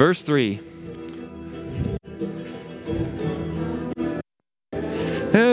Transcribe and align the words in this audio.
Verse 0.00 0.22
3. 0.22 0.58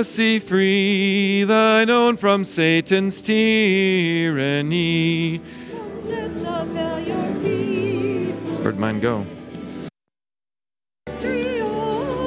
Set 0.04 0.42
free 0.42 1.44
thine 1.44 1.90
own 1.90 2.16
from 2.16 2.46
Satan's 2.46 3.22
tyranny. 3.22 5.40
Where'd 8.62 8.80
mine 8.80 9.02
go? 9.02 9.26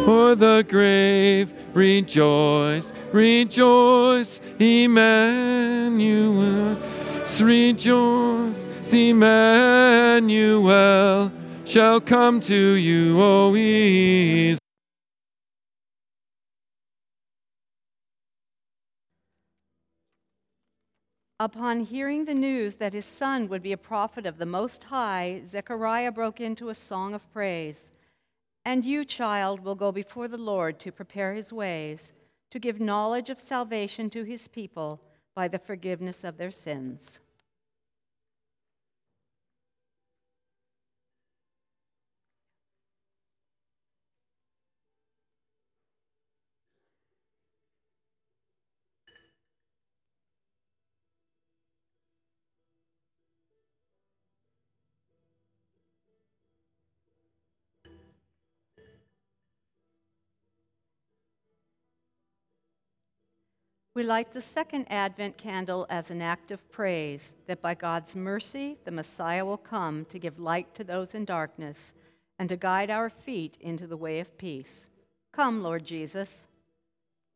For 0.04 0.34
the 0.34 0.66
grave, 0.68 1.54
rejoice, 1.72 2.92
rejoice, 3.12 4.42
Emmanuel. 4.58 6.76
Rejoice, 7.40 8.92
Emmanuel 8.92 10.60
shall 11.70 12.00
come 12.00 12.40
to 12.40 12.72
you, 12.72 13.22
O 13.22 13.54
Israel. 13.54 14.58
Upon 21.38 21.80
hearing 21.84 22.24
the 22.24 22.34
news 22.34 22.76
that 22.76 22.92
his 22.92 23.04
son 23.04 23.48
would 23.48 23.62
be 23.62 23.72
a 23.72 23.76
prophet 23.76 24.26
of 24.26 24.38
the 24.38 24.46
Most 24.46 24.82
High, 24.82 25.42
Zechariah 25.46 26.10
broke 26.10 26.40
into 26.40 26.70
a 26.70 26.74
song 26.74 27.14
of 27.14 27.32
praise. 27.32 27.92
And 28.64 28.84
you, 28.84 29.04
child, 29.04 29.60
will 29.60 29.76
go 29.76 29.92
before 29.92 30.26
the 30.26 30.36
Lord 30.36 30.80
to 30.80 30.90
prepare 30.90 31.34
his 31.34 31.52
ways, 31.52 32.12
to 32.50 32.58
give 32.58 32.80
knowledge 32.80 33.30
of 33.30 33.38
salvation 33.38 34.10
to 34.10 34.24
his 34.24 34.48
people 34.48 35.00
by 35.36 35.46
the 35.46 35.60
forgiveness 35.60 36.24
of 36.24 36.36
their 36.36 36.50
sins. 36.50 37.20
We 64.00 64.06
light 64.06 64.32
the 64.32 64.40
second 64.40 64.86
Advent 64.88 65.36
candle 65.36 65.86
as 65.90 66.10
an 66.10 66.22
act 66.22 66.50
of 66.52 66.72
praise 66.72 67.34
that 67.46 67.60
by 67.60 67.74
God's 67.74 68.16
mercy, 68.16 68.78
the 68.86 68.90
Messiah 68.90 69.44
will 69.44 69.58
come 69.58 70.06
to 70.06 70.18
give 70.18 70.38
light 70.38 70.72
to 70.76 70.84
those 70.84 71.14
in 71.14 71.26
darkness 71.26 71.92
and 72.38 72.48
to 72.48 72.56
guide 72.56 72.88
our 72.88 73.10
feet 73.10 73.58
into 73.60 73.86
the 73.86 73.98
way 73.98 74.18
of 74.18 74.38
peace. 74.38 74.86
Come, 75.32 75.62
Lord 75.62 75.84
Jesus. 75.84 76.48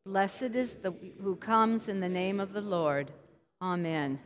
Blessed 0.07 0.55
is 0.55 0.77
the 0.77 0.91
who 1.21 1.35
comes 1.35 1.87
in 1.87 1.99
the 1.99 2.09
name 2.09 2.39
of 2.39 2.51
the 2.51 2.61
Lord. 2.61 3.11
Amen. 3.61 4.17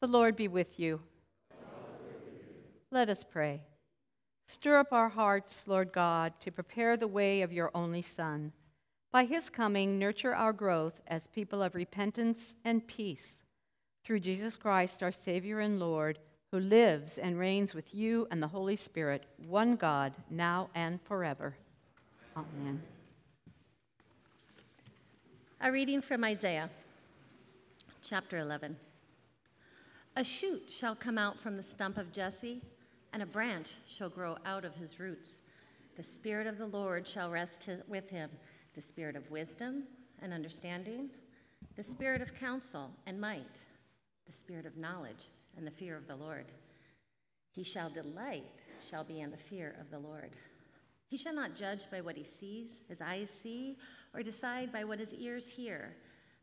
The 0.00 0.06
Lord 0.06 0.36
be 0.36 0.48
with 0.48 0.78
you. 0.78 1.00
Let 2.90 3.08
us 3.08 3.24
pray. 3.24 3.62
Stir 4.46 4.78
up 4.78 4.92
our 4.92 5.08
hearts, 5.08 5.66
Lord 5.66 5.92
God, 5.92 6.34
to 6.40 6.52
prepare 6.52 6.96
the 6.96 7.08
way 7.08 7.42
of 7.42 7.52
your 7.52 7.70
only 7.74 8.02
Son. 8.02 8.52
By 9.10 9.24
his 9.24 9.50
coming, 9.50 9.98
nurture 9.98 10.34
our 10.34 10.52
growth 10.52 11.00
as 11.06 11.26
people 11.26 11.62
of 11.62 11.74
repentance 11.74 12.54
and 12.64 12.86
peace. 12.86 13.42
Through 14.04 14.20
Jesus 14.20 14.56
Christ, 14.56 15.02
our 15.02 15.10
Savior 15.10 15.60
and 15.60 15.80
Lord, 15.80 16.18
who 16.52 16.60
lives 16.60 17.18
and 17.18 17.38
reigns 17.38 17.74
with 17.74 17.94
you 17.94 18.28
and 18.30 18.42
the 18.42 18.48
Holy 18.48 18.76
Spirit, 18.76 19.24
one 19.48 19.76
God, 19.76 20.12
now 20.30 20.68
and 20.74 21.00
forever. 21.02 21.56
Amen. 22.36 22.82
A 25.60 25.72
reading 25.72 26.02
from 26.02 26.22
Isaiah, 26.22 26.70
chapter 28.02 28.38
11. 28.38 28.76
A 30.18 30.24
shoot 30.24 30.70
shall 30.70 30.94
come 30.94 31.18
out 31.18 31.38
from 31.38 31.58
the 31.58 31.62
stump 31.62 31.98
of 31.98 32.10
Jesse, 32.10 32.62
and 33.12 33.22
a 33.22 33.26
branch 33.26 33.74
shall 33.86 34.08
grow 34.08 34.38
out 34.46 34.64
of 34.64 34.74
his 34.74 34.98
roots. 34.98 35.40
The 35.94 36.02
Spirit 36.02 36.46
of 36.46 36.56
the 36.56 36.64
Lord 36.64 37.06
shall 37.06 37.30
rest 37.30 37.68
with 37.86 38.08
him 38.08 38.30
the 38.74 38.80
Spirit 38.80 39.14
of 39.14 39.30
wisdom 39.30 39.84
and 40.22 40.32
understanding, 40.32 41.10
the 41.76 41.82
Spirit 41.82 42.22
of 42.22 42.34
counsel 42.34 42.92
and 43.06 43.20
might, 43.20 43.60
the 44.24 44.32
Spirit 44.32 44.64
of 44.64 44.78
knowledge 44.78 45.28
and 45.54 45.66
the 45.66 45.70
fear 45.70 45.94
of 45.98 46.08
the 46.08 46.16
Lord. 46.16 46.46
He 47.50 47.62
shall 47.62 47.90
delight, 47.90 48.44
shall 48.80 49.04
be 49.04 49.20
in 49.20 49.30
the 49.30 49.36
fear 49.36 49.76
of 49.78 49.90
the 49.90 49.98
Lord. 49.98 50.30
He 51.08 51.18
shall 51.18 51.34
not 51.34 51.54
judge 51.54 51.90
by 51.90 52.00
what 52.00 52.16
he 52.16 52.24
sees, 52.24 52.80
his 52.88 53.02
eyes 53.02 53.28
see, 53.28 53.76
or 54.14 54.22
decide 54.22 54.72
by 54.72 54.82
what 54.82 54.98
his 54.98 55.12
ears 55.12 55.46
hear, 55.46 55.94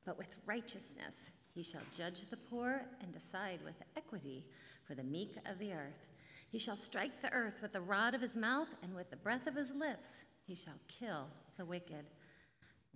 but 0.05 0.19
with 0.19 0.35
righteousness 0.45 1.31
he 1.53 1.63
shall 1.63 1.81
judge 1.95 2.25
the 2.29 2.37
poor 2.37 2.81
and 3.01 3.11
decide 3.11 3.59
with 3.63 3.75
equity 3.95 4.45
for 4.83 4.95
the 4.95 5.03
meek 5.03 5.35
of 5.49 5.59
the 5.59 5.73
earth. 5.73 6.07
He 6.49 6.57
shall 6.57 6.75
strike 6.75 7.21
the 7.21 7.31
earth 7.31 7.61
with 7.61 7.73
the 7.73 7.81
rod 7.81 8.13
of 8.13 8.21
his 8.21 8.35
mouth, 8.35 8.69
and 8.81 8.95
with 8.95 9.09
the 9.09 9.15
breath 9.15 9.47
of 9.47 9.55
his 9.55 9.71
lips 9.71 10.17
he 10.45 10.55
shall 10.55 10.79
kill 10.87 11.27
the 11.57 11.65
wicked. 11.65 12.05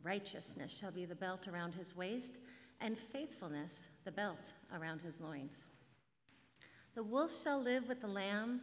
Righteousness 0.04 0.78
shall 0.78 0.92
be 0.92 1.06
the 1.06 1.16
belt 1.16 1.48
around 1.48 1.74
his 1.74 1.96
waist, 1.96 2.34
and 2.82 2.98
faithfulness 2.98 3.86
the 4.06 4.12
belt 4.12 4.54
around 4.76 5.02
his 5.02 5.20
loins. 5.20 5.64
The 6.96 7.04
wolf 7.04 7.42
shall 7.44 7.62
live 7.62 7.88
with 7.88 8.02
the 8.02 8.08
lamb, 8.08 8.62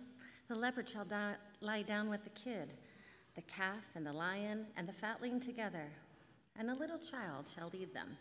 the 0.48 0.54
leopard 0.54 0.88
shall 0.88 1.04
die, 1.04 1.34
lie 1.60 1.82
down 1.82 2.08
with 2.10 2.24
the 2.24 2.30
kid, 2.30 2.74
the 3.34 3.42
calf 3.42 3.84
and 3.94 4.06
the 4.06 4.12
lion 4.12 4.66
and 4.76 4.88
the 4.88 4.92
fatling 4.92 5.40
together, 5.40 5.90
and 6.56 6.70
a 6.70 6.74
little 6.74 6.98
child 6.98 7.48
shall 7.52 7.70
lead 7.72 7.92
them. 7.94 8.16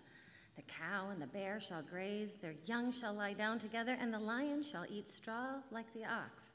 The 0.56 0.62
cow 0.64 1.10
and 1.10 1.22
the 1.22 1.28
bear 1.28 1.60
shall 1.60 1.82
graze, 1.82 2.36
their 2.36 2.56
young 2.66 2.92
shall 2.92 3.14
lie 3.14 3.34
down 3.34 3.60
together, 3.60 3.98
and 4.00 4.14
the 4.14 4.20
lion 4.20 4.62
shall 4.62 4.86
eat 4.88 5.10
straw 5.10 5.56
like 5.72 5.92
the 5.94 6.06
ox. 6.06 6.52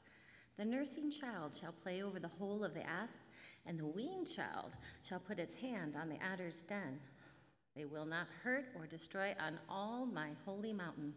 The 0.57 0.65
nursing 0.65 1.11
child 1.11 1.53
shall 1.53 1.71
play 1.71 2.01
over 2.01 2.19
the 2.19 2.27
hole 2.27 2.63
of 2.63 2.73
the 2.73 2.87
asp, 2.87 3.19
and 3.65 3.77
the 3.77 3.85
weaned 3.85 4.27
child 4.27 4.71
shall 5.03 5.19
put 5.19 5.39
its 5.39 5.55
hand 5.55 5.95
on 5.95 6.09
the 6.09 6.21
adder's 6.23 6.63
den. 6.63 6.99
They 7.75 7.85
will 7.85 8.05
not 8.05 8.27
hurt 8.43 8.65
or 8.75 8.87
destroy 8.87 9.35
on 9.39 9.59
all 9.69 10.05
my 10.05 10.29
holy 10.45 10.73
mountain, 10.73 11.13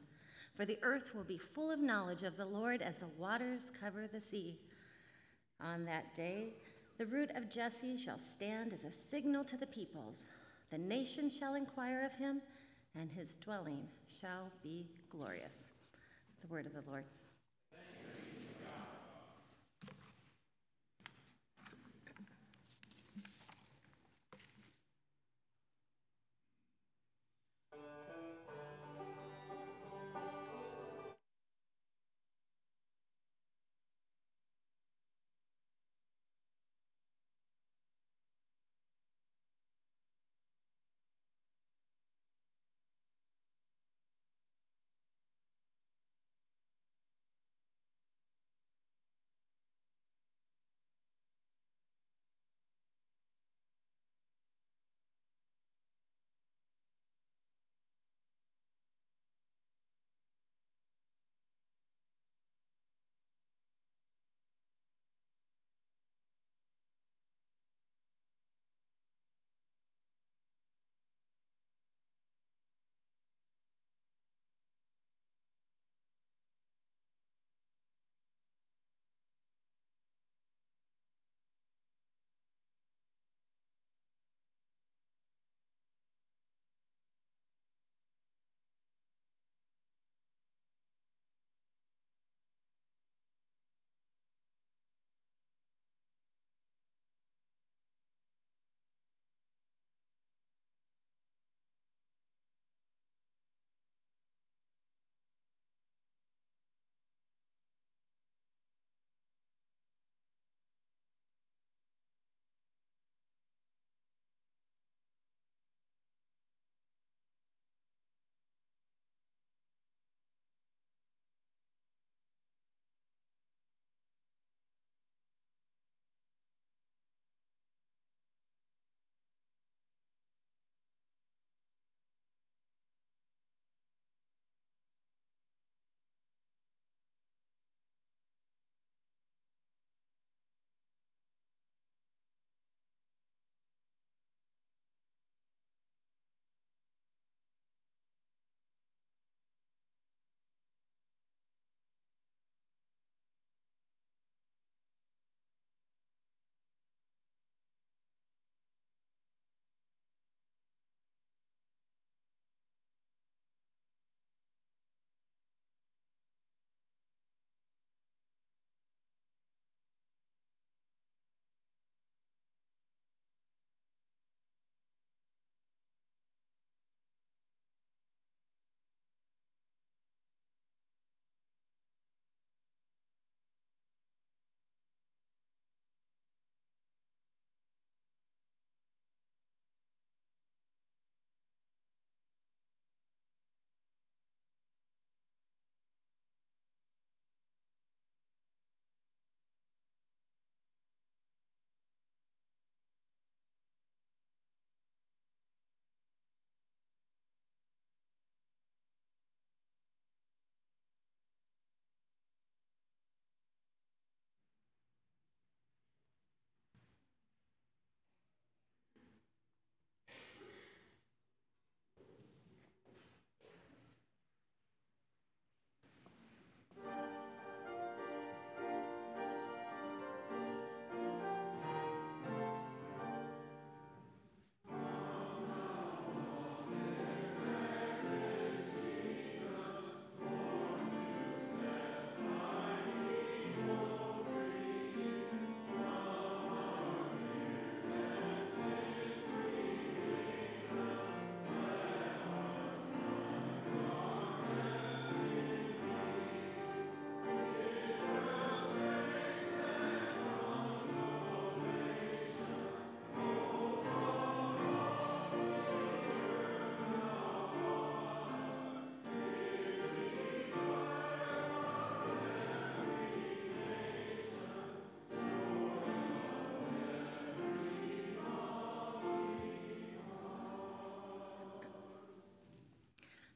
for 0.56 0.64
the 0.64 0.78
earth 0.82 1.14
will 1.14 1.24
be 1.24 1.38
full 1.38 1.70
of 1.70 1.80
knowledge 1.80 2.24
of 2.24 2.36
the 2.36 2.46
Lord 2.46 2.82
as 2.82 2.98
the 2.98 3.08
waters 3.18 3.70
cover 3.80 4.06
the 4.06 4.20
sea. 4.20 4.58
On 5.60 5.84
that 5.84 6.14
day, 6.14 6.54
the 6.98 7.06
root 7.06 7.30
of 7.34 7.48
Jesse 7.48 7.96
shall 7.96 8.18
stand 8.18 8.72
as 8.72 8.84
a 8.84 8.92
signal 8.92 9.44
to 9.44 9.56
the 9.56 9.66
peoples. 9.66 10.26
The 10.70 10.78
nations 10.78 11.36
shall 11.36 11.54
inquire 11.54 12.04
of 12.04 12.14
him 12.14 12.42
and 12.98 13.10
his 13.10 13.34
dwelling 13.36 13.88
shall 14.08 14.50
be 14.62 14.86
glorious. 15.10 15.68
The 16.40 16.48
word 16.48 16.66
of 16.66 16.72
the 16.72 16.82
Lord. 16.88 17.04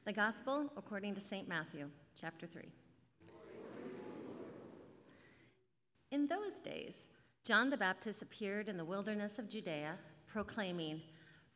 The 0.07 0.13
Gospel 0.13 0.71
according 0.77 1.15
to 1.15 1.19
St. 1.19 1.49
Matthew, 1.49 1.89
chapter 2.17 2.47
3. 2.47 2.61
In 6.11 6.27
those 6.27 6.61
days, 6.63 7.07
John 7.43 7.69
the 7.69 7.75
Baptist 7.75 8.21
appeared 8.21 8.69
in 8.69 8.77
the 8.77 8.85
wilderness 8.85 9.37
of 9.37 9.49
Judea, 9.49 9.95
proclaiming, 10.25 11.01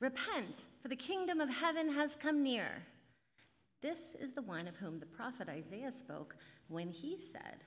Repent, 0.02 0.66
for 0.82 0.90
the 0.90 0.98
kingdom 0.98 1.40
of 1.40 1.48
heaven 1.48 1.94
has 1.94 2.18
come 2.22 2.44
near. 2.44 2.84
This 3.82 4.18
is 4.20 4.34
the 4.34 4.42
one 4.42 4.68
of 4.68 4.76
whom 4.76 5.00
the 5.00 5.06
prophet 5.06 5.48
Isaiah 5.48 5.90
spoke 5.90 6.36
when 6.68 6.90
he 6.90 7.20
said, 7.32 7.64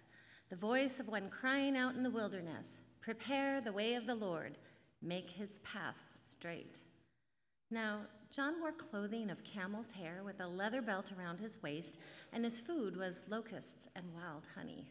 The 0.50 0.56
voice 0.56 1.00
of 1.00 1.08
one 1.08 1.30
crying 1.30 1.78
out 1.78 1.94
in 1.94 2.02
the 2.02 2.10
wilderness, 2.10 2.80
Prepare 3.00 3.62
the 3.62 3.72
way 3.72 3.94
of 3.94 4.06
the 4.06 4.14
Lord, 4.14 4.58
make 5.00 5.30
his 5.30 5.60
paths 5.60 6.18
straight. 6.26 6.80
Now, 7.70 8.00
John 8.34 8.60
wore 8.60 8.72
clothing 8.72 9.30
of 9.30 9.44
camel's 9.44 9.92
hair 9.92 10.22
with 10.24 10.40
a 10.40 10.48
leather 10.48 10.82
belt 10.82 11.12
around 11.16 11.38
his 11.38 11.56
waist, 11.62 11.98
and 12.32 12.44
his 12.44 12.58
food 12.58 12.96
was 12.96 13.22
locusts 13.28 13.86
and 13.94 14.04
wild 14.12 14.42
honey. 14.56 14.90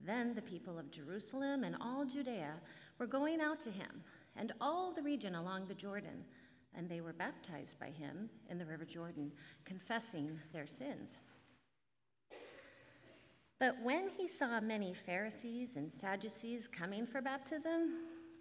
Then 0.00 0.34
the 0.34 0.40
people 0.40 0.78
of 0.78 0.90
Jerusalem 0.90 1.62
and 1.62 1.76
all 1.78 2.06
Judea 2.06 2.54
were 2.98 3.06
going 3.06 3.42
out 3.42 3.60
to 3.62 3.70
him, 3.70 4.02
and 4.34 4.52
all 4.62 4.92
the 4.92 5.02
region 5.02 5.34
along 5.34 5.66
the 5.66 5.74
Jordan, 5.74 6.24
and 6.74 6.88
they 6.88 7.02
were 7.02 7.12
baptized 7.12 7.78
by 7.78 7.90
him 7.90 8.30
in 8.48 8.56
the 8.56 8.64
river 8.64 8.86
Jordan, 8.86 9.30
confessing 9.66 10.40
their 10.54 10.66
sins. 10.66 11.16
But 13.60 13.74
when 13.82 14.08
he 14.16 14.26
saw 14.26 14.58
many 14.62 14.94
Pharisees 14.94 15.76
and 15.76 15.92
Sadducees 15.92 16.66
coming 16.66 17.06
for 17.06 17.20
baptism, 17.20 17.90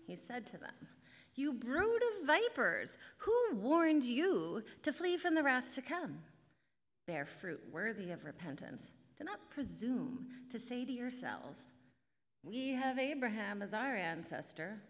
he 0.08 0.16
said 0.16 0.46
to 0.46 0.58
them, 0.58 0.88
You 1.36 1.54
brood 1.54 2.02
of 2.04 2.28
vipers, 2.28 2.98
who 3.18 3.34
warned 3.56 4.04
you 4.04 4.64
to 4.84 4.94
flee 4.94 5.18
from 5.18 5.34
the 5.34 5.44
wrath 5.44 5.74
to 5.76 5.82
come? 5.82 6.20
Bear 7.08 7.26
fruit 7.26 7.62
worthy 7.72 8.12
of 8.12 8.24
repentance. 8.24 8.92
Do 9.18 9.24
not 9.24 9.50
presume 9.50 10.28
to 10.52 10.60
say 10.60 10.86
to 10.86 10.92
yourselves, 10.92 11.74
We 12.44 12.74
have 12.74 13.00
Abraham 13.00 13.62
as 13.62 13.74
our 13.74 13.96
ancestor. 13.96 14.82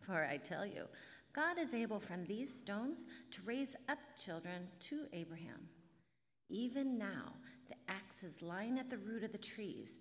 For 0.00 0.24
I 0.24 0.38
tell 0.38 0.66
you, 0.66 0.86
God 1.32 1.58
is 1.58 1.74
able 1.74 2.00
from 2.00 2.24
these 2.24 2.52
stones 2.52 3.04
to 3.30 3.42
raise 3.44 3.76
up 3.88 3.98
children 4.22 4.68
to 4.88 5.06
Abraham. 5.12 5.68
Even 6.48 6.98
now, 6.98 7.34
the 7.68 7.76
axe 7.88 8.22
is 8.22 8.42
lying 8.42 8.78
at 8.78 8.90
the 8.90 8.98
root 8.98 9.24
of 9.24 9.32
the 9.32 9.38
trees. 9.38 9.98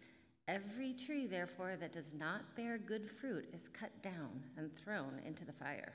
Every 0.48 0.94
tree, 0.94 1.28
therefore, 1.28 1.78
that 1.80 1.94
does 1.94 2.14
not 2.14 2.56
bear 2.56 2.78
good 2.78 3.10
fruit 3.10 3.48
is 3.54 3.70
cut 3.70 3.92
down 4.02 4.44
and 4.58 4.76
thrown 4.76 5.22
into 5.26 5.46
the 5.46 5.54
fire. 5.54 5.94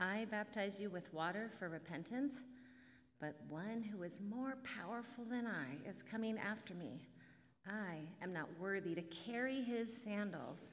I 0.00 0.26
baptize 0.30 0.80
you 0.80 0.90
with 0.90 1.12
water 1.14 1.50
for 1.58 1.68
repentance. 1.68 2.34
But 3.20 3.40
one 3.48 3.82
who 3.82 4.02
is 4.02 4.20
more 4.20 4.58
powerful 4.76 5.24
than 5.24 5.46
I 5.46 5.88
is 5.88 6.02
coming 6.02 6.36
after 6.38 6.74
me. 6.74 7.06
I 7.66 8.00
am 8.22 8.32
not 8.32 8.48
worthy 8.60 8.94
to 8.94 9.02
carry 9.02 9.62
his 9.62 9.96
sandals. 9.96 10.64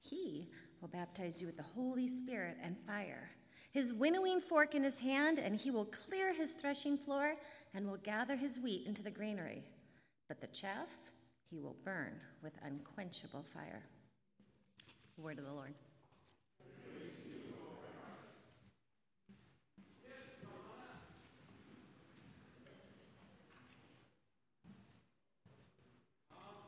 He 0.00 0.48
will 0.80 0.88
baptize 0.88 1.40
you 1.40 1.46
with 1.46 1.56
the 1.56 1.62
Holy 1.62 2.08
Spirit 2.08 2.56
and 2.62 2.76
fire. 2.86 3.30
His 3.70 3.92
winnowing 3.92 4.40
fork 4.40 4.74
in 4.74 4.82
his 4.82 4.98
hand, 4.98 5.38
and 5.38 5.60
he 5.60 5.70
will 5.70 5.84
clear 5.84 6.32
his 6.32 6.54
threshing 6.54 6.98
floor 6.98 7.36
and 7.74 7.86
will 7.86 7.98
gather 7.98 8.36
his 8.36 8.58
wheat 8.58 8.86
into 8.86 9.02
the 9.02 9.10
granary. 9.10 9.62
But 10.28 10.40
the 10.40 10.48
chaff 10.48 10.88
he 11.52 11.58
will 11.58 11.76
burn 11.84 12.14
with 12.42 12.54
unquenchable 12.64 13.44
fire. 13.52 13.82
Word 15.18 15.38
of 15.38 15.44
the 15.44 15.52
Lord. 15.52 15.74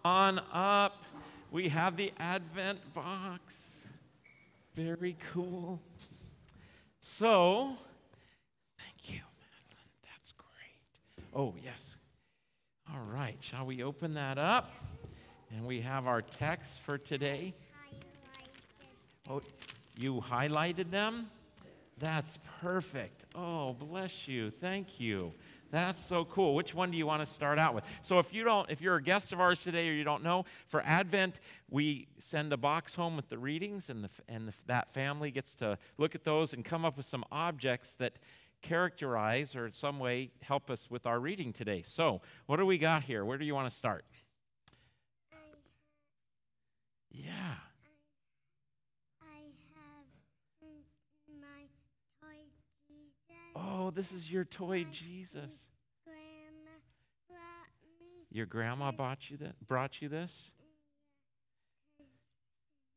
On 0.05 0.39
up, 0.53 1.03
we 1.51 1.67
have 1.71 1.97
the 1.97 2.13
Advent 2.19 2.79
box. 2.93 3.87
Very 4.77 5.17
cool. 5.33 5.81
So, 7.01 7.75
thank 8.77 9.15
you, 9.15 9.23
Madeline. 9.41 9.95
That's 10.03 10.33
great. 10.37 11.25
Oh, 11.35 11.55
yes. 11.65 11.94
All 12.93 13.01
right, 13.01 13.37
shall 13.41 13.65
we 13.65 13.83
open 13.83 14.15
that 14.15 14.37
up? 14.37 14.71
And 15.51 15.65
we 15.65 15.81
have 15.81 16.07
our 16.07 16.21
text 16.21 16.81
for 16.81 16.99
today. 16.99 17.55
Oh, 19.29 19.41
you 19.97 20.21
highlighted 20.21 20.91
them? 20.91 21.31
That's 21.99 22.39
perfect. 22.61 23.25
Oh, 23.35 23.73
bless 23.73 24.29
you. 24.29 24.51
Thank 24.51 25.01
you. 25.01 25.33
That's 25.71 26.05
so 26.05 26.25
cool. 26.27 26.55
Which 26.55 26.75
one 26.75 26.91
do 26.91 26.99
you 26.99 27.07
want 27.07 27.25
to 27.25 27.27
start 27.27 27.59
out 27.59 27.75
with? 27.75 27.85
So 28.03 28.19
if 28.19 28.33
you 28.33 28.45
don't 28.45 28.71
if 28.71 28.81
you're 28.81 28.97
a 28.97 29.03
guest 29.03 29.33
of 29.33 29.41
ours 29.41 29.63
today 29.63 29.89
or 29.89 29.93
you 29.93 30.05
don't 30.05 30.23
know, 30.23 30.45
for 30.69 30.83
Advent 30.83 31.41
we 31.71 32.07
send 32.19 32.53
a 32.53 32.57
box 32.57 32.95
home 32.95 33.17
with 33.17 33.29
the 33.29 33.39
readings 33.39 33.91
and 33.91 34.05
the 34.05 34.11
and 34.29 34.49
the, 34.49 34.53
that 34.67 34.93
family 34.93 35.31
gets 35.31 35.55
to 35.57 35.79
look 35.99 36.15
at 36.15 36.23
those 36.23 36.53
and 36.53 36.65
come 36.65 36.85
up 36.85 36.97
with 36.97 37.07
some 37.07 37.25
objects 37.33 37.95
that 37.95 38.13
characterize 38.65 39.55
or 39.55 39.67
in 39.67 39.73
some 39.73 39.99
way 40.01 40.31
help 40.41 40.71
us 40.71 40.91
with 40.91 41.07
our 41.07 41.21
reading 41.21 41.53
today. 41.53 41.83
So, 41.87 42.21
what 42.47 42.57
do 42.57 42.67
we 42.67 42.79
got 42.79 43.05
here? 43.05 43.25
Where 43.25 43.39
do 43.39 43.45
you 43.45 43.55
want 43.55 43.71
to 43.71 43.77
start? 43.77 44.05
Yeah. 47.11 47.55
Oh, 53.57 53.91
this 53.91 54.13
is 54.13 54.31
your 54.31 54.45
toy 54.45 54.85
Jesus. 54.91 55.53
Grandma 56.05 56.75
brought 57.29 57.71
me 58.01 58.27
Your 58.31 58.47
grandma 58.47 58.91
bought 58.91 59.31
you 59.31 59.37
that 59.39 59.55
brought 59.69 60.03
you 60.03 60.09
this? 60.09 60.51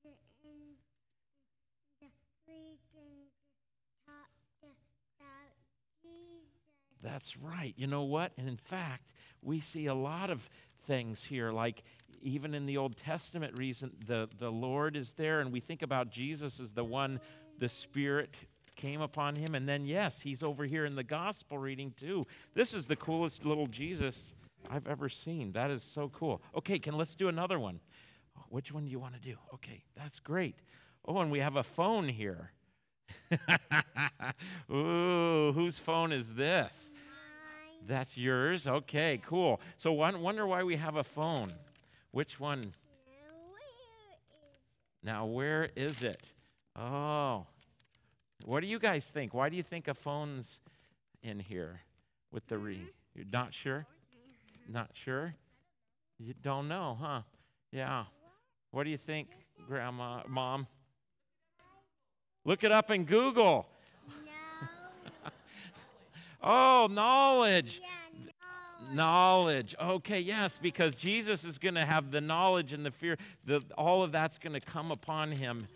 the, 0.03 0.09
in 0.49 0.57
the 2.01 2.07
reading 2.47 3.29
talked 4.05 4.31
about 4.63 5.53
Jesus. 6.01 6.96
That's 7.07 7.37
right. 7.37 7.73
You 7.77 7.87
know 7.87 8.03
what? 8.03 8.33
And 8.37 8.49
in 8.49 8.57
fact, 8.57 9.13
we 9.41 9.61
see 9.61 9.85
a 9.85 9.93
lot 9.93 10.29
of 10.29 10.47
things 10.83 11.23
here, 11.23 11.51
like 11.51 11.83
even 12.21 12.53
in 12.53 12.65
the 12.65 12.75
Old 12.75 12.97
Testament 12.97 13.57
reason 13.57 13.91
the, 14.05 14.27
the 14.39 14.51
Lord 14.51 14.97
is 14.97 15.13
there, 15.13 15.39
and 15.39 15.51
we 15.51 15.61
think 15.61 15.83
about 15.83 16.09
Jesus 16.09 16.59
as 16.59 16.73
the 16.73 16.83
one 16.83 17.19
the 17.59 17.69
Spirit 17.69 18.35
came 18.75 18.99
upon 19.01 19.35
him. 19.37 19.55
And 19.55 19.67
then, 19.67 19.85
yes, 19.85 20.19
he's 20.19 20.43
over 20.43 20.65
here 20.65 20.85
in 20.85 20.95
the 20.95 21.03
gospel 21.03 21.57
reading 21.57 21.93
too. 21.97 22.27
This 22.53 22.73
is 22.73 22.85
the 22.85 22.97
coolest 22.97 23.45
little 23.45 23.67
Jesus 23.67 24.33
I've 24.69 24.87
ever 24.87 25.07
seen. 25.07 25.53
That 25.53 25.71
is 25.71 25.83
so 25.83 26.09
cool. 26.09 26.41
Okay, 26.57 26.77
can 26.77 26.97
let's 26.97 27.15
do 27.15 27.29
another 27.29 27.57
one. 27.57 27.79
Which 28.49 28.73
one 28.73 28.83
do 28.83 28.91
you 28.91 28.99
want 28.99 29.13
to 29.13 29.21
do? 29.21 29.35
Okay, 29.53 29.81
that's 29.95 30.19
great. 30.19 30.55
Oh, 31.05 31.19
and 31.19 31.31
we 31.31 31.39
have 31.39 31.55
a 31.55 31.63
phone 31.63 32.09
here. 32.09 32.51
Ooh, 34.71 35.53
whose 35.53 35.77
phone 35.77 36.11
is 36.11 36.33
this? 36.33 36.91
That's 37.87 38.17
yours? 38.17 38.67
Okay, 38.67 39.21
cool. 39.25 39.61
So 39.77 39.93
one 39.93 40.21
wonder 40.21 40.45
why 40.45 40.63
we 40.63 40.75
have 40.75 40.97
a 40.97 41.03
phone. 41.03 41.53
Which 42.11 42.37
one? 42.39 42.73
Now, 45.03 45.25
where 45.25 45.65
is 45.65 45.71
Now, 45.73 45.85
where 45.85 45.87
is 45.87 46.03
it? 46.03 46.21
Oh. 46.75 47.45
What 48.43 48.59
do 48.59 48.67
you 48.67 48.77
guys 48.77 49.09
think? 49.09 49.33
Why 49.33 49.47
do 49.47 49.55
you 49.55 49.63
think 49.63 49.87
a 49.87 49.93
phone's 49.93 50.59
in 51.23 51.39
here 51.39 51.79
with 52.31 52.45
the 52.47 52.57
re? 52.57 52.75
Mm-hmm. 52.75 52.85
You're 53.15 53.25
not 53.31 53.53
sure? 53.53 53.85
Not 54.69 54.89
sure? 54.93 55.33
You 56.19 56.33
don't 56.43 56.67
know, 56.67 56.97
huh? 56.99 57.21
Yeah. 57.71 58.03
What 58.71 58.83
do 58.83 58.89
you 58.89 58.97
think, 58.97 59.29
Grandma, 59.67 60.23
Mom? 60.27 60.67
Look 62.43 62.63
it 62.63 62.71
up 62.71 62.91
in 62.91 63.05
Google. 63.05 63.67
Oh, 66.41 66.87
knowledge. 66.91 67.81
Yeah, 67.81 68.31
no. 68.89 68.95
Knowledge. 68.95 69.75
Okay, 69.81 70.19
yes, 70.19 70.59
because 70.61 70.95
Jesus 70.95 71.43
is 71.43 71.57
going 71.57 71.75
to 71.75 71.85
have 71.85 72.11
the 72.11 72.21
knowledge 72.21 72.73
and 72.73 72.85
the 72.85 72.91
fear. 72.91 73.17
The, 73.45 73.61
all 73.77 74.03
of 74.03 74.11
that's 74.11 74.37
going 74.37 74.53
to 74.53 74.59
come 74.61 74.91
upon 74.91 75.31
him 75.31 75.67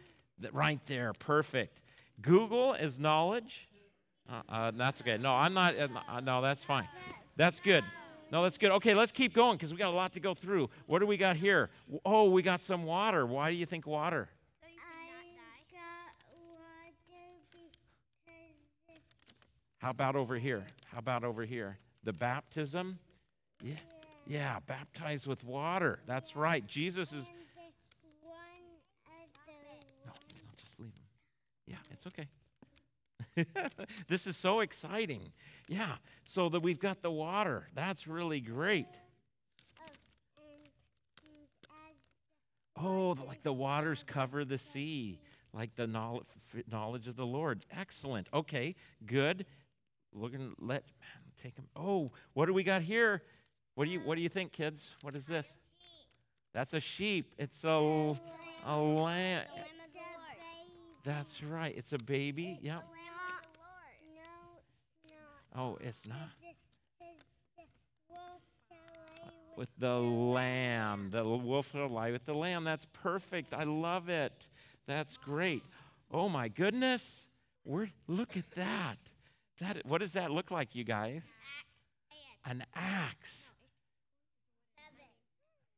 right 0.52 0.80
there. 0.86 1.14
Perfect. 1.14 1.82
Google 2.22 2.74
is 2.74 3.00
knowledge. 3.00 3.68
Uh, 4.30 4.42
uh, 4.48 4.72
that's 4.72 5.02
okay. 5.02 5.18
No, 5.18 5.34
I'm 5.34 5.54
not. 5.54 5.78
Uh, 5.78 5.88
uh, 6.08 6.20
no, 6.20 6.42
that's 6.42 6.64
fine. 6.64 6.88
That's 7.36 7.60
good. 7.60 7.84
No, 8.32 8.44
that's 8.44 8.58
good. 8.58 8.72
Okay, 8.72 8.94
let's 8.94 9.12
keep 9.12 9.34
going 9.34 9.58
because 9.58 9.72
we 9.72 9.78
got 9.78 9.90
a 9.90 9.96
lot 9.96 10.14
to 10.14 10.20
go 10.22 10.34
through. 10.34 10.70
What 10.86 11.00
do 11.00 11.06
we 11.06 11.18
got 11.18 11.36
here? 11.36 11.70
Oh, 12.06 12.30
we 12.30 12.42
got 12.42 12.64
some 12.64 12.84
water. 12.84 13.26
Why 13.26 13.50
do 13.50 13.58
you 13.58 13.66
think 13.66 13.86
water? 13.86 14.30
How 19.82 19.90
about 19.90 20.16
over 20.16 20.38
here? 20.38 20.64
How 20.92 21.00
about 21.00 21.24
over 21.24 21.44
here? 21.44 21.80
The 22.04 22.14
baptism? 22.14 23.00
Yeah. 23.64 23.74
Yeah, 24.28 24.60
baptized 24.68 25.26
with 25.26 25.44
water. 25.44 25.98
That's 26.06 26.36
right. 26.36 26.66
Jesus 26.68 27.10
is 27.14 27.26
and 27.26 27.34
the 28.04 28.28
one 28.28 28.38
No, 30.06 30.12
no, 30.36 30.52
just 30.64 30.80
leave 30.80 30.92
them. 30.94 31.04
Yeah, 31.66 31.78
it's 31.90 32.06
okay. 32.06 32.28
this 34.08 34.28
is 34.28 34.38
so 34.38 34.60
exciting. 34.60 35.22
Yeah. 35.68 35.94
So 36.26 36.48
that 36.50 36.60
we've 36.60 36.80
got 36.80 37.02
the 37.02 37.10
water. 37.12 37.68
That's 37.74 38.08
really 38.08 38.40
great. 38.40 38.86
Oh, 39.80 39.86
and, 40.38 40.70
and 41.24 41.44
as 41.44 42.86
Oh, 42.86 43.16
the- 43.16 43.24
like 43.24 43.42
the 43.42 43.54
waters 43.54 44.04
cover 44.06 44.46
the 44.46 44.60
sea, 44.60 45.20
like 45.54 45.74
the 45.76 45.88
knowl- 45.88 46.24
knowledge 46.70 47.08
of 47.08 47.16
the 47.16 47.26
Lord. 47.26 47.66
Excellent. 47.76 48.28
Okay, 48.32 48.76
good. 49.08 49.48
Looking, 50.14 50.54
let 50.60 50.84
man, 51.00 51.22
take 51.42 51.56
him. 51.56 51.66
Oh, 51.76 52.12
what 52.34 52.46
do 52.48 52.54
we 52.54 52.64
got 52.64 52.82
here? 52.82 53.22
What 53.76 53.86
do 53.86 53.92
you 53.92 54.00
What 54.02 54.16
do 54.16 54.22
you 54.22 54.30
think, 54.30 54.52
kids? 54.52 54.90
What 55.02 55.16
is 55.16 55.26
this? 55.26 55.48
That's 56.54 56.74
a 56.74 56.80
sheep. 56.80 57.34
It's 57.38 57.64
a 57.64 57.70
a 57.70 58.78
lamb 58.78 59.44
of 59.44 59.58
the 59.94 60.00
Lord. 60.00 61.02
That's 61.04 61.42
right. 61.44 61.74
It's 61.76 61.94
a 61.94 61.98
baby. 61.98 62.54
It's 62.62 62.64
Yep. 62.66 62.82
the 62.82 62.86
lamb 62.88 62.98
of 63.38 63.54
the 63.54 63.60
Lord. 63.60 64.18
No, 64.18 64.58
it's 64.58 65.12
not. 65.56 65.62
Oh, 65.62 65.78
it's 65.82 66.06
not. 66.08 66.30
It's 66.42 66.60
the, 67.00 67.06
it's 67.62 67.74
the 68.10 68.14
wolf 68.14 68.42
shall 68.68 68.78
lay 69.00 69.28
uh, 69.28 69.58
With 69.58 69.70
the 69.80 69.96
lamb. 69.96 71.10
The 71.12 71.24
wolf 71.24 71.74
will 71.74 71.88
lie 71.90 72.12
with 72.12 72.26
the 72.26 72.34
lamb. 72.36 72.66
That's 72.66 72.86
perfect. 72.92 73.54
I 73.54 73.64
love 73.64 74.10
it. 74.10 74.50
That's 74.88 75.16
great. 75.18 75.64
Oh 76.12 76.28
my 76.28 76.50
goodness. 76.50 77.28
We're 77.64 77.88
look 78.08 78.36
at 78.36 78.50
that. 78.52 78.98
That 79.62 79.86
what 79.86 80.02
does 80.02 80.14
that 80.14 80.32
look 80.32 80.52
like, 80.52 80.76
you 80.76 80.84
guys? 80.84 81.22
An 82.46 82.66
axe. 82.76 83.52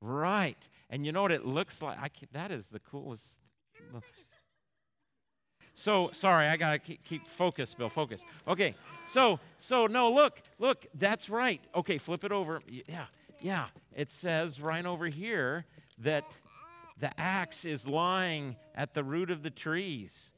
Right. 0.01 0.57
And 0.89 1.05
you 1.05 1.11
know 1.11 1.21
what 1.21 1.31
it 1.31 1.45
looks 1.45 1.81
like? 1.81 1.97
I 2.01 2.07
can, 2.07 2.27
that 2.31 2.49
is 2.49 2.67
the 2.69 2.79
coolest. 2.79 3.23
So 5.75 6.09
sorry, 6.13 6.47
I 6.47 6.55
gotta 6.55 6.79
keep, 6.79 7.03
keep 7.03 7.27
focus, 7.27 7.73
Bill. 7.73 7.89
Focus. 7.89 8.21
Okay. 8.47 8.75
So 9.05 9.39
so 9.58 9.88
no, 9.88 10.12
look, 10.12 10.41
look. 10.60 10.86
That's 10.95 11.29
right. 11.29 11.62
Okay, 11.75 11.97
flip 11.97 12.23
it 12.23 12.31
over. 12.31 12.62
Yeah, 12.67 13.05
yeah. 13.41 13.67
It 13.95 14.12
says 14.12 14.62
right 14.62 14.86
over 14.86 15.08
here 15.08 15.65
that 15.99 16.25
the 16.99 17.19
axe 17.19 17.65
is 17.65 17.88
lying 17.88 18.55
at 18.75 18.93
the 18.93 19.03
root 19.03 19.29
of 19.29 19.43
the 19.43 19.49
trees. 19.49 20.31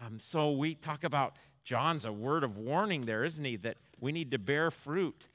Um, 0.00 0.18
so 0.18 0.52
we 0.52 0.74
talk 0.74 1.04
about 1.04 1.36
John's 1.64 2.04
a 2.04 2.12
word 2.12 2.44
of 2.44 2.56
warning 2.56 3.02
there, 3.02 3.24
isn't 3.24 3.44
he? 3.44 3.56
That 3.56 3.76
we 4.00 4.12
need 4.12 4.30
to 4.30 4.38
bear 4.38 4.70
fruit. 4.70 5.26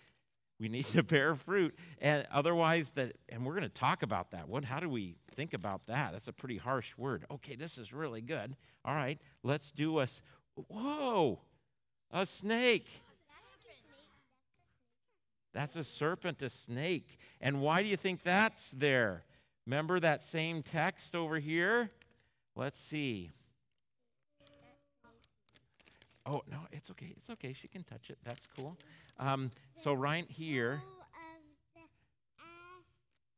We 0.59 0.67
need 0.67 0.87
to 0.87 1.03
bear 1.03 1.35
fruit, 1.35 1.73
and 1.99 2.27
otherwise, 2.31 2.91
that. 2.95 3.15
And 3.29 3.45
we're 3.45 3.53
going 3.53 3.63
to 3.63 3.69
talk 3.69 4.03
about 4.03 4.31
that. 4.31 4.47
What? 4.49 4.65
How 4.65 4.79
do 4.79 4.89
we 4.89 5.15
think 5.35 5.53
about 5.53 5.87
that? 5.87 6.11
That's 6.11 6.27
a 6.27 6.33
pretty 6.33 6.57
harsh 6.57 6.97
word. 6.97 7.25
Okay, 7.31 7.55
this 7.55 7.77
is 7.77 7.93
really 7.93 8.21
good. 8.21 8.55
All 8.83 8.93
right, 8.93 9.17
let's 9.43 9.71
do 9.71 9.99
a. 9.99 10.07
Whoa, 10.67 11.39
a 12.11 12.25
snake. 12.25 12.89
That's 15.53 15.75
a 15.75 15.83
serpent, 15.83 16.41
a 16.41 16.49
snake. 16.49 17.17
And 17.41 17.61
why 17.61 17.81
do 17.81 17.89
you 17.89 17.97
think 17.97 18.21
that's 18.23 18.71
there? 18.71 19.23
Remember 19.65 19.99
that 19.99 20.23
same 20.23 20.61
text 20.61 21.15
over 21.15 21.39
here? 21.39 21.89
Let's 22.55 22.79
see. 22.79 23.31
Oh, 26.29 26.43
no, 26.51 26.59
it's 26.71 26.91
okay. 26.91 27.11
It's 27.17 27.31
okay. 27.31 27.53
She 27.53 27.67
can 27.67 27.83
touch 27.83 28.11
it. 28.11 28.19
That's 28.23 28.47
cool. 28.55 28.77
Um, 29.19 29.49
so, 29.75 29.93
right 29.93 30.29
here, 30.29 30.79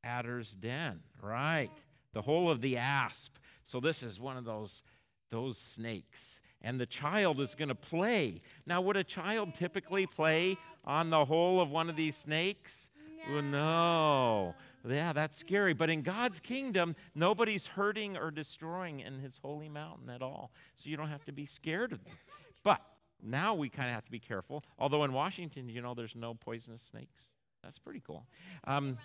adder's 0.04 0.52
den. 0.52 1.00
Right. 1.22 1.70
The 2.12 2.22
hole 2.22 2.52
of 2.52 2.60
the 2.60 2.76
asp. 2.76 3.38
So, 3.64 3.80
this 3.80 4.04
is 4.04 4.20
one 4.20 4.36
of 4.36 4.44
those, 4.44 4.84
those 5.30 5.58
snakes. 5.58 6.42
And 6.62 6.78
the 6.78 6.86
child 6.86 7.40
is 7.40 7.56
going 7.56 7.70
to 7.70 7.76
play. 7.76 8.42
Now, 8.66 8.82
would 8.82 8.98
a 8.98 9.06
child 9.06 9.54
typically 9.54 10.06
play 10.06 10.58
on 10.84 11.10
the 11.10 11.24
hole 11.24 11.62
of 11.62 11.72
one 11.72 11.90
of 11.90 11.96
these 11.96 12.18
snakes? 12.18 12.90
Well, 13.32 13.42
no. 13.42 14.56
Yeah, 14.88 15.14
that's 15.14 15.38
scary. 15.38 15.74
But 15.74 15.90
in 15.90 16.02
God's 16.02 16.42
kingdom, 16.42 16.96
nobody's 17.16 17.66
hurting 17.66 18.18
or 18.18 18.32
destroying 18.32 19.00
in 19.00 19.20
his 19.20 19.40
holy 19.42 19.70
mountain 19.70 20.10
at 20.10 20.22
all. 20.22 20.52
So 20.76 20.90
you 20.90 20.98
don't 20.98 21.08
have 21.08 21.24
to 21.26 21.32
be 21.32 21.46
scared 21.46 21.94
of 21.94 22.04
them. 22.04 22.16
But 22.64 22.82
now 23.22 23.54
we 23.54 23.70
kind 23.70 23.90
of 23.90 23.96
have 23.96 24.06
to 24.06 24.12
be 24.12 24.20
careful. 24.20 24.64
Although 24.80 25.04
in 25.04 25.14
Washington, 25.14 25.70
you 25.70 25.82
know, 25.82 25.94
there's 25.94 26.16
no 26.16 26.34
poisonous 26.34 26.82
snakes. 26.82 27.26
That's 27.64 27.78
pretty 27.78 28.02
cool. 28.06 28.26
Um, 28.66 28.98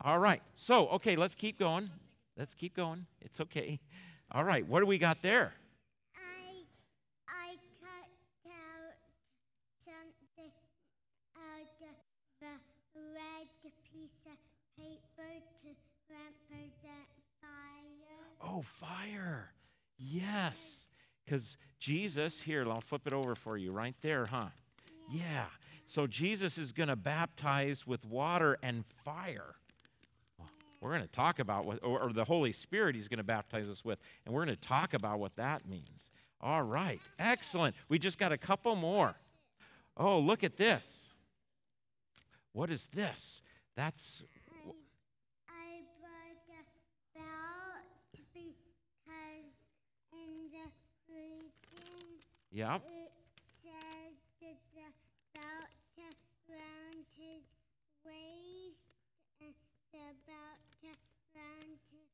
all 0.00 0.18
right. 0.18 0.42
So, 0.54 0.88
okay, 0.88 1.16
let's 1.16 1.34
keep 1.34 1.58
going. 1.58 1.90
Let's 2.36 2.54
keep 2.54 2.74
going. 2.74 3.06
It's 3.20 3.40
okay. 3.40 3.80
All 4.32 4.44
right. 4.44 4.66
What 4.66 4.80
do 4.80 4.86
we 4.86 4.98
got 4.98 5.22
there? 5.22 5.52
I 6.14 6.62
I 7.28 7.56
cut 7.80 8.08
out 8.46 8.96
something 9.84 10.52
out 11.36 11.68
of 11.82 11.96
the 12.42 13.00
red 13.14 13.48
piece 13.92 14.26
of 14.26 14.38
paper 14.76 15.32
to 15.62 15.68
represent 16.08 17.08
fire. 17.40 18.24
Oh, 18.42 18.62
fire. 18.62 19.52
Yes. 19.98 20.87
Because 21.28 21.58
Jesus, 21.78 22.40
here, 22.40 22.66
I'll 22.70 22.80
flip 22.80 23.06
it 23.06 23.12
over 23.12 23.34
for 23.34 23.58
you 23.58 23.70
right 23.70 23.94
there, 24.00 24.24
huh? 24.24 24.46
Yeah. 25.12 25.44
So 25.84 26.06
Jesus 26.06 26.56
is 26.56 26.72
going 26.72 26.88
to 26.88 26.96
baptize 26.96 27.86
with 27.86 28.02
water 28.06 28.58
and 28.62 28.82
fire. 29.04 29.56
We're 30.80 30.90
going 30.90 31.02
to 31.02 31.08
talk 31.08 31.38
about 31.38 31.66
what, 31.66 31.84
or, 31.84 32.00
or 32.00 32.12
the 32.14 32.24
Holy 32.24 32.52
Spirit 32.52 32.94
he's 32.94 33.08
going 33.08 33.18
to 33.18 33.24
baptize 33.24 33.68
us 33.68 33.84
with, 33.84 33.98
and 34.24 34.34
we're 34.34 34.44
going 34.46 34.56
to 34.56 34.68
talk 34.68 34.94
about 34.94 35.18
what 35.18 35.36
that 35.36 35.68
means. 35.68 36.12
All 36.40 36.62
right. 36.62 37.00
Excellent. 37.18 37.74
We 37.90 37.98
just 37.98 38.18
got 38.18 38.32
a 38.32 38.38
couple 38.38 38.74
more. 38.74 39.14
Oh, 39.98 40.20
look 40.20 40.44
at 40.44 40.56
this. 40.56 41.08
What 42.52 42.70
is 42.70 42.88
this? 42.94 43.42
That's, 43.76 44.22
I 45.50 45.82
bought 46.00 46.38
a 46.48 46.62
belt 47.18 47.84
because 48.12 48.54
in 50.12 50.48
the 50.52 50.68
yep. 52.58 52.82
it 52.84 53.12
says 53.62 54.14
that 54.40 54.58
the 54.74 55.38
belt 55.38 56.14
around 56.50 57.04
his 57.14 57.44
waist 58.04 58.82
and 59.40 59.54
the 59.92 59.98
belt 60.26 60.58
around 60.82 61.78
his 61.92 62.08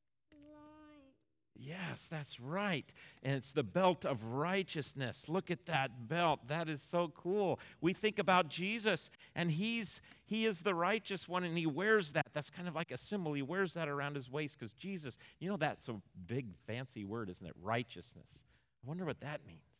loin. 0.47 1.09
Yes, 1.55 2.07
that's 2.11 2.39
right. 2.39 2.85
And 3.23 3.33
it's 3.33 3.53
the 3.53 3.63
belt 3.63 4.05
of 4.05 4.23
righteousness. 4.23 5.25
Look 5.27 5.49
at 5.49 5.65
that 5.65 6.07
belt. 6.07 6.41
That 6.47 6.69
is 6.69 6.81
so 6.83 7.11
cool. 7.15 7.59
We 7.81 7.93
think 7.93 8.19
about 8.19 8.47
Jesus 8.47 9.09
and 9.33 9.49
he's 9.49 9.99
he 10.25 10.45
is 10.45 10.61
the 10.61 10.75
righteous 10.75 11.27
one 11.27 11.43
and 11.43 11.57
he 11.57 11.65
wears 11.65 12.11
that. 12.11 12.27
That's 12.33 12.51
kind 12.51 12.67
of 12.67 12.75
like 12.75 12.91
a 12.91 12.97
symbol. 12.97 13.33
He 13.33 13.41
wears 13.41 13.73
that 13.73 13.87
around 13.87 14.15
his 14.15 14.29
waist 14.29 14.59
cuz 14.59 14.73
Jesus, 14.73 15.17
you 15.39 15.49
know 15.49 15.57
that's 15.57 15.87
a 15.89 15.99
big 16.27 16.53
fancy 16.67 17.03
word, 17.03 17.31
isn't 17.31 17.47
it? 17.47 17.55
Righteousness. 17.63 18.43
I 18.83 18.87
wonder 18.87 19.05
what 19.05 19.21
that 19.21 19.43
means. 19.47 19.74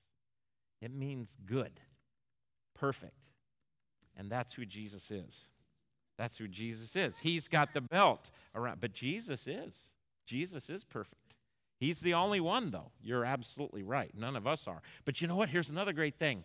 It 0.86 0.94
means 0.94 1.36
good. 1.48 1.80
Perfect. 2.76 3.32
And 4.16 4.32
that's 4.32 4.54
who 4.54 4.68
Jesus 4.68 5.10
is. 5.10 5.50
That's 6.16 6.38
who 6.38 6.48
Jesus 6.48 6.96
is. 6.96 7.18
He's 7.18 7.48
got 7.48 7.74
the 7.74 7.82
belt 7.82 8.30
around, 8.54 8.82
but 8.82 8.94
Jesus 8.94 9.48
is. 9.48 9.76
Jesus 10.28 10.70
is 10.70 10.84
perfect. 10.84 11.34
He's 11.80 12.02
the 12.02 12.14
only 12.14 12.40
one, 12.40 12.70
though. 12.70 12.92
You're 13.02 13.26
absolutely 13.26 13.82
right. 13.82 14.12
None 14.16 14.36
of 14.36 14.46
us 14.46 14.68
are. 14.68 14.84
But 15.06 15.20
you 15.22 15.28
know 15.28 15.36
what? 15.36 15.50
Here's 15.50 15.72
another 15.72 15.92
great 15.92 16.20
thing 16.20 16.44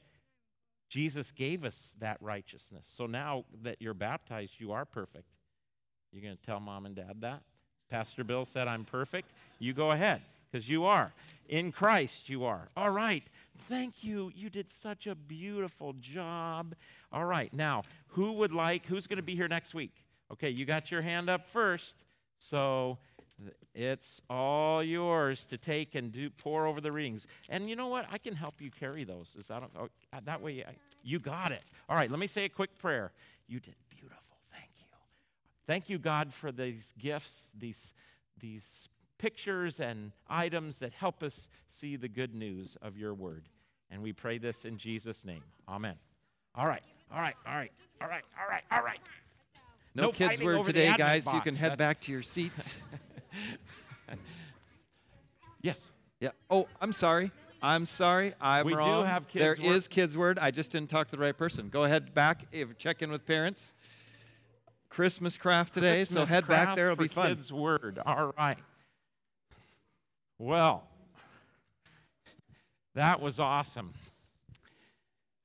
Jesus 0.88 1.32
gave 1.32 1.62
us 1.62 1.92
that 1.98 2.16
righteousness. 2.22 2.90
So 2.90 3.04
now 3.04 3.44
that 3.62 3.76
you're 3.78 3.92
baptized, 3.92 4.54
you 4.56 4.72
are 4.72 4.86
perfect. 4.86 5.28
You're 6.12 6.22
going 6.22 6.36
to 6.36 6.42
tell 6.42 6.60
mom 6.60 6.86
and 6.86 6.96
dad 6.96 7.20
that? 7.20 7.42
Pastor 7.90 8.24
Bill 8.24 8.46
said, 8.46 8.68
I'm 8.68 8.86
perfect. 8.86 9.32
You 9.58 9.74
go 9.74 9.90
ahead, 9.90 10.22
because 10.50 10.68
you 10.68 10.84
are. 10.84 11.12
In 11.48 11.72
Christ, 11.72 12.28
you 12.28 12.44
are. 12.44 12.68
All 12.76 12.90
right. 12.90 13.24
Thank 13.68 14.04
you. 14.04 14.30
You 14.34 14.50
did 14.50 14.72
such 14.72 15.06
a 15.06 15.14
beautiful 15.14 15.94
job. 16.00 16.74
All 17.12 17.24
right. 17.24 17.52
Now, 17.52 17.82
who 18.08 18.32
would 18.32 18.52
like, 18.52 18.86
who's 18.86 19.06
going 19.06 19.18
to 19.18 19.22
be 19.22 19.34
here 19.34 19.48
next 19.48 19.74
week? 19.74 19.92
Okay, 20.32 20.50
you 20.50 20.64
got 20.64 20.90
your 20.90 21.02
hand 21.02 21.28
up 21.28 21.48
first. 21.48 21.94
So 22.38 22.98
it's 23.74 24.20
all 24.30 24.82
yours 24.82 25.44
to 25.46 25.58
take 25.58 25.94
and 25.94 26.12
do 26.12 26.30
pour 26.30 26.66
over 26.66 26.80
the 26.80 26.92
readings. 26.92 27.26
And 27.48 27.68
you 27.68 27.76
know 27.76 27.88
what? 27.88 28.06
I 28.10 28.18
can 28.18 28.34
help 28.34 28.60
you 28.60 28.70
carry 28.70 29.04
those. 29.04 29.34
Is 29.38 29.48
that 29.48 29.62
oh, 29.78 29.88
uh, 30.12 30.20
that 30.24 30.40
way? 30.40 30.64
I, 30.66 30.74
you 31.02 31.18
got 31.18 31.52
it. 31.52 31.62
All 31.88 31.96
right. 31.96 32.10
Let 32.10 32.20
me 32.20 32.26
say 32.26 32.44
a 32.44 32.48
quick 32.48 32.76
prayer. 32.78 33.12
You 33.48 33.60
did 33.60 33.74
beautiful. 33.88 34.36
Thank 34.52 34.70
you. 34.78 34.86
Thank 35.66 35.90
you, 35.90 35.98
God, 35.98 36.32
for 36.32 36.52
these 36.52 36.94
gifts, 36.98 37.50
these 37.58 37.92
these 38.40 38.88
pictures 39.20 39.80
and 39.80 40.12
items 40.28 40.78
that 40.78 40.92
help 40.94 41.22
us 41.22 41.48
see 41.68 41.96
the 41.96 42.08
good 42.08 42.34
news 42.34 42.76
of 42.80 42.96
your 42.96 43.12
word. 43.12 43.44
And 43.90 44.02
we 44.02 44.12
pray 44.12 44.38
this 44.38 44.64
in 44.64 44.78
Jesus' 44.78 45.24
name. 45.24 45.42
Amen. 45.68 45.94
All 46.54 46.66
right. 46.66 46.82
All 47.12 47.20
right. 47.20 47.34
All 47.46 47.54
right. 47.54 47.70
All 48.00 48.08
right. 48.08 48.22
All 48.40 48.48
right. 48.48 48.62
All 48.72 48.82
right. 48.82 49.00
No, 49.94 50.04
No 50.04 50.12
kids 50.12 50.40
word 50.40 50.64
today, 50.64 50.94
guys. 50.96 51.26
You 51.32 51.40
can 51.40 51.54
head 51.54 51.72
That's- 51.72 51.78
back 51.78 52.00
to 52.02 52.12
your 52.12 52.22
seats. 52.22 52.76
Yes. 55.62 55.78
yeah. 56.20 56.30
Oh, 56.48 56.66
I'm 56.80 56.92
sorry. 56.92 57.30
I'm 57.62 57.84
sorry, 57.84 58.32
I'm 58.40 58.64
We 58.64 58.72
do 58.72 58.78
wrong. 58.78 59.04
have 59.06 59.26
There 59.34 59.54
Kids 59.54 59.68
Word. 59.68 59.74
is 59.76 59.88
Kids 59.88 60.16
Word. 60.16 60.38
I 60.38 60.50
just 60.50 60.72
didn't 60.72 60.88
talk 60.88 61.08
to 61.08 61.16
the 61.16 61.20
right 61.22 61.36
person. 61.36 61.68
Go 61.68 61.84
ahead 61.84 62.14
back, 62.14 62.46
if, 62.52 62.78
check 62.78 63.02
in 63.02 63.10
with 63.10 63.26
parents. 63.26 63.74
Christmas 64.88 65.36
craft 65.36 65.74
today, 65.74 66.04
so 66.04 66.20
Christmas 66.20 66.28
head 66.30 66.48
back 66.48 66.74
there. 66.76 66.86
It'll 66.90 66.96
be 67.02 67.08
fun. 67.08 67.36
Kids 67.36 67.52
Word. 67.52 67.98
All 68.06 68.32
right. 68.38 68.56
Well, 70.40 70.88
that 72.94 73.20
was 73.20 73.38
awesome. 73.38 73.92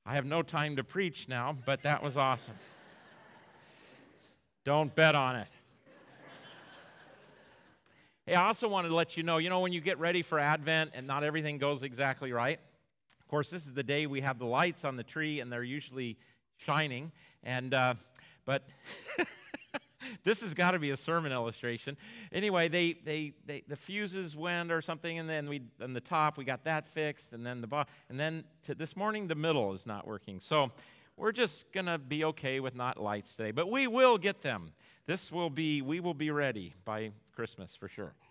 I 0.06 0.14
have 0.14 0.24
no 0.24 0.40
time 0.40 0.76
to 0.76 0.84
preach 0.84 1.28
now, 1.28 1.54
but 1.66 1.82
that 1.82 2.02
was 2.02 2.16
awesome. 2.16 2.54
Don't 4.64 4.94
bet 4.94 5.14
on 5.14 5.36
it. 5.36 5.48
Hey, 8.24 8.36
I 8.36 8.46
also 8.46 8.68
wanted 8.68 8.88
to 8.88 8.94
let 8.94 9.18
you 9.18 9.22
know, 9.22 9.36
you 9.36 9.50
know, 9.50 9.60
when 9.60 9.74
you 9.74 9.82
get 9.82 9.98
ready 9.98 10.22
for 10.22 10.38
Advent 10.38 10.92
and 10.94 11.06
not 11.06 11.24
everything 11.24 11.58
goes 11.58 11.82
exactly 11.82 12.32
right. 12.32 12.58
Of 13.20 13.28
course, 13.28 13.50
this 13.50 13.66
is 13.66 13.74
the 13.74 13.82
day 13.82 14.06
we 14.06 14.22
have 14.22 14.38
the 14.38 14.46
lights 14.46 14.82
on 14.86 14.96
the 14.96 15.04
tree, 15.04 15.40
and 15.40 15.52
they're 15.52 15.62
usually 15.62 16.16
shining. 16.56 17.12
And 17.44 17.74
uh, 17.74 17.96
but 18.46 18.62
this 20.24 20.40
has 20.40 20.54
got 20.54 20.72
to 20.72 20.78
be 20.78 20.90
a 20.90 20.96
sermon 20.96 21.32
illustration. 21.32 21.96
Anyway, 22.32 22.68
they, 22.68 22.94
they, 23.04 23.32
they 23.46 23.62
the 23.68 23.76
fuses 23.76 24.36
went 24.36 24.70
or 24.70 24.80
something, 24.80 25.18
and 25.18 25.28
then 25.28 25.48
we 25.48 25.62
on 25.80 25.92
the 25.92 26.00
top 26.00 26.36
we 26.36 26.44
got 26.44 26.64
that 26.64 26.86
fixed, 26.88 27.32
and 27.32 27.44
then 27.44 27.60
the 27.60 27.66
bo- 27.66 27.84
and 28.08 28.18
then 28.18 28.44
this 28.66 28.96
morning 28.96 29.26
the 29.26 29.34
middle 29.34 29.72
is 29.72 29.86
not 29.86 30.06
working. 30.06 30.40
So 30.40 30.70
we're 31.16 31.32
just 31.32 31.72
gonna 31.72 31.98
be 31.98 32.24
okay 32.24 32.60
with 32.60 32.74
not 32.74 33.00
lights 33.00 33.34
today, 33.34 33.50
but 33.50 33.70
we 33.70 33.86
will 33.86 34.18
get 34.18 34.42
them. 34.42 34.72
This 35.06 35.30
will 35.30 35.50
be 35.50 35.82
we 35.82 36.00
will 36.00 36.14
be 36.14 36.30
ready 36.30 36.74
by 36.84 37.10
Christmas 37.34 37.76
for 37.76 37.88
sure. 37.88 38.12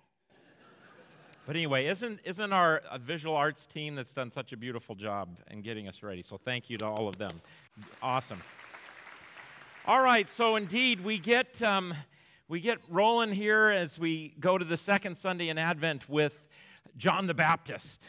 But 1.47 1.55
anyway, 1.55 1.85
isn't, 1.85 2.21
isn't 2.23 2.53
our 2.53 2.81
uh, 2.89 2.97
visual 2.97 3.35
arts 3.35 3.67
team 3.67 3.93
that's 3.93 4.15
done 4.15 4.31
such 4.31 4.51
a 4.51 4.57
beautiful 4.57 4.95
job 4.95 5.29
in 5.51 5.61
getting 5.61 5.87
us 5.87 6.01
ready? 6.01 6.23
So 6.23 6.39
thank 6.43 6.71
you 6.71 6.77
to 6.79 6.85
all 6.87 7.07
of 7.07 7.19
them. 7.19 7.39
Awesome. 8.01 8.41
All 9.87 10.01
right, 10.01 10.27
so 10.27 10.55
indeed 10.55 11.05
we 11.05 11.19
get 11.19 11.61
um, 11.61 11.93
we 12.47 12.59
get 12.59 12.79
rolling 12.89 13.31
here 13.31 13.67
as 13.67 13.99
we 13.99 14.33
go 14.39 14.57
to 14.57 14.65
the 14.65 14.77
second 14.77 15.15
Sunday 15.15 15.49
in 15.49 15.59
Advent 15.59 16.09
with 16.09 16.47
John 16.97 17.27
the 17.27 17.35
Baptist. 17.35 18.03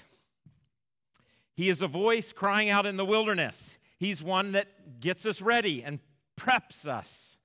He 1.53 1.69
is 1.69 1.83
a 1.83 1.87
voice 1.87 2.33
crying 2.33 2.71
out 2.71 2.87
in 2.87 2.97
the 2.97 3.05
wilderness. 3.05 3.77
He's 3.99 4.23
one 4.23 4.53
that 4.53 5.01
gets 5.01 5.27
us 5.27 5.43
ready 5.43 5.85
and 5.85 5.99
preps 6.41 6.87
us. 6.87 7.37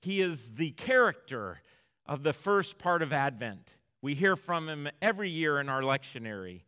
He 0.00 0.20
is 0.20 0.50
the 0.50 0.70
character 0.70 1.60
of 2.06 2.22
the 2.22 2.32
first 2.32 2.78
part 2.78 3.02
of 3.02 3.12
Advent. 3.12 3.74
We 4.00 4.14
hear 4.14 4.36
from 4.36 4.68
him 4.68 4.88
every 5.02 5.30
year 5.30 5.58
in 5.58 5.68
our 5.68 5.82
lectionary. 5.82 6.62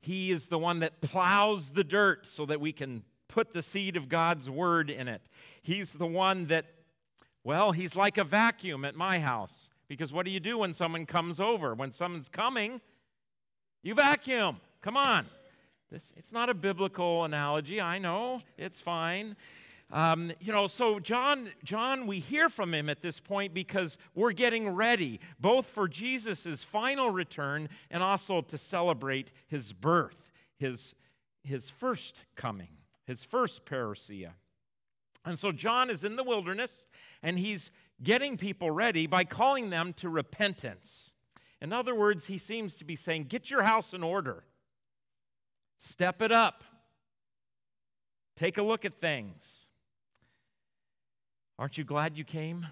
He 0.00 0.30
is 0.30 0.48
the 0.48 0.58
one 0.58 0.80
that 0.80 1.00
plows 1.00 1.70
the 1.70 1.84
dirt 1.84 2.26
so 2.26 2.44
that 2.44 2.60
we 2.60 2.72
can 2.72 3.04
put 3.32 3.54
the 3.54 3.62
seed 3.62 3.96
of 3.96 4.08
God's 4.10 4.48
word 4.50 4.90
in 4.90 5.08
it. 5.08 5.22
He's 5.62 5.94
the 5.94 6.06
one 6.06 6.46
that, 6.46 6.66
well, 7.44 7.72
he's 7.72 7.96
like 7.96 8.18
a 8.18 8.24
vacuum 8.24 8.84
at 8.84 8.94
my 8.94 9.18
house. 9.18 9.70
Because 9.88 10.12
what 10.12 10.26
do 10.26 10.30
you 10.30 10.40
do 10.40 10.58
when 10.58 10.74
someone 10.74 11.06
comes 11.06 11.40
over? 11.40 11.74
When 11.74 11.90
someone's 11.92 12.28
coming, 12.28 12.80
you 13.82 13.94
vacuum. 13.94 14.60
Come 14.82 14.96
on. 14.96 15.26
This, 15.90 16.12
it's 16.16 16.32
not 16.32 16.50
a 16.50 16.54
biblical 16.54 17.24
analogy. 17.24 17.80
I 17.80 17.98
know. 17.98 18.40
It's 18.58 18.78
fine. 18.78 19.34
Um, 19.90 20.32
you 20.40 20.52
know, 20.52 20.66
so 20.66 20.98
John, 20.98 21.50
John, 21.64 22.06
we 22.06 22.18
hear 22.18 22.48
from 22.48 22.72
him 22.72 22.88
at 22.88 23.02
this 23.02 23.18
point 23.20 23.52
because 23.52 23.98
we're 24.14 24.32
getting 24.32 24.70
ready, 24.70 25.20
both 25.40 25.66
for 25.66 25.88
Jesus' 25.88 26.62
final 26.62 27.10
return 27.10 27.68
and 27.90 28.02
also 28.02 28.40
to 28.42 28.58
celebrate 28.58 29.32
his 29.48 29.72
birth, 29.72 30.32
his, 30.58 30.94
his 31.44 31.68
first 31.68 32.16
coming, 32.36 32.68
his 33.06 33.22
first 33.22 33.64
parousia. 33.64 34.32
And 35.24 35.38
so 35.38 35.52
John 35.52 35.90
is 35.90 36.04
in 36.04 36.16
the 36.16 36.24
wilderness 36.24 36.86
and 37.22 37.38
he's 37.38 37.70
getting 38.02 38.36
people 38.36 38.70
ready 38.70 39.06
by 39.06 39.24
calling 39.24 39.70
them 39.70 39.92
to 39.94 40.08
repentance. 40.08 41.12
In 41.60 41.72
other 41.72 41.94
words, 41.94 42.26
he 42.26 42.38
seems 42.38 42.76
to 42.76 42.84
be 42.84 42.96
saying, 42.96 43.24
Get 43.24 43.50
your 43.50 43.62
house 43.62 43.94
in 43.94 44.02
order, 44.02 44.44
step 45.76 46.20
it 46.20 46.32
up, 46.32 46.64
take 48.36 48.58
a 48.58 48.62
look 48.62 48.84
at 48.84 49.00
things. 49.00 49.66
Aren't 51.58 51.78
you 51.78 51.84
glad 51.84 52.18
you 52.18 52.24
came 52.24 52.66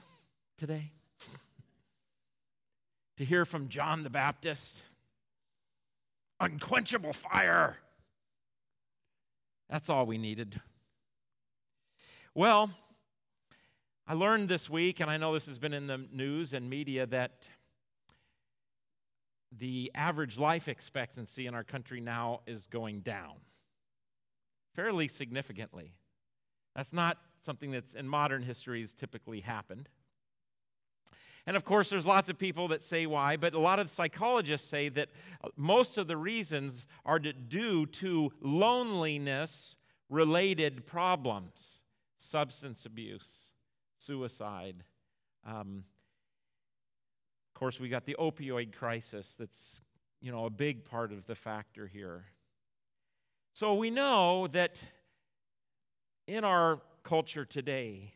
today? 0.59 0.91
to 3.19 3.25
hear 3.25 3.45
from 3.45 3.69
John 3.69 4.03
the 4.03 4.11
Baptist? 4.11 4.79
Unquenchable 6.41 7.13
fire. 7.13 7.77
That's 9.71 9.89
all 9.89 10.05
we 10.05 10.19
needed. 10.19 10.61
Well, 12.35 12.71
I 14.07 14.15
learned 14.15 14.49
this 14.49 14.69
week, 14.69 14.99
and 14.99 15.09
I 15.09 15.17
know 15.17 15.33
this 15.33 15.47
has 15.47 15.61
been 15.61 15.73
in 15.73 15.87
the 15.87 15.99
news 16.13 16.53
and 16.53 16.69
media, 16.69 17.07
that 17.07 17.49
the 19.57 19.93
average 19.95 20.39
life 20.39 20.67
expectancy 20.67 21.47
in 21.47 21.55
our 21.55 21.63
country 21.63 22.01
now 22.01 22.41
is 22.49 22.67
going 22.67 23.01
down 23.01 23.37
fairly 24.75 25.07
significantly. 25.07 25.93
That's 26.75 26.93
not 26.93 27.19
something 27.41 27.71
that's 27.71 27.95
in 27.95 28.09
modern 28.09 28.43
history 28.43 28.81
has 28.81 28.93
typically 28.93 29.41
happened. 29.41 29.89
And 31.47 31.57
of 31.57 31.65
course, 31.65 31.89
there's 31.89 32.07
lots 32.07 32.29
of 32.29 32.39
people 32.39 32.69
that 32.69 32.83
say 32.83 33.07
why, 33.07 33.37
but 33.37 33.55
a 33.55 33.59
lot 33.59 33.79
of 33.79 33.91
psychologists 33.91 34.69
say 34.69 34.89
that 34.91 35.09
uh, 35.43 35.49
most 35.57 35.99
of 35.99 36.07
the 36.07 36.17
reasons 36.17 36.87
are 37.05 37.19
due 37.19 37.87
to 37.87 38.31
loneliness 38.41 39.77
related 40.09 40.87
problems 40.87 41.81
substance 42.21 42.87
abuse, 42.87 43.51
suicide. 43.99 44.85
Um, 45.47 45.85
of 47.55 47.59
course, 47.59 47.81
we 47.81 47.89
got 47.89 48.05
the 48.05 48.17
opioid 48.19 48.73
crisis 48.73 49.35
that's 49.39 49.81
you 50.21 50.31
know 50.31 50.45
a 50.45 50.51
big 50.51 50.85
part 50.85 51.13
of 51.13 51.27
the 51.27 51.35
factor 51.35 51.87
here. 51.87 52.25
So 53.53 53.75
we 53.75 53.91
know 53.91 54.47
that 54.49 54.81
in 56.27 56.45
our 56.45 56.81
culture 57.03 57.45
today, 57.45 58.15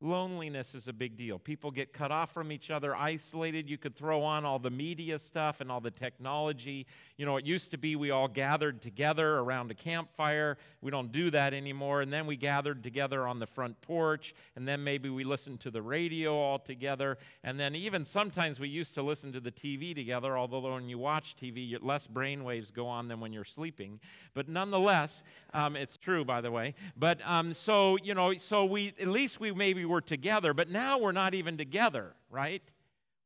loneliness 0.00 0.74
is 0.76 0.86
a 0.86 0.92
big 0.92 1.16
deal. 1.16 1.38
People 1.38 1.70
get 1.70 1.92
cut 1.92 2.12
off 2.12 2.32
from 2.32 2.52
each 2.52 2.70
other, 2.70 2.94
isolated. 2.94 3.68
You 3.68 3.78
could 3.78 3.96
throw 3.96 4.22
on 4.22 4.44
all 4.44 4.58
the 4.60 4.70
media 4.70 5.18
stuff 5.18 5.60
and 5.60 5.72
all 5.72 5.80
the 5.80 5.90
technology. 5.90 6.86
You 7.16 7.26
know, 7.26 7.36
it 7.36 7.44
used 7.44 7.72
to 7.72 7.78
be 7.78 7.96
we 7.96 8.12
all 8.12 8.28
gathered 8.28 8.80
together 8.80 9.38
around 9.38 9.72
a 9.72 9.74
campfire. 9.74 10.56
We 10.82 10.92
don't 10.92 11.10
do 11.10 11.30
that 11.32 11.52
anymore. 11.52 12.02
And 12.02 12.12
then 12.12 12.26
we 12.26 12.36
gathered 12.36 12.82
together 12.82 13.26
on 13.26 13.40
the 13.40 13.46
front 13.46 13.80
porch, 13.80 14.34
and 14.54 14.68
then 14.68 14.84
maybe 14.84 15.08
we 15.08 15.24
listened 15.24 15.60
to 15.60 15.70
the 15.70 15.82
radio 15.82 16.36
all 16.36 16.60
together. 16.60 17.18
And 17.42 17.58
then 17.58 17.74
even 17.74 18.04
sometimes 18.04 18.60
we 18.60 18.68
used 18.68 18.94
to 18.94 19.02
listen 19.02 19.32
to 19.32 19.40
the 19.40 19.52
TV 19.52 19.94
together, 19.94 20.38
although 20.38 20.72
when 20.72 20.88
you 20.88 20.98
watch 20.98 21.34
TV, 21.40 21.76
less 21.82 22.06
brain 22.06 22.44
waves 22.44 22.70
go 22.70 22.86
on 22.86 23.08
than 23.08 23.18
when 23.18 23.32
you're 23.32 23.44
sleeping. 23.44 23.98
But 24.34 24.48
nonetheless, 24.48 25.24
um, 25.54 25.74
it's 25.74 25.96
true, 25.96 26.24
by 26.24 26.40
the 26.40 26.52
way. 26.52 26.74
But 26.96 27.20
um, 27.24 27.52
so, 27.52 27.96
you 28.02 28.14
know, 28.14 28.34
so 28.34 28.64
we, 28.64 28.94
at 29.00 29.08
least 29.08 29.40
we 29.40 29.50
maybe 29.50 29.87
were 29.88 30.00
together, 30.00 30.54
but 30.54 30.68
now 30.70 30.98
we're 30.98 31.12
not 31.12 31.34
even 31.34 31.56
together, 31.56 32.14
right? 32.30 32.62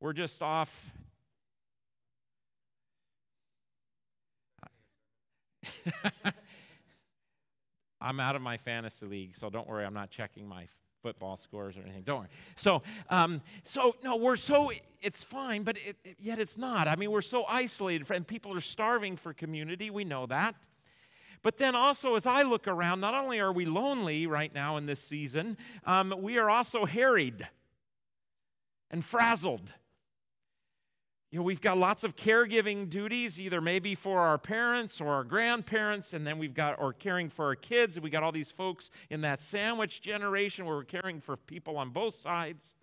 We're 0.00 0.12
just 0.14 0.40
off. 0.42 0.90
I'm 8.00 8.18
out 8.18 8.34
of 8.36 8.42
my 8.42 8.56
fantasy 8.56 9.06
league, 9.06 9.36
so 9.36 9.48
don't 9.50 9.68
worry, 9.68 9.84
I'm 9.84 9.94
not 9.94 10.10
checking 10.10 10.46
my 10.48 10.66
football 11.02 11.36
scores 11.36 11.76
or 11.76 11.82
anything. 11.82 12.02
Don't 12.02 12.20
worry. 12.20 12.28
So, 12.56 12.82
um, 13.10 13.40
so 13.64 13.94
no, 14.02 14.16
we're 14.16 14.36
so 14.36 14.70
it's 15.00 15.22
fine, 15.22 15.62
but 15.62 15.76
it, 15.78 15.96
it- 16.04 16.16
yet 16.18 16.38
it's 16.38 16.56
not. 16.56 16.88
I 16.88 16.96
mean, 16.96 17.10
we're 17.10 17.22
so 17.22 17.44
isolated, 17.44 18.10
and 18.10 18.26
people 18.26 18.56
are 18.56 18.60
starving 18.60 19.16
for 19.16 19.32
community. 19.32 19.90
We 19.90 20.04
know 20.04 20.26
that. 20.26 20.54
But 21.42 21.58
then 21.58 21.74
also, 21.74 22.14
as 22.14 22.24
I 22.24 22.42
look 22.42 22.68
around, 22.68 23.00
not 23.00 23.14
only 23.14 23.40
are 23.40 23.52
we 23.52 23.64
lonely 23.64 24.26
right 24.26 24.54
now 24.54 24.76
in 24.76 24.86
this 24.86 25.00
season, 25.00 25.56
um, 25.84 26.14
we 26.18 26.38
are 26.38 26.48
also 26.48 26.84
harried 26.84 27.46
and 28.90 29.04
frazzled. 29.04 29.72
You 31.32 31.38
know, 31.38 31.44
we've 31.44 31.62
got 31.62 31.78
lots 31.78 32.04
of 32.04 32.14
caregiving 32.14 32.90
duties, 32.90 33.40
either 33.40 33.60
maybe 33.62 33.94
for 33.94 34.20
our 34.20 34.36
parents 34.36 35.00
or 35.00 35.08
our 35.08 35.24
grandparents, 35.24 36.12
and 36.12 36.26
then 36.26 36.38
we've 36.38 36.52
got, 36.52 36.78
or 36.78 36.92
caring 36.92 37.30
for 37.30 37.46
our 37.46 37.54
kids, 37.54 37.96
and 37.96 38.04
we 38.04 38.10
got 38.10 38.22
all 38.22 38.32
these 38.32 38.50
folks 38.50 38.90
in 39.08 39.22
that 39.22 39.40
sandwich 39.40 40.02
generation 40.02 40.66
where 40.66 40.76
we're 40.76 40.84
caring 40.84 41.20
for 41.20 41.38
people 41.38 41.78
on 41.78 41.88
both 41.88 42.14
sides. 42.14 42.74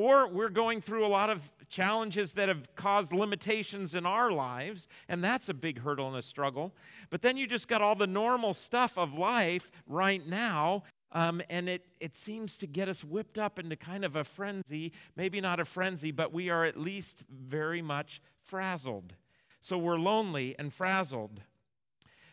Or 0.00 0.26
we're 0.28 0.48
going 0.48 0.80
through 0.80 1.04
a 1.04 1.08
lot 1.08 1.28
of 1.28 1.42
challenges 1.68 2.32
that 2.32 2.48
have 2.48 2.74
caused 2.74 3.12
limitations 3.12 3.94
in 3.94 4.06
our 4.06 4.30
lives, 4.30 4.88
and 5.10 5.22
that's 5.22 5.50
a 5.50 5.54
big 5.54 5.78
hurdle 5.78 6.08
and 6.08 6.16
a 6.16 6.22
struggle. 6.22 6.72
But 7.10 7.20
then 7.20 7.36
you 7.36 7.46
just 7.46 7.68
got 7.68 7.82
all 7.82 7.94
the 7.94 8.06
normal 8.06 8.54
stuff 8.54 8.96
of 8.96 9.12
life 9.12 9.70
right 9.86 10.26
now, 10.26 10.84
um, 11.12 11.42
and 11.50 11.68
it, 11.68 11.84
it 12.00 12.16
seems 12.16 12.56
to 12.56 12.66
get 12.66 12.88
us 12.88 13.04
whipped 13.04 13.36
up 13.36 13.58
into 13.58 13.76
kind 13.76 14.06
of 14.06 14.16
a 14.16 14.24
frenzy. 14.24 14.94
Maybe 15.16 15.38
not 15.38 15.60
a 15.60 15.66
frenzy, 15.66 16.12
but 16.12 16.32
we 16.32 16.48
are 16.48 16.64
at 16.64 16.80
least 16.80 17.22
very 17.30 17.82
much 17.82 18.22
frazzled. 18.42 19.12
So 19.60 19.76
we're 19.76 19.98
lonely 19.98 20.56
and 20.58 20.72
frazzled. 20.72 21.42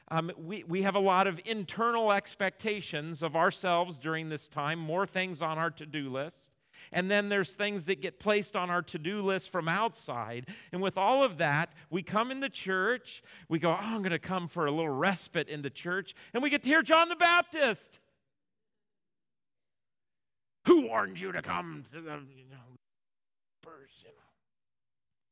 Um, 0.10 0.32
we, 0.38 0.64
we 0.64 0.84
have 0.84 0.96
a 0.96 1.00
lot 1.00 1.28
of 1.28 1.38
internal 1.44 2.14
expectations 2.14 3.22
of 3.22 3.36
ourselves 3.36 4.00
during 4.00 4.30
this 4.30 4.48
time, 4.48 4.80
more 4.80 5.06
things 5.06 5.42
on 5.42 5.58
our 5.58 5.72
to 5.72 5.86
do 5.86 6.10
list. 6.10 6.48
And 6.92 7.10
then 7.10 7.30
there's 7.30 7.56
things 7.56 7.86
that 7.86 8.02
get 8.02 8.20
placed 8.20 8.56
on 8.56 8.70
our 8.70 8.82
to 8.84 8.98
do 8.98 9.22
list 9.22 9.50
from 9.52 9.68
outside. 9.68 10.48
And 10.72 10.82
with 10.82 10.98
all 10.98 11.24
of 11.24 11.38
that, 11.38 11.72
we 11.90 12.04
come 12.04 12.32
in 12.32 12.40
the 12.40 12.50
church. 12.50 13.24
We 13.50 13.60
go, 13.60 13.72
oh, 13.72 13.78
I'm 13.80 14.00
going 14.00 14.12
to 14.12 14.20
come 14.20 14.48
for 14.48 14.66
a 14.66 14.72
little 14.72 14.90
respite 14.90 15.50
in 15.50 15.62
the 15.62 15.70
church. 15.70 16.16
And 16.34 16.42
we 16.42 16.50
get 16.50 16.64
to 16.64 16.70
hear 16.70 16.82
John 16.82 17.10
the 17.10 17.16
Baptist. 17.16 18.00
Who 20.66 20.88
warned 20.88 21.20
you 21.20 21.32
to 21.32 21.42
come 21.42 21.84
to 21.94 22.02
the, 22.02 22.12
you 22.36 22.46
know, 22.50 22.58
know? 23.66 24.24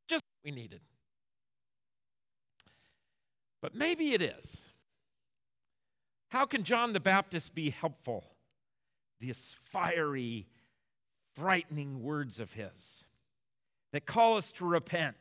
Just 0.08 0.24
what 0.24 0.50
we 0.50 0.52
needed. 0.52 0.82
But 3.62 3.76
maybe 3.76 4.14
it 4.14 4.22
is. 4.22 4.58
How 6.30 6.46
can 6.46 6.64
John 6.64 6.94
the 6.94 7.00
Baptist 7.00 7.56
be 7.56 7.70
helpful? 7.70 8.24
This 9.20 9.56
fiery, 9.72 10.48
frightening 11.36 12.02
words 12.02 12.40
of 12.40 12.54
his 12.54 13.04
that 13.92 14.06
call 14.06 14.38
us 14.38 14.52
to 14.54 14.66
repent. 14.66 15.16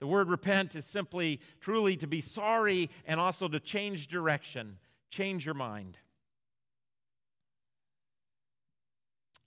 The 0.00 0.06
word 0.06 0.28
repent 0.28 0.76
is 0.76 0.86
simply, 0.86 1.40
truly 1.60 1.96
to 1.96 2.06
be 2.06 2.20
sorry 2.20 2.88
and 3.06 3.18
also 3.18 3.48
to 3.48 3.60
change 3.60 4.08
direction, 4.08 4.78
change 5.10 5.44
your 5.44 5.54
mind. 5.54 5.98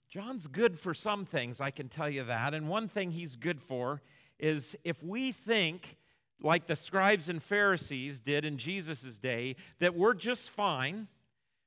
John's 0.08 0.46
good 0.46 0.78
for 0.78 0.92
some 0.92 1.24
things, 1.24 1.60
I 1.60 1.70
can 1.70 1.88
tell 1.88 2.08
you 2.08 2.24
that. 2.24 2.52
And 2.52 2.68
one 2.68 2.86
thing 2.86 3.10
he's 3.10 3.34
good 3.34 3.60
for 3.60 4.02
is 4.38 4.76
if 4.84 5.02
we 5.02 5.32
think, 5.32 5.96
like 6.42 6.66
the 6.66 6.76
scribes 6.76 7.30
and 7.30 7.42
Pharisees 7.42 8.20
did 8.20 8.44
in 8.44 8.58
Jesus' 8.58 9.18
day, 9.18 9.56
that 9.78 9.94
we're 9.94 10.12
just 10.12 10.50
fine 10.50 11.08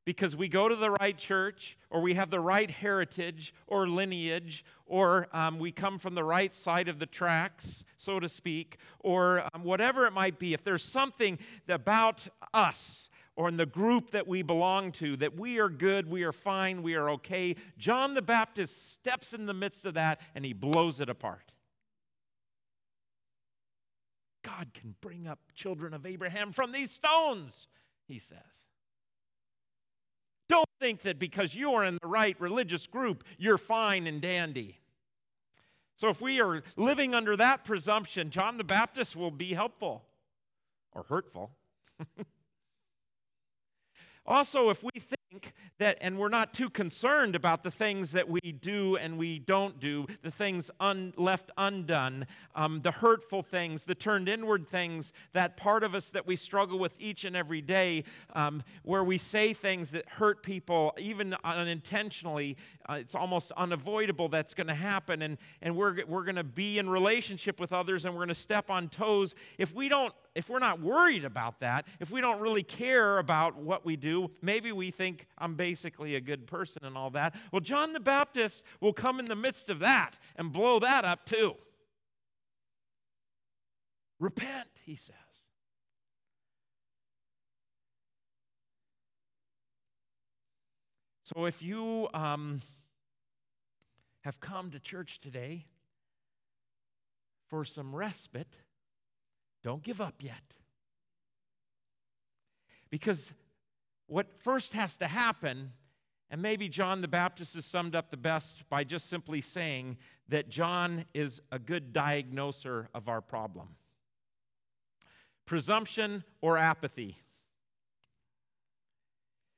because 0.06 0.36
we 0.36 0.48
go 0.48 0.70
to 0.70 0.76
the 0.76 0.92
right 0.92 1.18
church 1.18 1.78
or 1.90 2.00
we 2.00 2.14
have 2.14 2.30
the 2.30 2.40
right 2.40 2.70
heritage 2.70 3.54
or 3.68 3.88
lineage 3.88 4.64
or 4.86 5.28
um, 5.34 5.58
we 5.58 5.72
come 5.72 5.98
from 5.98 6.14
the 6.14 6.24
right 6.24 6.56
side 6.56 6.88
of 6.88 7.00
the 7.00 7.08
tracks, 7.08 7.84
so 7.98 8.20
to 8.20 8.30
speak, 8.30 8.78
or 9.00 9.44
um, 9.54 9.64
whatever 9.64 10.06
it 10.06 10.14
might 10.14 10.38
be, 10.38 10.54
if 10.54 10.64
there's 10.64 10.84
something 10.84 11.40
about 11.68 12.28
us 12.54 13.10
or 13.36 13.50
in 13.50 13.58
the 13.58 13.66
group 13.66 14.12
that 14.12 14.28
we 14.28 14.44
belong 14.44 14.92
to, 14.94 15.18
that 15.18 15.36
we 15.36 15.60
are 15.60 15.70
good, 15.70 16.10
we 16.10 16.24
are 16.24 16.32
fine, 16.32 16.84
we 16.84 16.94
are 16.94 17.10
okay. 17.10 17.56
John 17.78 18.14
the 18.14 18.22
Baptist 18.22 18.94
steps 18.94 19.34
in 19.34 19.48
the 19.48 19.54
midst 19.54 19.86
of 19.86 19.96
that 19.96 20.22
and 20.36 20.46
he 20.46 20.54
blows 20.54 21.02
it 21.02 21.10
apart. 21.10 21.52
God 24.44 24.70
can 24.76 24.94
bring 25.02 25.26
up 25.26 25.40
children 25.56 25.96
of 25.96 26.06
Abraham 26.06 26.52
from 26.52 26.72
these 26.72 26.92
stones, 26.92 27.68
he 28.08 28.20
says. 28.20 28.38
Don't 30.48 30.70
think 30.80 31.02
that 31.04 31.20
because 31.20 31.56
you 31.56 31.74
are 31.74 31.84
in 31.86 31.98
the 32.02 32.08
right 32.08 32.40
religious 32.40 32.86
group, 32.88 33.24
you're 33.38 33.58
fine 33.58 34.08
and 34.08 34.22
dandy. 34.22 34.80
So, 35.96 36.10
if 36.10 36.20
we 36.22 36.42
are 36.42 36.62
living 36.76 37.16
under 37.16 37.38
that 37.38 37.64
presumption, 37.64 38.30
John 38.30 38.58
the 38.58 38.64
Baptist 38.64 39.16
will 39.16 39.32
be 39.32 39.54
helpful 39.54 40.04
or 40.92 41.04
hurtful. 41.04 41.52
Also, 44.28 44.70
if 44.70 44.84
we 44.84 44.90
think 45.00 45.54
that, 45.78 45.98
and 46.02 46.18
we're 46.18 46.30
not 46.30 46.54
too 46.54 46.70
concerned 46.70 47.36
about 47.36 47.62
the 47.62 47.70
things 47.70 48.12
that 48.12 48.28
we 48.28 48.40
do 48.40 48.96
and 48.96 49.18
we 49.18 49.40
don't 49.40 49.80
do, 49.80 50.06
the 50.24 50.32
things 50.32 50.72
un, 50.80 51.14
left 51.18 51.52
undone, 51.58 52.26
um, 52.56 52.82
the 52.82 52.92
hurtful 52.92 53.44
things, 53.44 53.84
the 53.84 53.94
turned 53.94 54.30
inward 54.30 54.68
things, 54.68 55.14
that 55.34 55.58
part 55.58 55.84
of 55.84 55.94
us 55.94 56.10
that 56.10 56.26
we 56.26 56.36
struggle 56.36 56.80
with 56.80 56.94
each 57.00 57.26
and 57.26 57.36
every 57.36 57.62
day, 57.62 58.04
um, 58.34 58.64
where 58.84 59.04
we 59.04 59.18
say 59.18 59.54
things 59.54 59.92
that 59.92 60.08
hurt 60.08 60.42
people, 60.42 60.94
even 60.98 61.36
unintentionally, 61.44 62.56
uh, 62.90 62.94
it's 62.94 63.16
almost 63.16 63.52
unavoidable 63.54 64.30
that's 64.30 64.54
going 64.54 64.68
to 64.68 64.74
happen, 64.74 65.22
and, 65.22 65.38
and 65.62 65.76
we're, 65.76 66.04
we're 66.08 66.24
going 66.24 66.36
to 66.36 66.44
be 66.44 66.80
in 66.80 66.90
relationship 66.90 67.60
with 67.60 67.74
others 67.74 68.06
and 68.06 68.14
we're 68.14 68.20
going 68.20 68.30
to 68.30 68.34
step 68.34 68.70
on 68.70 68.90
toes. 68.90 69.36
If 69.58 69.74
we 69.74 69.90
don't 69.90 70.14
if 70.36 70.50
we're 70.50 70.60
not 70.60 70.82
worried 70.82 71.24
about 71.24 71.62
that, 71.62 71.88
if 72.02 72.12
we 72.12 72.20
don't 72.20 72.42
really 72.42 72.62
care 72.62 73.20
about 73.20 73.56
what 73.56 73.86
we 73.86 73.96
do, 73.96 74.30
maybe 74.42 74.74
we 74.74 74.92
think 74.92 75.28
I'm 75.38 75.56
basically 75.56 76.16
a 76.16 76.22
good 76.22 76.46
person 76.46 76.84
and 76.84 76.98
all 76.98 77.10
that. 77.12 77.36
Well, 77.52 77.62
John 77.62 77.94
the 77.94 78.02
Baptist 78.02 78.64
will 78.82 78.94
come 78.94 79.20
in 79.20 79.26
the 79.26 79.36
midst 79.36 79.70
of 79.70 79.80
that 79.80 80.18
and 80.36 80.52
blow 80.52 80.80
that 80.80 81.06
up 81.06 81.26
too. 81.26 81.56
Repent, 84.20 84.68
he 84.86 84.98
says. 84.98 85.16
So 91.24 91.46
if 91.46 91.62
you 91.64 92.08
um, 92.14 92.62
have 94.22 94.40
come 94.40 94.70
to 94.72 94.80
church 94.80 95.22
today 95.22 95.66
for 97.48 97.66
some 97.66 97.96
respite, 97.96 98.54
don't 99.66 99.82
give 99.82 100.00
up 100.00 100.14
yet. 100.20 100.44
Because 102.92 103.34
what 104.06 104.28
first 104.44 104.74
has 104.74 104.96
to 104.98 105.08
happen, 105.08 105.72
and 106.30 106.40
maybe 106.40 106.70
John 106.70 107.02
the 107.02 107.08
Baptist 107.08 107.56
is 107.56 107.66
summed 107.66 107.96
up 107.96 108.12
the 108.12 108.16
best 108.16 108.58
by 108.70 108.84
just 108.84 109.10
simply 109.10 109.42
saying 109.42 109.98
that 110.30 110.50
John 110.50 111.06
is 111.16 111.42
a 111.52 111.58
good 111.58 111.94
diagnoser 111.94 112.90
of 112.94 113.10
our 113.10 113.22
problem 113.22 113.70
presumption 115.48 116.24
or 116.42 116.58
apathy. 116.60 117.18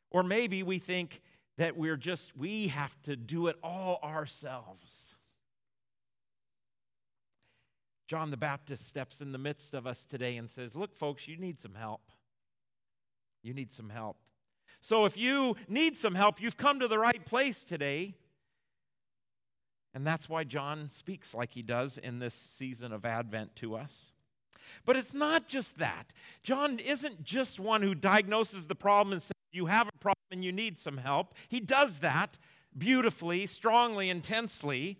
Or 0.10 0.24
maybe 0.24 0.63
we 0.63 0.80
think 0.80 1.22
that 1.58 1.76
we're 1.76 1.98
just, 1.98 2.36
we 2.36 2.67
have 2.70 2.93
to 3.04 3.15
do 3.15 3.48
it 3.48 3.58
all 3.63 4.00
ourselves. 4.04 5.15
John 8.08 8.32
the 8.32 8.38
Baptist 8.38 8.88
steps 8.88 9.22
in 9.22 9.32
the 9.32 9.38
midst 9.38 9.74
of 9.74 9.86
us 9.86 10.06
today 10.06 10.38
and 10.38 10.50
says, 10.50 10.76
Look, 10.76 10.96
folks, 10.96 11.28
you 11.28 11.38
need 11.38 11.60
some 11.60 11.76
help. 11.76 12.02
You 13.43 13.54
need 13.54 13.72
some 13.72 13.89
help. 13.89 14.17
So 14.80 15.06
if 15.06 15.17
you 15.17 15.56
need 15.67 15.98
some 15.98 16.15
help, 16.15 16.41
you've 16.41 16.58
come 16.58 16.80
to 16.80 16.88
the 16.88 17.00
right 17.00 17.24
place 17.26 17.63
today. 17.63 18.15
And 19.93 20.06
that's 20.06 20.30
why 20.30 20.43
John 20.43 20.89
speaks 20.89 21.34
like 21.34 21.52
he 21.52 21.62
does 21.62 21.98
in 21.98 22.20
this 22.20 22.34
season 22.34 22.93
of 22.93 23.06
Advent 23.06 23.56
to 23.58 23.76
us. 23.76 24.12
But 24.86 24.96
it's 24.96 25.13
not 25.13 25.48
just 25.48 25.78
that. 25.80 26.13
John 26.43 26.80
isn't 26.80 27.24
just 27.24 27.60
one 27.60 27.82
who 27.82 27.96
diagnoses 27.96 28.67
the 28.67 28.76
problem 28.76 29.13
and 29.13 29.22
says, 29.22 29.32
You 29.52 29.65
have 29.65 29.88
a 29.88 29.98
problem 30.00 30.15
and 30.32 30.46
you 30.46 30.52
need 30.52 30.78
some 30.78 30.98
help. 30.98 31.34
He 31.48 31.60
does 31.60 32.00
that 32.00 32.38
beautifully, 32.78 33.48
strongly, 33.48 34.10
intensely. 34.10 35.00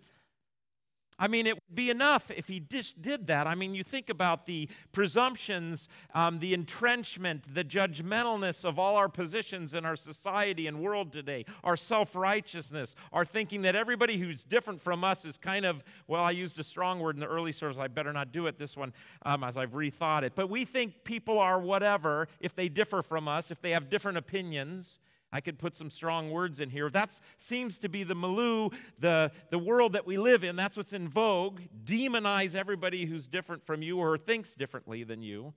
I 1.18 1.26
mean, 1.26 1.46
it 1.46 1.54
would 1.54 1.74
be 1.74 1.90
enough 1.90 2.30
if 2.30 2.46
he 2.46 2.60
just 2.60 3.02
did 3.02 3.26
that. 3.26 3.46
I 3.46 3.54
mean, 3.54 3.74
you 3.74 3.82
think 3.82 4.08
about 4.08 4.46
the 4.46 4.68
presumptions, 4.92 5.88
um, 6.14 6.38
the 6.38 6.54
entrenchment, 6.54 7.54
the 7.54 7.64
judgmentalness 7.64 8.64
of 8.64 8.78
all 8.78 8.96
our 8.96 9.08
positions 9.08 9.74
in 9.74 9.84
our 9.84 9.96
society 9.96 10.68
and 10.68 10.80
world 10.80 11.12
today, 11.12 11.44
our 11.64 11.76
self 11.76 12.14
righteousness, 12.14 12.94
our 13.12 13.24
thinking 13.24 13.62
that 13.62 13.74
everybody 13.74 14.16
who's 14.16 14.44
different 14.44 14.80
from 14.80 15.02
us 15.02 15.24
is 15.24 15.36
kind 15.36 15.64
of, 15.64 15.82
well, 16.06 16.22
I 16.22 16.30
used 16.30 16.58
a 16.60 16.64
strong 16.64 17.00
word 17.00 17.16
in 17.16 17.20
the 17.20 17.26
early 17.26 17.52
service, 17.52 17.78
I 17.78 17.88
better 17.88 18.12
not 18.12 18.30
do 18.32 18.46
it 18.46 18.58
this 18.58 18.76
one 18.76 18.92
um, 19.22 19.42
as 19.42 19.56
I've 19.56 19.72
rethought 19.72 20.22
it. 20.22 20.34
But 20.36 20.48
we 20.48 20.64
think 20.64 21.02
people 21.02 21.38
are 21.40 21.58
whatever 21.58 22.28
if 22.40 22.54
they 22.54 22.68
differ 22.68 23.02
from 23.02 23.26
us, 23.26 23.50
if 23.50 23.60
they 23.60 23.70
have 23.70 23.90
different 23.90 24.18
opinions. 24.18 25.00
I 25.30 25.40
could 25.40 25.58
put 25.58 25.76
some 25.76 25.90
strong 25.90 26.30
words 26.30 26.60
in 26.60 26.70
here. 26.70 26.88
That 26.88 27.18
seems 27.36 27.78
to 27.80 27.88
be 27.88 28.02
the 28.02 28.14
milieu, 28.14 28.70
the, 28.98 29.30
the 29.50 29.58
world 29.58 29.92
that 29.92 30.06
we 30.06 30.16
live 30.16 30.42
in. 30.42 30.56
That's 30.56 30.76
what's 30.76 30.94
in 30.94 31.08
vogue. 31.08 31.60
Demonize 31.84 32.54
everybody 32.54 33.04
who's 33.04 33.28
different 33.28 33.66
from 33.66 33.82
you 33.82 33.98
or 33.98 34.16
thinks 34.16 34.54
differently 34.54 35.04
than 35.04 35.22
you. 35.22 35.52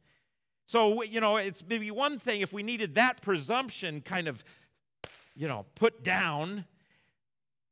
So, 0.66 1.04
you 1.04 1.22
know, 1.22 1.38
it's 1.38 1.64
maybe 1.68 1.90
one 1.92 2.20
thing 2.20 2.42
if 2.42 2.52
we 2.52 2.64
needed 2.64 2.96
that 2.96 3.22
presumption 3.22 4.02
kind 4.02 4.28
of, 4.28 4.44
you 5.36 5.48
know, 5.48 5.66
put 5.76 6.04
down, 6.04 6.66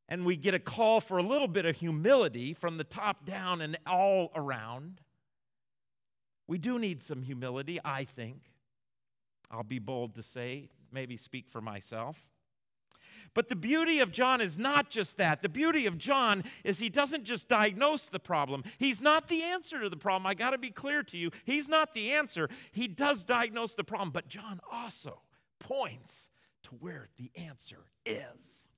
and 0.07 0.25
we 0.25 0.37
get 0.37 0.53
a 0.53 0.59
call 0.59 1.01
for 1.01 1.17
a 1.17 1.23
little 1.23 1.47
bit 1.47 1.65
of 1.65 1.75
humility 1.75 2.53
from 2.53 2.77
the 2.77 2.83
top 2.83 3.25
down 3.25 3.61
and 3.61 3.77
all 3.85 4.31
around. 4.35 5.01
We 6.47 6.57
do 6.57 6.79
need 6.79 7.03
some 7.03 7.21
humility, 7.21 7.79
I 7.83 8.05
think. 8.05 8.41
I'll 9.51 9.63
be 9.63 9.79
bold 9.79 10.15
to 10.15 10.23
say 10.23 10.69
maybe 10.91 11.17
speak 11.17 11.47
for 11.49 11.61
myself. 11.61 12.25
But 13.33 13.49
the 13.49 13.55
beauty 13.55 13.99
of 13.99 14.11
John 14.11 14.41
is 14.41 14.57
not 14.57 14.89
just 14.89 15.17
that. 15.17 15.41
The 15.41 15.49
beauty 15.49 15.85
of 15.85 15.97
John 15.97 16.43
is 16.63 16.79
he 16.79 16.89
doesn't 16.89 17.23
just 17.23 17.47
diagnose 17.47 18.09
the 18.09 18.19
problem. 18.19 18.63
He's 18.77 19.01
not 19.01 19.27
the 19.27 19.43
answer 19.43 19.81
to 19.81 19.89
the 19.89 19.97
problem. 19.97 20.25
I 20.25 20.33
got 20.33 20.51
to 20.51 20.57
be 20.57 20.71
clear 20.71 21.03
to 21.03 21.17
you. 21.17 21.31
He's 21.45 21.67
not 21.67 21.93
the 21.93 22.13
answer. 22.13 22.49
He 22.71 22.87
does 22.87 23.23
diagnose 23.23 23.75
the 23.75 23.83
problem, 23.83 24.11
but 24.11 24.27
John 24.27 24.59
also 24.71 25.21
points 25.59 26.31
to 26.63 26.69
where 26.75 27.07
the 27.17 27.31
answer 27.35 27.85
is. 28.05 28.68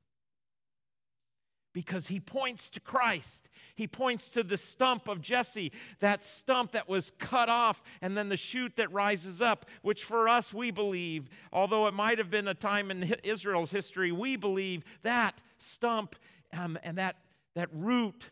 Because 1.74 2.08
he 2.08 2.20
points 2.20 2.70
to 2.70 2.80
Christ. 2.80 3.50
He 3.76 3.88
points 3.88 4.30
to 4.32 4.44
the 4.44 4.58
stump 4.58 5.08
of 5.08 5.22
Jesse, 5.22 5.72
that 6.00 6.24
stump 6.24 6.74
that 6.74 6.90
was 6.90 7.12
cut 7.20 7.50
off, 7.50 7.82
and 8.02 8.18
then 8.18 8.30
the 8.30 8.38
shoot 8.38 8.76
that 8.76 8.92
rises 8.92 9.42
up, 9.42 9.66
which 9.82 10.04
for 10.04 10.28
us 10.28 10.54
we 10.54 10.72
believe, 10.72 11.30
although 11.52 11.88
it 11.88 11.94
might 11.94 12.18
have 12.18 12.30
been 12.30 12.48
a 12.48 12.54
time 12.54 12.92
in 12.92 13.16
Israel's 13.24 13.72
history, 13.72 14.12
we 14.12 14.36
believe 14.36 14.84
that 15.04 15.42
stump 15.58 16.16
um, 16.54 16.78
and 16.84 16.98
that, 16.98 17.18
that 17.56 17.70
root 17.72 18.30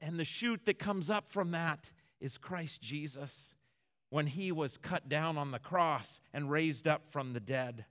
and 0.00 0.18
the 0.18 0.24
shoot 0.24 0.60
that 0.66 0.78
comes 0.78 1.10
up 1.10 1.30
from 1.30 1.50
that 1.52 1.90
is 2.20 2.38
Christ 2.38 2.80
Jesus 2.80 3.54
when 4.10 4.26
he 4.26 4.52
was 4.52 4.78
cut 4.78 5.08
down 5.08 5.36
on 5.36 5.50
the 5.50 5.58
cross 5.58 6.20
and 6.32 6.50
raised 6.50 6.88
up 6.88 7.02
from 7.10 7.32
the 7.32 7.40
dead. 7.40 7.84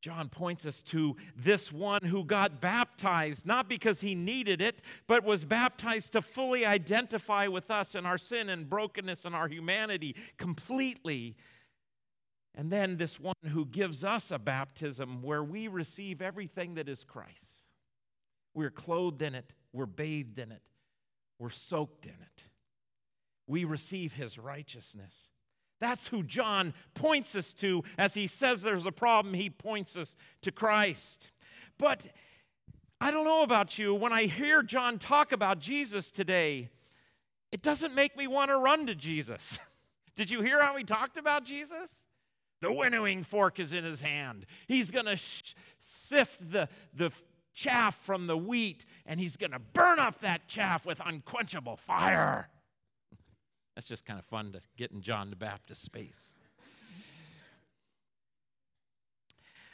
John 0.00 0.30
points 0.30 0.64
us 0.64 0.82
to 0.84 1.16
this 1.36 1.70
one 1.70 2.02
who 2.02 2.24
got 2.24 2.60
baptized, 2.60 3.44
not 3.44 3.68
because 3.68 4.00
he 4.00 4.14
needed 4.14 4.62
it, 4.62 4.80
but 5.06 5.24
was 5.24 5.44
baptized 5.44 6.14
to 6.14 6.22
fully 6.22 6.64
identify 6.64 7.46
with 7.46 7.70
us 7.70 7.94
in 7.94 8.06
our 8.06 8.16
sin 8.16 8.48
and 8.48 8.68
brokenness 8.68 9.26
and 9.26 9.34
our 9.34 9.46
humanity 9.46 10.16
completely. 10.38 11.36
And 12.54 12.72
then 12.72 12.96
this 12.96 13.20
one 13.20 13.34
who 13.46 13.66
gives 13.66 14.02
us 14.02 14.30
a 14.30 14.38
baptism 14.38 15.22
where 15.22 15.44
we 15.44 15.68
receive 15.68 16.22
everything 16.22 16.74
that 16.74 16.88
is 16.88 17.04
Christ. 17.04 17.66
We're 18.54 18.70
clothed 18.70 19.22
in 19.22 19.34
it, 19.34 19.52
we're 19.72 19.86
bathed 19.86 20.38
in 20.38 20.50
it, 20.50 20.62
we're 21.38 21.50
soaked 21.50 22.06
in 22.06 22.12
it. 22.12 22.44
We 23.46 23.64
receive 23.64 24.12
his 24.12 24.38
righteousness. 24.38 25.29
That's 25.80 26.08
who 26.08 26.22
John 26.22 26.74
points 26.94 27.34
us 27.34 27.54
to 27.54 27.82
as 27.98 28.14
he 28.14 28.26
says 28.26 28.62
there's 28.62 28.86
a 28.86 28.92
problem, 28.92 29.34
he 29.34 29.50
points 29.50 29.96
us 29.96 30.14
to 30.42 30.52
Christ. 30.52 31.28
But 31.78 32.02
I 33.00 33.10
don't 33.10 33.24
know 33.24 33.42
about 33.42 33.78
you, 33.78 33.94
when 33.94 34.12
I 34.12 34.24
hear 34.24 34.62
John 34.62 34.98
talk 34.98 35.32
about 35.32 35.58
Jesus 35.58 36.12
today, 36.12 36.68
it 37.50 37.62
doesn't 37.62 37.94
make 37.94 38.16
me 38.16 38.26
want 38.26 38.50
to 38.50 38.58
run 38.58 38.86
to 38.86 38.94
Jesus. 38.94 39.58
Did 40.16 40.30
you 40.30 40.42
hear 40.42 40.62
how 40.62 40.76
he 40.76 40.84
talked 40.84 41.16
about 41.16 41.44
Jesus? 41.44 41.90
The 42.60 42.70
winnowing 42.70 43.24
fork 43.24 43.58
is 43.58 43.72
in 43.72 43.84
his 43.84 44.02
hand. 44.02 44.44
He's 44.68 44.90
going 44.90 45.06
to 45.06 45.16
sh- 45.16 45.54
sift 45.78 46.50
the, 46.52 46.68
the 46.94 47.10
chaff 47.54 47.96
from 48.04 48.26
the 48.26 48.36
wheat, 48.36 48.84
and 49.06 49.18
he's 49.18 49.38
going 49.38 49.52
to 49.52 49.58
burn 49.58 49.98
up 49.98 50.20
that 50.20 50.46
chaff 50.46 50.84
with 50.84 51.00
unquenchable 51.04 51.76
fire. 51.76 52.48
That's 53.80 53.88
just 53.88 54.04
kind 54.04 54.18
of 54.18 54.26
fun 54.26 54.52
to 54.52 54.60
get 54.76 54.90
in 54.90 55.00
John 55.00 55.30
the 55.30 55.36
Baptist 55.36 55.80
space. 55.80 56.34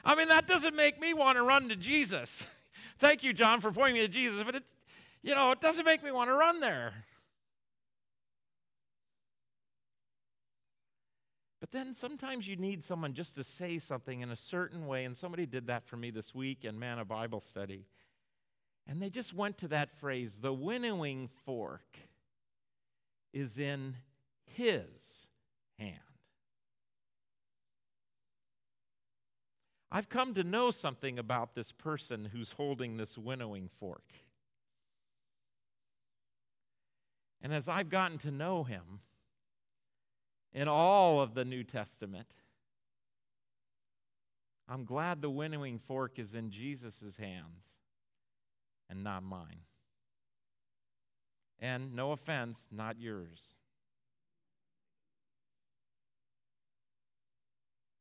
I 0.05 0.15
mean, 0.15 0.29
that 0.29 0.47
doesn't 0.47 0.77
make 0.77 1.01
me 1.01 1.13
want 1.13 1.39
to 1.39 1.43
run 1.43 1.69
to 1.71 1.75
Jesus. 1.75 2.47
Thank 3.01 3.25
you, 3.25 3.33
John, 3.33 3.61
for 3.61 3.73
pointing 3.73 3.95
me 3.95 4.03
to 4.03 4.09
Jesus, 4.09 4.45
but 4.45 4.55
it, 4.55 4.63
you 5.25 5.35
know, 5.35 5.51
it 5.51 5.61
doesn't 5.61 5.85
make 5.85 6.05
me 6.05 6.13
want 6.13 6.31
to 6.31 6.35
run 6.35 6.61
there. 6.61 6.93
But 11.59 11.73
then 11.73 11.93
sometimes 11.93 12.47
you 12.47 12.55
need 12.55 12.85
someone 12.85 13.13
just 13.13 13.35
to 13.35 13.43
say 13.43 13.81
something 13.81 14.21
in 14.21 14.31
a 14.31 14.37
certain 14.37 14.87
way, 14.87 15.05
and 15.05 15.17
somebody 15.17 15.47
did 15.47 15.67
that 15.67 15.85
for 15.85 15.97
me 15.97 16.13
this 16.13 16.33
week 16.33 16.65
in 16.65 16.79
Man, 16.79 17.01
a 17.01 17.05
Bible 17.05 17.41
study. 17.41 17.87
And 18.87 19.03
they 19.03 19.11
just 19.11 19.35
went 19.35 19.59
to 19.59 19.67
that 19.67 19.99
phrase, 19.99 20.39
the 20.41 20.53
winnowing 20.53 21.29
fork 21.45 21.99
is 23.33 23.59
in 23.59 23.95
his 24.47 25.29
hand. 25.79 25.99
I've 29.91 30.09
come 30.09 30.35
to 30.35 30.45
know 30.45 30.71
something 30.71 31.19
about 31.19 31.55
this 31.55 31.73
person 31.73 32.25
who's 32.25 32.53
holding 32.53 32.97
this 32.97 33.17
winnowing 33.17 33.69
fork. 33.81 34.05
And 37.41 37.55
as 37.55 37.69
I've 37.69 37.89
gotten 37.89 38.19
to 38.19 38.31
know 38.31 38.65
him 38.65 39.01
in 40.53 40.69
all 40.69 41.21
of 41.21 41.35
the 41.35 41.45
New 41.45 41.63
Testament, 41.63 42.27
I'm 44.69 44.85
glad 44.85 45.23
the 45.23 45.31
winnowing 45.31 45.79
fork 45.79 46.19
is 46.19 46.35
in 46.35 46.51
Jesus' 46.51 47.17
hands 47.17 47.65
and 48.91 49.05
not 49.05 49.23
mine. 49.23 49.61
And 51.61 51.95
no 51.95 52.13
offense, 52.13 52.69
not 52.71 53.01
yours. 53.01 53.41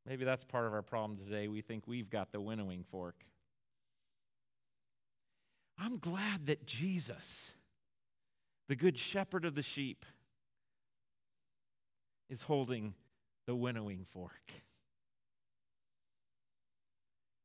Maybe 0.06 0.26
that's 0.26 0.44
part 0.44 0.68
of 0.68 0.74
our 0.74 0.82
problem 0.82 1.18
today. 1.18 1.48
We 1.48 1.62
think 1.62 1.88
we've 1.88 2.10
got 2.10 2.32
the 2.32 2.40
winnowing 2.40 2.84
fork. 2.92 3.16
I'm 5.78 5.98
glad 5.98 6.46
that 6.46 6.66
Jesus, 6.66 7.52
the 8.68 8.76
good 8.76 8.98
shepherd 8.98 9.46
of 9.46 9.56
the 9.56 9.64
sheep, 9.64 10.06
is 12.30 12.42
holding 12.42 12.94
the 13.46 13.56
winnowing 13.56 14.06
fork. 14.14 14.52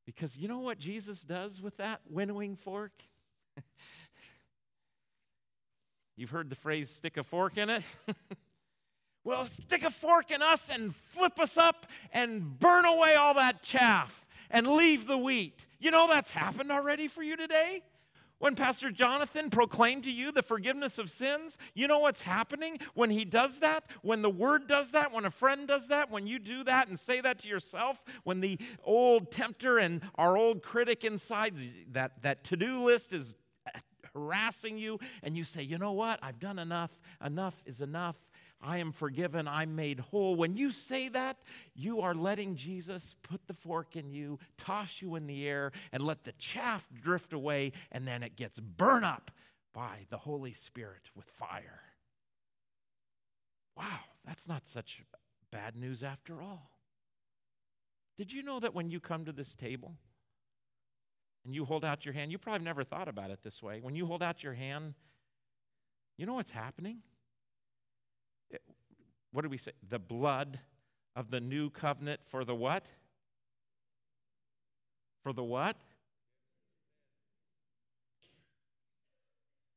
Because 0.06 0.36
you 0.36 0.48
know 0.48 0.58
what 0.58 0.78
Jesus 0.78 1.20
does 1.20 1.60
with 1.60 1.76
that 1.78 2.00
winnowing 2.08 2.56
fork? 2.56 2.92
You've 6.16 6.30
heard 6.30 6.50
the 6.50 6.56
phrase 6.56 6.90
stick 6.90 7.16
a 7.16 7.22
fork 7.22 7.56
in 7.56 7.70
it? 7.70 7.82
well, 9.24 9.46
stick 9.46 9.84
a 9.84 9.90
fork 9.90 10.30
in 10.30 10.42
us 10.42 10.68
and 10.72 10.94
flip 10.94 11.38
us 11.38 11.56
up 11.56 11.86
and 12.12 12.58
burn 12.58 12.84
away 12.84 13.14
all 13.14 13.34
that 13.34 13.62
chaff 13.62 14.26
and 14.50 14.66
leave 14.66 15.06
the 15.06 15.18
wheat. 15.18 15.66
You 15.78 15.90
know 15.90 16.08
that's 16.08 16.30
happened 16.30 16.70
already 16.70 17.08
for 17.08 17.22
you 17.22 17.36
today? 17.36 17.82
When 18.40 18.54
Pastor 18.54 18.90
Jonathan 18.90 19.50
proclaimed 19.50 20.04
to 20.04 20.10
you 20.10 20.32
the 20.32 20.42
forgiveness 20.42 20.96
of 20.98 21.10
sins, 21.10 21.58
you 21.74 21.86
know 21.86 21.98
what's 21.98 22.22
happening 22.22 22.78
when 22.94 23.10
he 23.10 23.26
does 23.26 23.58
that? 23.60 23.84
When 24.00 24.22
the 24.22 24.30
word 24.30 24.66
does 24.66 24.92
that? 24.92 25.12
When 25.12 25.26
a 25.26 25.30
friend 25.30 25.68
does 25.68 25.88
that? 25.88 26.10
When 26.10 26.26
you 26.26 26.38
do 26.38 26.64
that 26.64 26.88
and 26.88 26.98
say 26.98 27.20
that 27.20 27.40
to 27.40 27.48
yourself? 27.48 28.02
When 28.24 28.40
the 28.40 28.58
old 28.82 29.30
tempter 29.30 29.76
and 29.76 30.00
our 30.14 30.38
old 30.38 30.62
critic 30.62 31.04
inside, 31.04 31.54
that, 31.92 32.22
that 32.22 32.42
to 32.44 32.56
do 32.56 32.82
list 32.82 33.12
is 33.12 33.36
harassing 34.14 34.78
you, 34.78 34.98
and 35.22 35.36
you 35.36 35.44
say, 35.44 35.62
You 35.62 35.78
know 35.78 35.92
what? 35.92 36.18
I've 36.22 36.38
done 36.38 36.58
enough. 36.58 36.90
Enough 37.24 37.54
is 37.66 37.80
enough. 37.80 38.16
I 38.62 38.78
am 38.78 38.92
forgiven. 38.92 39.48
I'm 39.48 39.74
made 39.74 40.00
whole. 40.00 40.36
When 40.36 40.56
you 40.56 40.70
say 40.70 41.08
that, 41.08 41.38
you 41.74 42.00
are 42.00 42.14
letting 42.14 42.56
Jesus 42.56 43.14
put 43.22 43.40
the 43.46 43.54
fork 43.54 43.96
in 43.96 44.10
you, 44.10 44.38
toss 44.58 45.00
you 45.00 45.16
in 45.16 45.26
the 45.26 45.48
air, 45.48 45.72
and 45.92 46.02
let 46.02 46.24
the 46.24 46.32
chaff 46.32 46.86
drift 47.02 47.32
away, 47.32 47.72
and 47.90 48.06
then 48.06 48.22
it 48.22 48.36
gets 48.36 48.60
burned 48.60 49.06
up 49.06 49.30
by 49.72 50.06
the 50.10 50.18
Holy 50.18 50.52
Spirit 50.52 51.10
with 51.14 51.24
fire. 51.26 51.80
Wow, 53.76 54.00
that's 54.26 54.46
not 54.46 54.68
such 54.68 55.02
bad 55.50 55.74
news 55.74 56.02
after 56.02 56.42
all. 56.42 56.70
Did 58.18 58.30
you 58.30 58.42
know 58.42 58.60
that 58.60 58.74
when 58.74 58.90
you 58.90 59.00
come 59.00 59.24
to 59.24 59.32
this 59.32 59.54
table, 59.54 59.94
and 61.44 61.54
you 61.54 61.64
hold 61.64 61.84
out 61.84 62.04
your 62.04 62.14
hand, 62.14 62.30
you 62.30 62.38
probably 62.38 62.64
never 62.64 62.84
thought 62.84 63.08
about 63.08 63.30
it 63.30 63.40
this 63.42 63.62
way. 63.62 63.80
When 63.80 63.94
you 63.94 64.06
hold 64.06 64.22
out 64.22 64.42
your 64.42 64.54
hand, 64.54 64.94
you 66.16 66.26
know 66.26 66.34
what's 66.34 66.50
happening? 66.50 66.98
It, 68.50 68.62
what 69.32 69.42
do 69.42 69.48
we 69.48 69.56
say? 69.56 69.72
The 69.88 69.98
blood 69.98 70.58
of 71.16 71.30
the 71.30 71.40
new 71.40 71.70
covenant 71.70 72.20
for 72.30 72.44
the 72.44 72.54
what? 72.54 72.86
For 75.22 75.32
the 75.32 75.44
what? 75.44 75.76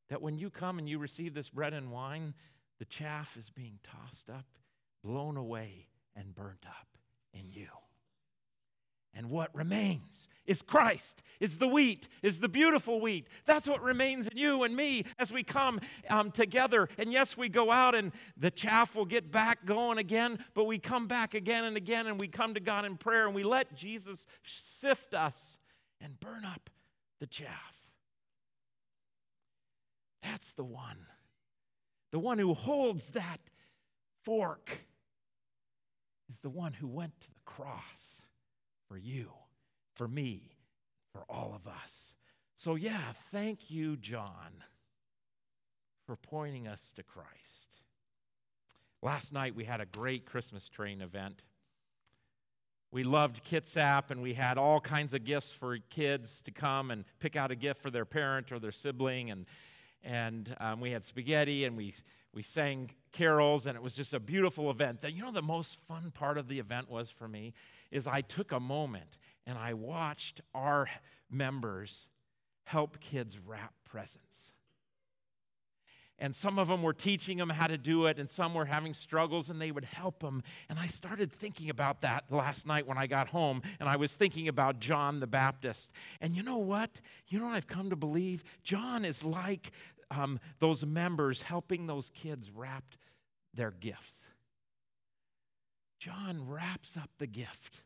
That 0.09 0.22
when 0.22 0.38
you 0.38 0.49
come 0.49 0.80
and 0.80 0.88
you 0.88 0.99
receive 0.99 1.34
this 1.34 1.49
bread 1.49 1.74
and 1.74 1.91
wine, 1.91 2.34
the 2.80 2.86
chaff 2.86 3.38
is 3.38 3.49
being 3.49 3.80
tossed 3.84 4.30
up, 4.30 4.45
blown 5.03 5.38
away, 5.38 5.88
and 6.16 6.36
burnt 6.36 6.66
up 6.68 6.88
in 7.34 7.51
you. 7.51 7.68
And 9.16 9.30
what 9.30 9.53
remains 9.53 10.28
is 10.47 10.61
Christ, 10.64 11.22
is 11.39 11.59
the 11.59 11.68
wheat, 11.68 12.07
is 12.24 12.39
the 12.39 12.49
beautiful 12.49 12.99
wheat. 12.99 13.28
That's 13.45 13.68
what 13.68 13.82
remains 13.84 14.28
in 14.28 14.38
you 14.38 14.64
and 14.64 14.76
me 14.76 15.05
as 15.20 15.32
we 15.32 15.43
come 15.43 15.80
um, 16.09 16.32
together. 16.32 16.89
And 16.97 17.11
yes, 17.11 17.38
we 17.38 17.47
go 17.47 17.72
out 17.72 17.93
and 17.93 18.11
the 18.38 18.49
chaff 18.49 18.95
will 18.95 19.05
get 19.05 19.32
back 19.32 19.66
going 19.66 19.99
again, 19.99 20.43
but 20.55 20.64
we 20.64 20.80
come 20.80 21.07
back 21.07 21.36
again 21.36 21.64
and 21.66 21.78
again 21.78 22.07
and 22.07 22.20
we 22.20 22.28
come 22.28 22.55
to 22.55 22.59
God 22.59 22.86
in 22.86 22.97
prayer 22.97 23.28
and 23.28 23.36
we 23.36 23.43
let 23.43 23.76
Jesus 23.76 24.26
sift 24.43 25.14
us 25.14 25.59
and 26.01 26.20
burn 26.20 26.43
up 26.43 26.72
the 27.20 27.28
chaff. 27.28 27.78
That's 30.24 30.53
the 30.53 30.64
one. 30.64 31.05
The 32.11 32.20
one 32.20 32.39
who 32.39 32.53
holds 32.53 33.11
that 33.11 33.39
fork 34.24 34.80
is 36.30 36.39
the 36.39 36.49
one 36.49 36.74
who 36.74 36.88
went 36.88 37.20
to 37.22 37.28
the 37.28 37.41
cross 37.45 38.24
for 38.94 39.00
you, 39.00 39.28
for 39.96 40.08
me, 40.08 40.52
for 41.12 41.24
all 41.28 41.52
of 41.56 41.66
us. 41.66 42.16
So, 42.54 42.76
yeah, 42.76 43.02
thank 43.32 43.72
you, 43.72 43.98
John, 43.98 44.54
for 46.06 46.16
pointing 46.16 46.68
us 46.68 46.94
to 46.98 47.02
Christ. 47.02 47.82
Last 49.02 49.34
night 49.34 49.56
we 49.56 49.64
had 49.64 49.82
a 49.82 49.88
great 49.88 50.28
Christmas 50.28 50.70
train 50.70 51.02
event. 51.02 51.41
we 52.91 53.04
loved 53.04 53.44
Kitsap 53.44 54.12
and 54.12 54.22
we 54.22 54.36
had 54.36 54.60
all 54.60 54.80
kinds 54.80 55.16
of 55.16 55.26
gifts 55.26 55.50
for 55.50 55.80
kids 55.89 56.44
to 56.44 56.52
come 56.52 56.91
and 56.91 57.04
pick 57.20 57.36
out 57.36 57.50
a 57.50 57.56
gift 57.56 57.82
for 57.82 57.89
their 57.89 58.06
parent 58.06 58.52
or 58.52 58.60
their 58.60 58.72
sibling. 58.72 59.32
And, 59.32 59.48
and 60.04 60.56
um, 60.60 60.80
we 60.80 60.91
had 60.91 61.04
spaghetti 61.04 61.66
and 61.66 61.76
we, 61.76 61.96
we 62.34 62.42
sang 62.44 62.90
carols 63.12 63.68
and 63.68 63.76
it 63.76 63.82
was 63.82 63.94
just 63.94 64.14
a 64.14 64.20
beautiful 64.20 64.70
event. 64.72 65.00
You 65.08 65.22
know, 65.22 65.32
the 65.32 65.42
most 65.42 65.78
fun 65.88 66.12
part 66.12 66.38
of 66.38 66.48
the 66.48 66.60
event 66.60 66.90
was 66.90 67.10
for 67.10 67.28
me 67.28 67.54
is 67.92 68.08
I 68.08 68.22
took 68.22 68.52
a 68.52 68.60
moment 68.60 69.18
and 69.46 69.58
I 69.58 69.74
watched 69.74 70.42
our 70.54 70.90
members 71.30 72.08
help 72.66 73.00
kids 73.00 73.38
wrap 73.38 73.74
presents. 73.86 74.54
And 76.20 76.36
some 76.36 76.60
of 76.60 76.68
them 76.68 76.84
were 76.84 76.94
teaching 76.94 77.38
them 77.38 77.50
how 77.50 77.68
to 77.68 77.78
do 77.78 78.06
it, 78.06 78.20
and 78.20 78.30
some 78.30 78.54
were 78.54 78.66
having 78.66 78.94
struggles, 78.94 79.50
and 79.50 79.60
they 79.60 79.72
would 79.72 79.84
help 79.84 80.20
them. 80.20 80.44
And 80.70 80.78
I 80.78 80.86
started 80.86 81.32
thinking 81.32 81.70
about 81.70 82.02
that 82.02 82.26
last 82.30 82.68
night 82.68 82.88
when 82.88 83.00
I 83.00 83.08
got 83.08 83.28
home, 83.28 83.62
and 83.80 83.90
I 83.90 83.96
was 83.96 84.16
thinking 84.16 84.48
about 84.48 84.80
John 84.80 85.20
the 85.20 85.28
Baptist. 85.28 85.92
And 86.22 86.36
you 86.36 86.44
know 86.44 86.58
what? 86.58 87.02
You 87.28 87.40
know 87.40 87.48
what 87.48 87.56
I've 87.56 87.68
come 87.68 87.90
to 87.90 87.96
believe? 87.96 88.44
John 88.64 89.06
is 89.06 89.26
like 89.26 89.72
um, 90.18 90.39
those 90.59 90.86
members 90.86 91.41
helping 91.41 91.88
those 91.88 92.11
kids 92.11 92.51
wrap 92.51 92.84
their 93.53 93.72
gifts. 93.72 94.30
John 95.99 96.47
wraps 96.47 96.97
up 96.97 97.09
the 97.18 97.28
gift 97.28 97.82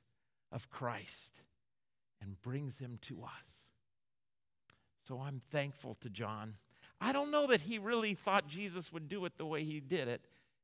of 0.51 0.69
Christ 0.69 1.41
and 2.21 2.41
brings 2.41 2.79
him 2.79 2.97
to 3.03 3.23
us. 3.23 3.71
So 5.07 5.21
I'm 5.21 5.41
thankful 5.51 5.97
to 6.01 6.09
John. 6.09 6.55
I 6.99 7.11
don't 7.11 7.31
know 7.31 7.47
that 7.47 7.61
he 7.61 7.77
really 7.77 8.15
thought 8.15 8.47
Jesus 8.47 8.91
would 8.91 9.07
do 9.07 9.25
it 9.25 9.37
the 9.37 9.45
way 9.45 9.63
he 9.63 9.79
did 9.79 10.07
it, 10.07 10.21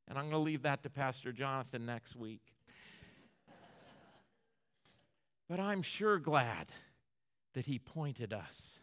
and 0.07 0.17
I'm 0.17 0.25
going 0.25 0.33
to 0.33 0.39
leave 0.39 0.63
that 0.63 0.83
to 0.83 0.89
Pastor 0.89 1.31
Jonathan 1.31 1.85
next 1.85 2.15
week. 2.15 2.41
But 5.47 5.59
I'm 5.59 5.83
sure 5.83 6.17
glad 6.17 6.67
that 7.53 7.65
he 7.65 7.77
pointed 7.77 8.33
us 8.33 8.79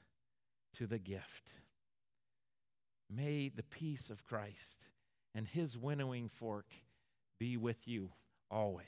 to 0.74 0.86
the 0.86 0.98
gift. 0.98 1.54
May 3.10 3.48
the 3.48 3.64
peace 3.64 4.08
of 4.10 4.24
Christ 4.24 4.86
and 5.34 5.46
his 5.46 5.76
winnowing 5.76 6.28
fork 6.28 6.66
be 7.38 7.56
with 7.56 7.88
you 7.88 8.10
always. 8.50 8.86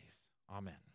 Amen. 0.51 0.91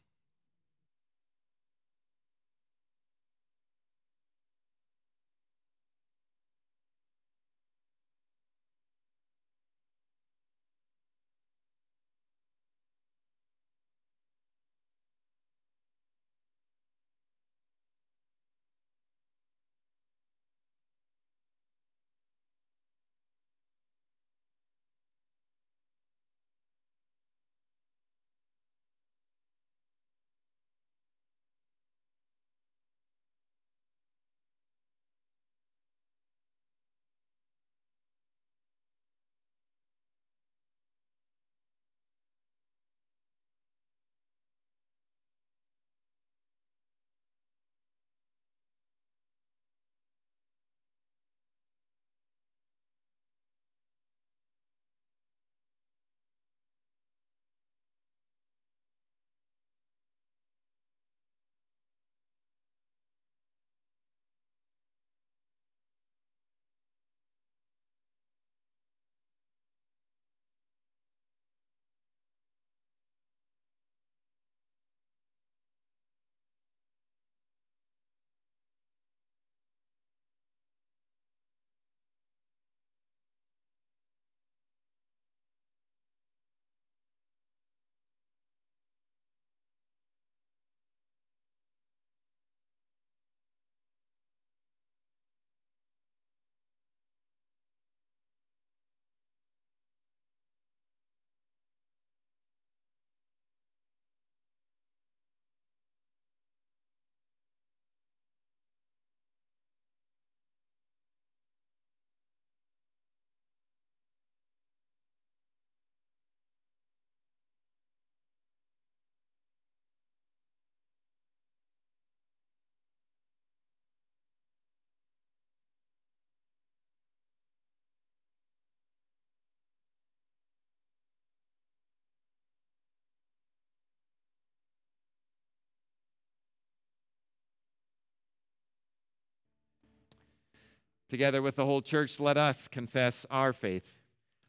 Together 141.08 141.42
with 141.42 141.56
the 141.56 141.66
whole 141.66 141.82
church, 141.82 142.20
let 142.20 142.38
us 142.38 142.68
confess 142.68 143.26
our 143.32 143.54
faith. 143.54 143.98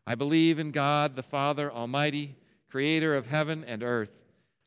I 0.07 0.15
believe 0.15 0.59
in 0.59 0.73
God, 0.73 1.15
the 1.15 1.23
Father 1.23 1.71
Almighty, 1.71 2.37
creator 2.69 3.15
of 3.15 3.27
heaven 3.27 3.65
and 3.65 3.83
earth. 3.83 4.11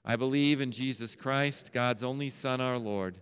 I 0.06 0.16
believe 0.16 0.62
in 0.62 0.72
Jesus 0.72 1.16
Christ, 1.16 1.72
God's 1.74 2.04
only 2.04 2.30
Son, 2.30 2.62
our 2.62 2.78
Lord, 2.78 3.18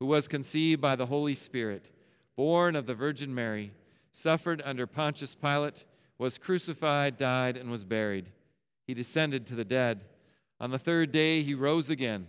who 0.00 0.06
was 0.06 0.28
conceived 0.28 0.80
by 0.80 0.96
the 0.96 1.06
Holy 1.06 1.34
Spirit, 1.34 1.90
born 2.36 2.74
of 2.74 2.86
the 2.86 2.94
Virgin 2.94 3.34
Mary, 3.34 3.72
suffered 4.10 4.62
under 4.64 4.86
Pontius 4.86 5.34
Pilate, 5.34 5.84
was 6.18 6.38
crucified, 6.38 7.16
died, 7.16 7.56
and 7.56 7.70
was 7.70 7.84
buried. 7.84 8.32
He 8.86 8.94
descended 8.94 9.46
to 9.46 9.54
the 9.54 9.64
dead. 9.64 10.04
On 10.60 10.70
the 10.70 10.78
third 10.78 11.12
day, 11.12 11.42
he 11.42 11.54
rose 11.54 11.88
again. 11.88 12.26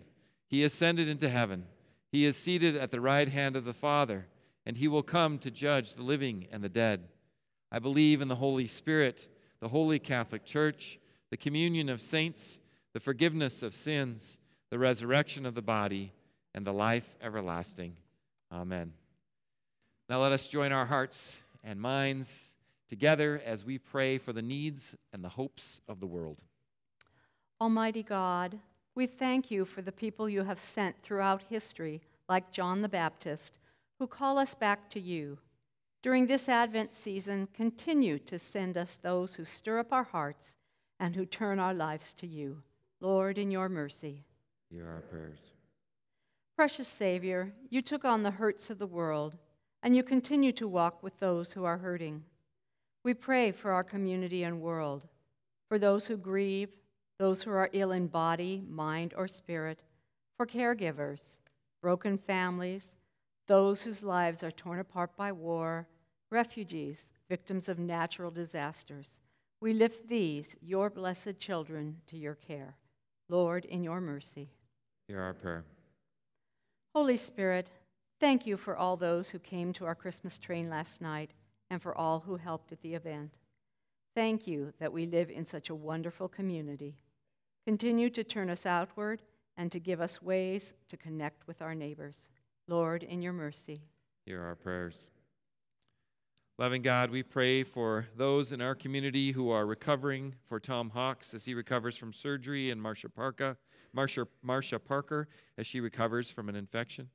He 0.47 0.63
ascended 0.63 1.07
into 1.07 1.29
heaven. 1.29 1.65
He 2.11 2.25
is 2.25 2.37
seated 2.37 2.75
at 2.75 2.91
the 2.91 3.01
right 3.01 3.27
hand 3.27 3.55
of 3.55 3.65
the 3.65 3.73
Father 3.73 4.27
and 4.69 4.77
he 4.77 4.87
will 4.87 5.01
come 5.01 5.39
to 5.39 5.49
judge 5.49 5.95
the 5.95 6.03
living 6.03 6.45
and 6.51 6.63
the 6.63 6.69
dead. 6.69 7.07
I 7.71 7.79
believe 7.79 8.21
in 8.21 8.27
the 8.27 8.35
Holy 8.35 8.67
Spirit, 8.67 9.27
the 9.61 9.67
holy 9.67 9.97
Catholic 9.97 10.45
Church, 10.45 10.99
the 11.31 11.37
communion 11.37 11.89
of 11.89 12.03
saints, 12.03 12.59
the 12.93 12.99
forgiveness 12.99 13.63
of 13.63 13.73
sins, 13.73 14.37
the 14.69 14.77
resurrection 14.77 15.47
of 15.47 15.55
the 15.55 15.63
body, 15.63 16.13
and 16.53 16.67
the 16.67 16.71
life 16.71 17.17
everlasting. 17.19 17.97
Amen. 18.51 18.93
Now 20.07 20.21
let 20.21 20.33
us 20.33 20.47
join 20.47 20.71
our 20.71 20.85
hearts 20.85 21.39
and 21.63 21.81
minds 21.81 22.53
together 22.89 23.41
as 23.43 23.65
we 23.65 23.79
pray 23.79 24.19
for 24.19 24.33
the 24.33 24.43
needs 24.43 24.95
and 25.11 25.23
the 25.23 25.29
hopes 25.29 25.81
of 25.87 25.99
the 25.99 26.05
world. 26.05 26.43
Almighty 27.59 28.03
God, 28.03 28.59
we 28.93 29.07
thank 29.07 29.49
you 29.49 29.65
for 29.65 29.81
the 29.81 29.91
people 29.91 30.29
you 30.29 30.43
have 30.43 30.59
sent 30.59 31.01
throughout 31.01 31.41
history, 31.49 32.01
like 32.27 32.51
John 32.51 32.83
the 32.83 32.87
Baptist, 32.87 33.57
who 33.99 34.07
call 34.07 34.37
us 34.37 34.55
back 34.55 34.89
to 34.89 34.99
you. 34.99 35.37
During 36.01 36.25
this 36.25 36.47
Advent 36.47 36.95
season, 36.95 37.47
continue 37.53 38.17
to 38.19 38.39
send 38.39 38.77
us 38.77 38.97
those 38.97 39.35
who 39.35 39.43
stir 39.43 39.79
up 39.79 39.91
our 39.91 40.05
hearts 40.05 40.55
and 40.99 41.15
who 41.15 41.25
turn 41.25 41.59
our 41.59 41.73
lives 41.73 42.13
to 42.15 42.27
you. 42.27 42.63
Lord, 43.01 43.37
in 43.37 43.51
your 43.51 43.69
mercy. 43.69 44.23
Hear 44.69 44.87
our 44.87 45.01
prayers. 45.01 45.51
Precious 46.55 46.87
Savior, 46.87 47.53
you 47.69 47.81
took 47.81 48.05
on 48.05 48.23
the 48.23 48.31
hurts 48.31 48.69
of 48.69 48.79
the 48.79 48.87
world, 48.87 49.37
and 49.83 49.95
you 49.95 50.03
continue 50.03 50.51
to 50.53 50.67
walk 50.67 51.01
with 51.03 51.17
those 51.19 51.53
who 51.53 51.63
are 51.63 51.77
hurting. 51.77 52.23
We 53.03 53.13
pray 53.13 53.51
for 53.51 53.71
our 53.71 53.83
community 53.83 54.43
and 54.43 54.61
world, 54.61 55.07
for 55.69 55.79
those 55.79 56.07
who 56.07 56.17
grieve, 56.17 56.69
those 57.17 57.43
who 57.43 57.51
are 57.51 57.69
ill 57.73 57.91
in 57.91 58.07
body, 58.07 58.61
mind, 58.69 59.13
or 59.15 59.27
spirit, 59.27 59.79
for 60.35 60.45
caregivers, 60.45 61.37
broken 61.81 62.17
families, 62.17 62.95
those 63.49 63.81
whose 63.81 64.03
lives 64.03 64.43
are 64.43 64.51
torn 64.51 64.79
apart 64.79 65.17
by 65.17 65.31
war, 65.31 65.87
refugees, 66.29 67.09
victims 67.27 67.67
of 67.67 67.79
natural 67.79 68.29
disasters. 68.29 69.19
We 69.59 69.73
lift 69.73 70.07
these, 70.07 70.55
your 70.61 70.91
blessed 70.91 71.39
children, 71.39 71.97
to 72.07 72.15
your 72.15 72.35
care. 72.35 72.75
Lord, 73.27 73.65
in 73.65 73.83
your 73.83 74.01
mercy. 74.01 74.49
Hear 75.07 75.19
our 75.21 75.33
prayer. 75.33 75.63
Holy 76.93 77.17
Spirit, 77.17 77.71
thank 78.19 78.45
you 78.45 78.55
for 78.55 78.77
all 78.77 78.95
those 78.95 79.31
who 79.31 79.39
came 79.39 79.73
to 79.73 79.85
our 79.85 79.95
Christmas 79.95 80.37
train 80.37 80.69
last 80.69 81.01
night 81.01 81.31
and 81.71 81.81
for 81.81 81.97
all 81.97 82.19
who 82.19 82.35
helped 82.35 82.71
at 82.71 82.81
the 82.81 82.93
event. 82.93 83.33
Thank 84.15 84.45
you 84.45 84.73
that 84.79 84.93
we 84.93 85.07
live 85.07 85.31
in 85.31 85.45
such 85.45 85.69
a 85.69 85.75
wonderful 85.75 86.27
community. 86.27 86.99
Continue 87.65 88.11
to 88.11 88.23
turn 88.23 88.51
us 88.51 88.67
outward 88.67 89.23
and 89.57 89.71
to 89.71 89.79
give 89.79 90.01
us 90.01 90.21
ways 90.21 90.75
to 90.87 90.97
connect 90.97 91.47
with 91.47 91.63
our 91.63 91.73
neighbors. 91.73 92.29
Lord, 92.69 93.01
in 93.01 93.23
your 93.23 93.33
mercy. 93.33 93.81
Hear 94.27 94.43
our 94.43 94.55
prayers. 94.55 95.09
Loving 96.59 96.83
God, 96.83 97.09
we 97.09 97.23
pray 97.23 97.63
for 97.63 98.05
those 98.15 98.51
in 98.51 98.61
our 98.61 98.75
community 98.75 99.31
who 99.31 99.49
are 99.49 99.65
recovering, 99.65 100.35
for 100.45 100.59
Tom 100.59 100.91
Hawks 100.91 101.33
as 101.33 101.45
he 101.45 101.55
recovers 101.55 101.97
from 101.97 102.13
surgery, 102.13 102.69
and 102.69 102.79
Marsha 102.79 103.11
Parka, 103.11 103.57
Marcia, 103.91 104.27
Marcia 104.43 104.77
Parker 104.77 105.27
as 105.57 105.65
she 105.65 105.79
recovers 105.79 106.29
from 106.29 106.47
an 106.47 106.55
infection. 106.55 107.09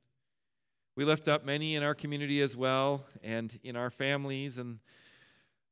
We 0.97 1.05
lift 1.05 1.29
up 1.29 1.45
many 1.45 1.75
in 1.75 1.83
our 1.83 1.95
community 1.95 2.41
as 2.41 2.57
well, 2.57 3.05
and 3.23 3.57
in 3.63 3.77
our 3.77 3.89
families, 3.89 4.57
and 4.57 4.79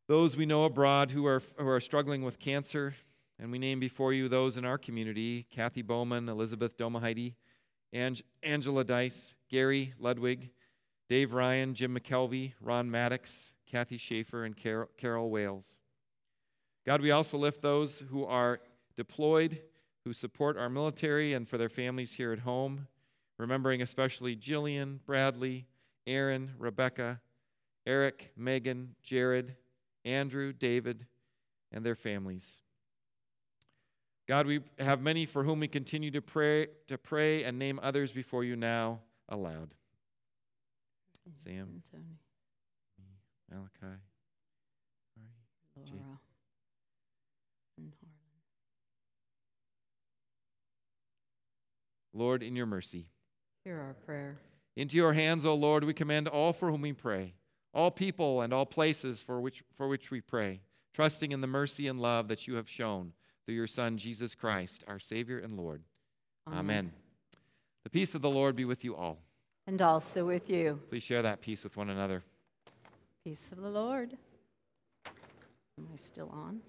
those 0.07 0.37
we 0.37 0.45
know 0.45 0.63
abroad 0.63 1.11
who 1.11 1.25
are, 1.25 1.41
who 1.57 1.67
are 1.67 1.81
struggling 1.81 2.23
with 2.23 2.39
cancer. 2.39 2.95
And 3.37 3.51
we 3.51 3.59
name 3.59 3.81
before 3.81 4.13
you 4.13 4.29
those 4.29 4.55
in 4.55 4.63
our 4.63 4.77
community 4.77 5.45
Kathy 5.49 5.81
Bowman, 5.81 6.29
Elizabeth 6.29 6.77
Domaheide, 6.77 7.33
Ang- 7.93 8.17
Angela 8.41 8.83
Dice, 8.83 9.35
Gary 9.49 9.93
Ludwig, 9.99 10.49
Dave 11.09 11.33
Ryan, 11.33 11.73
Jim 11.73 11.95
McKelvey, 11.95 12.53
Ron 12.59 12.89
Maddox, 12.89 13.55
Kathy 13.69 13.97
Schaefer, 13.97 14.45
and 14.45 14.57
Carol, 14.57 14.89
Carol 14.97 15.29
Wales. 15.29 15.79
God, 16.85 17.01
we 17.01 17.11
also 17.11 17.37
lift 17.37 17.61
those 17.61 17.99
who 18.09 18.25
are 18.25 18.59
deployed, 18.97 19.61
who 20.05 20.13
support 20.13 20.57
our 20.57 20.69
military, 20.69 21.33
and 21.33 21.47
for 21.47 21.57
their 21.57 21.69
families 21.69 22.13
here 22.13 22.33
at 22.33 22.39
home, 22.39 22.87
remembering 23.37 23.81
especially 23.81 24.35
Jillian, 24.35 24.99
Bradley, 25.05 25.67
Aaron, 26.07 26.51
Rebecca, 26.57 27.21
Eric, 27.85 28.31
Megan, 28.35 28.95
Jared, 29.01 29.55
Andrew, 30.03 30.51
David, 30.51 31.05
and 31.71 31.85
their 31.85 31.95
families. 31.95 32.62
God, 34.27 34.47
we 34.47 34.61
have 34.79 35.01
many 35.01 35.25
for 35.25 35.43
whom 35.43 35.59
we 35.59 35.67
continue 35.67 36.09
to 36.11 36.21
pray, 36.21 36.67
to 36.87 36.97
pray 36.97 37.43
and 37.43 37.59
name 37.59 37.79
others 37.83 38.13
before 38.13 38.43
you 38.43 38.55
now 38.55 39.01
aloud. 39.27 39.73
Sam, 41.35 41.81
Tony, 41.91 42.19
Malachi, 43.49 43.99
Laura, 45.75 45.85
Jane. 45.85 45.95
and 47.77 47.93
Harlan. 47.99 48.13
Lord, 52.13 52.43
in 52.43 52.55
your 52.55 52.65
mercy. 52.65 53.07
Hear 53.63 53.79
our 53.79 53.93
prayer. 54.05 54.37
Into 54.75 54.97
your 54.97 55.13
hands, 55.13 55.45
O 55.45 55.53
Lord, 55.55 55.83
we 55.83 55.93
commend 55.93 56.27
all 56.27 56.53
for 56.53 56.69
whom 56.69 56.81
we 56.81 56.93
pray, 56.93 57.33
all 57.73 57.91
people 57.91 58.41
and 58.41 58.53
all 58.53 58.65
places 58.65 59.21
for 59.21 59.41
which, 59.41 59.63
for 59.75 59.87
which 59.87 60.11
we 60.11 60.21
pray, 60.21 60.61
trusting 60.93 61.31
in 61.31 61.41
the 61.41 61.47
mercy 61.47 61.87
and 61.87 61.99
love 61.99 62.27
that 62.27 62.47
you 62.47 62.55
have 62.55 62.69
shown 62.69 63.13
through 63.45 63.55
your 63.55 63.67
Son, 63.67 63.97
Jesus 63.97 64.35
Christ, 64.35 64.83
our 64.87 64.99
Savior 64.99 65.39
and 65.39 65.57
Lord. 65.57 65.81
Amen. 66.51 66.91
The 67.83 67.89
peace 67.89 68.15
of 68.15 68.21
the 68.21 68.29
Lord 68.29 68.55
be 68.55 68.65
with 68.65 68.83
you 68.83 68.95
all. 68.95 69.19
And 69.67 69.81
also 69.81 70.25
with 70.25 70.49
you. 70.49 70.79
Please 70.89 71.03
share 71.03 71.21
that 71.21 71.41
peace 71.41 71.63
with 71.63 71.77
one 71.77 71.89
another. 71.89 72.23
Peace 73.23 73.49
of 73.51 73.61
the 73.61 73.69
Lord. 73.69 74.17
Am 75.77 75.87
I 75.91 75.95
still 75.95 76.29
on? 76.31 76.61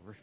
Over. 0.00 0.16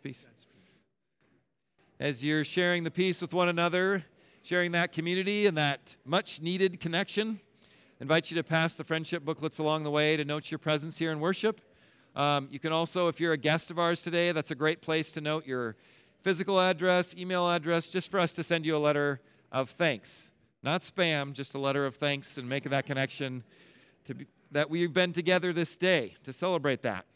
Peace. 0.00 0.26
As 1.98 2.22
you're 2.22 2.44
sharing 2.44 2.84
the 2.84 2.90
peace 2.90 3.20
with 3.20 3.32
one 3.32 3.48
another, 3.48 4.04
sharing 4.42 4.72
that 4.72 4.92
community 4.92 5.46
and 5.46 5.56
that 5.56 5.96
much 6.04 6.40
needed 6.40 6.78
connection, 6.80 7.40
I 7.62 8.02
invite 8.02 8.30
you 8.30 8.36
to 8.36 8.44
pass 8.44 8.74
the 8.74 8.84
friendship 8.84 9.24
booklets 9.24 9.58
along 9.58 9.84
the 9.84 9.90
way 9.90 10.16
to 10.16 10.24
note 10.24 10.50
your 10.50 10.58
presence 10.58 10.98
here 10.98 11.12
in 11.12 11.20
worship. 11.20 11.60
Um, 12.14 12.48
you 12.50 12.58
can 12.58 12.72
also, 12.72 13.08
if 13.08 13.20
you're 13.20 13.32
a 13.32 13.38
guest 13.38 13.70
of 13.70 13.78
ours 13.78 14.02
today, 14.02 14.32
that's 14.32 14.50
a 14.50 14.54
great 14.54 14.82
place 14.82 15.12
to 15.12 15.20
note 15.20 15.46
your 15.46 15.76
physical 16.22 16.60
address, 16.60 17.14
email 17.16 17.48
address, 17.50 17.90
just 17.90 18.10
for 18.10 18.20
us 18.20 18.32
to 18.34 18.42
send 18.42 18.66
you 18.66 18.76
a 18.76 18.78
letter 18.78 19.20
of 19.50 19.70
thanks. 19.70 20.30
Not 20.62 20.82
spam, 20.82 21.32
just 21.32 21.54
a 21.54 21.58
letter 21.58 21.86
of 21.86 21.96
thanks 21.96 22.36
and 22.38 22.48
making 22.48 22.70
that 22.70 22.86
connection 22.86 23.44
to 24.04 24.14
be, 24.14 24.26
that 24.50 24.68
we've 24.68 24.92
been 24.92 25.12
together 25.12 25.52
this 25.52 25.76
day 25.76 26.14
to 26.24 26.32
celebrate 26.32 26.82
that. 26.82 27.06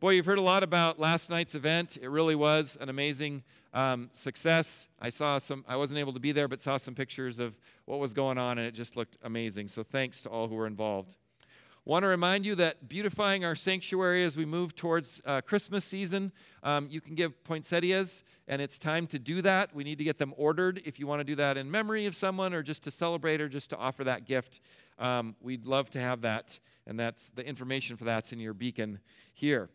Boy, 0.00 0.10
you've 0.10 0.26
heard 0.26 0.38
a 0.38 0.42
lot 0.42 0.62
about 0.62 0.98
last 0.98 1.30
night's 1.30 1.54
event. 1.54 1.96
It 2.02 2.10
really 2.10 2.34
was 2.34 2.76
an 2.80 2.88
amazing 2.88 3.44
um, 3.72 4.10
success. 4.12 4.88
I 5.00 5.08
saw 5.08 5.38
some, 5.38 5.64
I 5.68 5.76
wasn't 5.76 6.00
able 6.00 6.12
to 6.12 6.20
be 6.20 6.32
there, 6.32 6.48
but 6.48 6.60
saw 6.60 6.76
some 6.76 6.94
pictures 6.94 7.38
of 7.38 7.58
what 7.86 8.00
was 8.00 8.12
going 8.12 8.36
on, 8.36 8.58
and 8.58 8.66
it 8.66 8.72
just 8.72 8.96
looked 8.96 9.16
amazing. 9.22 9.68
So 9.68 9.82
thanks 9.82 10.20
to 10.22 10.28
all 10.28 10.48
who 10.48 10.56
were 10.56 10.66
involved. 10.66 11.16
Want 11.86 12.02
to 12.02 12.08
remind 12.08 12.44
you 12.44 12.54
that 12.56 12.88
beautifying 12.88 13.44
our 13.44 13.54
sanctuary 13.54 14.24
as 14.24 14.36
we 14.36 14.44
move 14.44 14.74
towards 14.74 15.22
uh, 15.24 15.40
Christmas 15.42 15.84
season, 15.84 16.32
um, 16.64 16.88
you 16.90 17.00
can 17.00 17.14
give 17.14 17.42
poinsettias, 17.44 18.24
and 18.48 18.60
it's 18.60 18.78
time 18.78 19.06
to 19.06 19.18
do 19.18 19.42
that. 19.42 19.74
We 19.74 19.84
need 19.84 19.98
to 19.98 20.04
get 20.04 20.18
them 20.18 20.34
ordered 20.36 20.82
if 20.84 20.98
you 20.98 21.06
want 21.06 21.20
to 21.20 21.24
do 21.24 21.36
that 21.36 21.56
in 21.56 21.70
memory 21.70 22.06
of 22.06 22.16
someone 22.16 22.52
or 22.52 22.62
just 22.62 22.82
to 22.84 22.90
celebrate 22.90 23.40
or 23.40 23.48
just 23.48 23.70
to 23.70 23.76
offer 23.76 24.02
that 24.04 24.26
gift. 24.26 24.60
Um, 24.98 25.36
we'd 25.40 25.66
love 25.66 25.88
to 25.90 26.00
have 26.00 26.22
that, 26.22 26.58
and 26.86 26.98
that's 26.98 27.30
the 27.30 27.46
information 27.46 27.96
for 27.96 28.04
that's 28.04 28.32
in 28.32 28.40
your 28.40 28.54
beacon 28.54 28.98
here. 29.32 29.70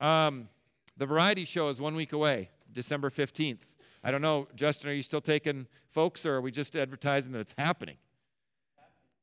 Um, 0.00 0.48
the 0.96 1.06
variety 1.06 1.44
show 1.44 1.68
is 1.68 1.80
one 1.80 1.94
week 1.94 2.12
away, 2.12 2.50
December 2.72 3.10
15th. 3.10 3.58
I 4.02 4.10
don't 4.10 4.22
know, 4.22 4.48
Justin, 4.54 4.90
are 4.90 4.92
you 4.92 5.02
still 5.02 5.20
taking 5.20 5.66
folks, 5.88 6.26
or 6.26 6.34
are 6.34 6.40
we 6.40 6.50
just 6.50 6.76
advertising 6.76 7.32
that 7.32 7.40
it's 7.40 7.54
happening? 7.56 7.96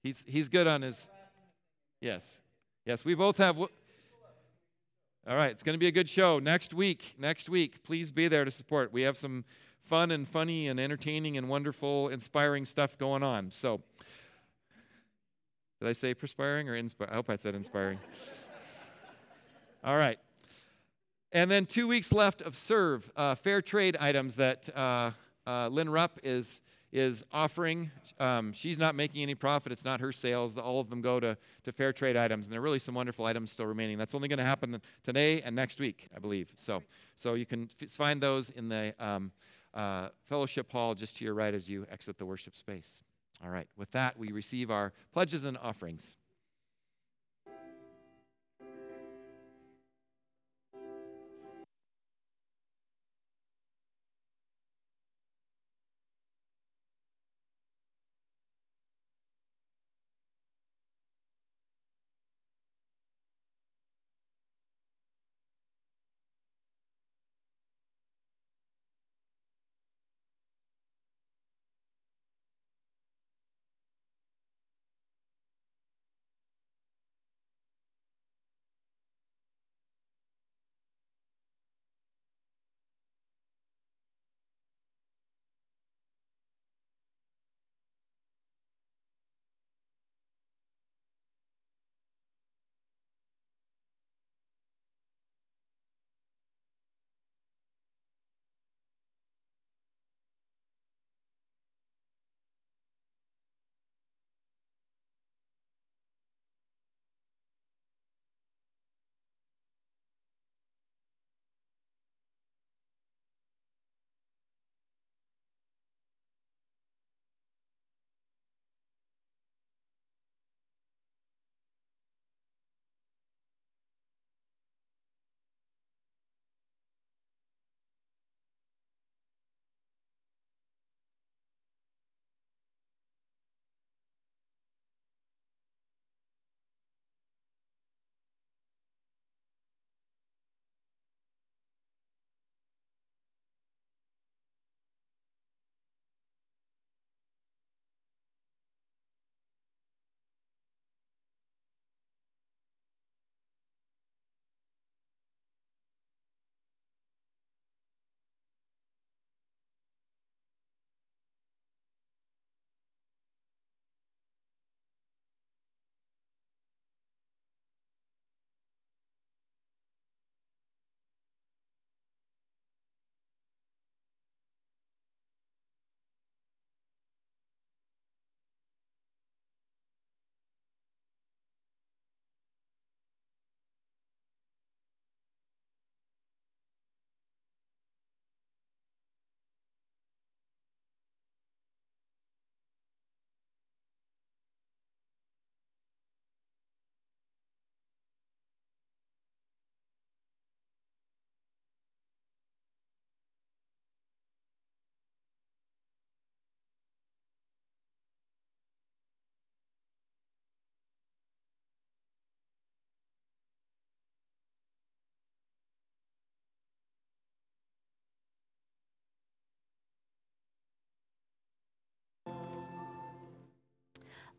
He's, 0.02 0.26
he's 0.28 0.50
good 0.50 0.68
on 0.68 0.82
his. 0.82 1.10
Yes. 2.00 2.40
Yes, 2.86 3.06
we 3.06 3.14
both 3.14 3.38
have. 3.38 3.60
All 3.60 3.70
right, 5.28 5.52
it's 5.52 5.62
going 5.62 5.76
to 5.76 5.80
be 5.80 5.88
a 5.88 5.92
good 5.92 6.10
show 6.10 6.40
next 6.40 6.74
week. 6.74 7.16
Next 7.20 7.48
week, 7.48 7.84
please 7.84 8.12
be 8.12 8.28
there 8.28 8.44
to 8.44 8.50
support. 8.50 8.92
We 8.92 9.04
have 9.04 9.16
some 9.16 9.46
fun 9.82 10.10
and 10.10 10.28
funny 10.28 10.68
and 10.68 10.80
entertaining 10.80 11.38
and 11.38 11.48
wonderful, 11.48 12.10
inspiring 12.10 12.66
stuff 12.66 12.98
going 12.98 13.22
on. 13.22 13.52
So, 13.52 13.82
did 15.80 15.90
I 15.90 15.94
say 15.94 16.16
perspiring 16.16 16.70
or 16.70 16.76
inspiring? 16.76 17.14
I 17.14 17.16
hope 17.18 17.30
I 17.30 17.36
said 17.36 17.54
inspiring. 17.54 18.00
All 19.84 19.98
right. 19.98 20.18
And 21.34 21.50
then 21.50 21.66
two 21.66 21.88
weeks 21.88 22.12
left 22.12 22.42
of 22.42 22.54
SERRV 22.54 23.04
uh, 23.16 23.36
fair 23.36 23.62
trade 23.62 23.96
items 23.98 24.36
that 24.36 24.68
uh, 24.76 25.12
uh, 25.48 25.70
Lynn 25.70 25.90
Rupp 25.90 26.20
is 26.24 26.62
is 26.92 27.24
offering. 27.32 27.90
Um, 28.20 28.52
she's 28.52 28.78
not 28.78 28.96
making 28.96 29.22
any 29.22 29.34
profit. 29.34 29.72
It's 29.72 29.86
not 29.86 30.02
her 30.02 30.12
sales. 30.12 30.58
All 30.58 30.82
of 30.82 30.90
them 30.90 31.02
go 31.02 31.22
to, 31.22 31.38
to 31.64 31.72
fair 31.72 31.94
trade 31.94 32.18
items, 32.18 32.46
and 32.46 32.54
there 32.54 32.60
are 32.60 32.64
really 32.64 32.80
some 32.80 32.96
wonderful 32.96 33.26
items 33.26 33.52
still 33.52 33.66
remaining. 33.66 33.98
That's 33.98 34.14
only 34.14 34.28
going 34.28 34.40
to 34.40 34.46
happen 34.46 34.82
today 35.02 35.42
and 35.42 35.56
next 35.56 35.80
week, 35.80 36.10
I 36.14 36.20
believe. 36.20 36.52
So, 36.58 36.84
so 37.16 37.36
you 37.36 37.46
can 37.46 37.70
f- 37.82 37.90
find 37.90 38.22
those 38.22 38.50
in 38.50 38.68
the 38.68 38.94
um, 39.00 39.32
uh, 39.74 40.10
fellowship 40.26 40.70
hall 40.70 40.94
just 40.94 41.16
to 41.18 41.24
your 41.24 41.34
right 41.34 41.54
as 41.54 41.70
you 41.70 41.86
exit 41.90 42.18
the 42.18 42.26
worship 42.26 42.58
space. 42.58 43.04
All 43.44 43.50
right. 43.50 43.68
With 43.78 43.92
that, 43.92 44.20
we 44.20 44.32
receive 44.34 44.70
our 44.70 44.92
pledges 45.14 45.46
and 45.46 45.58
offerings. 45.58 46.18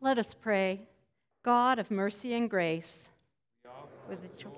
Let 0.03 0.17
us 0.17 0.33
pray. 0.33 0.81
God 1.43 1.79
of 1.79 1.89
mercy 1.89 2.33
and 2.33 2.49
grace, 2.49 3.09
with 4.09 4.21
the 4.21 4.27
joy. 4.37 4.49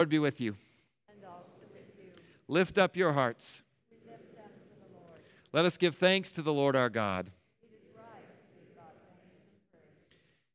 Lord 0.00 0.08
be 0.08 0.18
with 0.18 0.40
you. 0.40 0.56
Lift 2.48 2.78
up 2.78 2.96
your 2.96 3.12
hearts. 3.12 3.62
Let 5.52 5.64
us 5.64 5.76
give 5.76 5.94
thanks 5.94 6.32
to 6.32 6.42
the 6.42 6.52
Lord 6.52 6.74
our 6.74 6.90
God. 6.90 7.30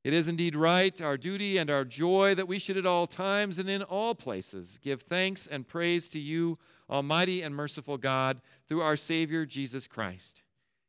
It 0.03 0.13
is 0.13 0.27
indeed 0.27 0.55
right, 0.55 1.01
our 1.01 1.15
duty 1.15 1.57
and 1.57 1.69
our 1.69 1.85
joy, 1.85 2.35
that 2.35 2.47
we 2.47 2.59
should 2.59 2.75
at 2.75 2.85
all 2.85 3.07
times 3.07 3.57
and 3.57 3.69
in 3.69 3.81
all 3.83 4.13
places 4.13 4.77
give 4.81 5.03
thanks 5.03 5.47
and 5.47 5.67
praise 5.67 6.09
to 6.09 6.19
you, 6.19 6.59
Almighty 6.89 7.41
and 7.41 7.55
merciful 7.55 7.97
God, 7.97 8.41
through 8.67 8.81
our 8.81 8.97
Savior 8.97 9.45
Jesus 9.45 9.87
Christ. 9.87 10.43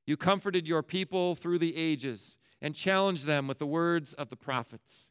You 0.05 0.17
comforted 0.17 0.67
your 0.67 0.83
people 0.83 1.37
through 1.37 1.61
the 1.61 1.77
ages 1.77 2.39
and 2.61 2.75
challenged 2.75 3.25
them 3.25 3.47
with 3.47 3.59
the 3.59 3.67
words 3.67 4.15
of 4.15 4.31
the 4.31 4.37
prophets. 4.37 5.11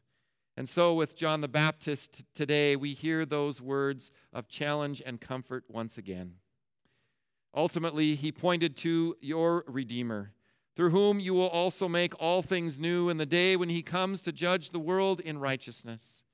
And 0.56 0.68
so, 0.68 0.94
with 0.94 1.16
John 1.16 1.40
the 1.40 1.48
Baptist 1.48 2.24
today, 2.34 2.76
we 2.76 2.92
hear 2.92 3.24
those 3.24 3.60
words 3.60 4.12
of 4.32 4.48
challenge 4.48 5.02
and 5.04 5.20
comfort 5.20 5.64
once 5.68 5.98
again. 5.98 6.34
Ultimately, 7.54 8.14
he 8.14 8.30
pointed 8.30 8.76
to 8.78 9.16
your 9.20 9.64
Redeemer, 9.66 10.32
through 10.76 10.90
whom 10.90 11.20
you 11.20 11.34
will 11.34 11.48
also 11.48 11.88
make 11.88 12.20
all 12.20 12.42
things 12.42 12.78
new 12.78 13.08
in 13.08 13.16
the 13.16 13.26
day 13.26 13.56
when 13.56 13.68
he 13.68 13.82
comes 13.82 14.20
to 14.22 14.32
judge 14.32 14.70
the 14.70 14.78
world 14.78 15.20
in 15.20 15.38
righteousness. 15.38 16.24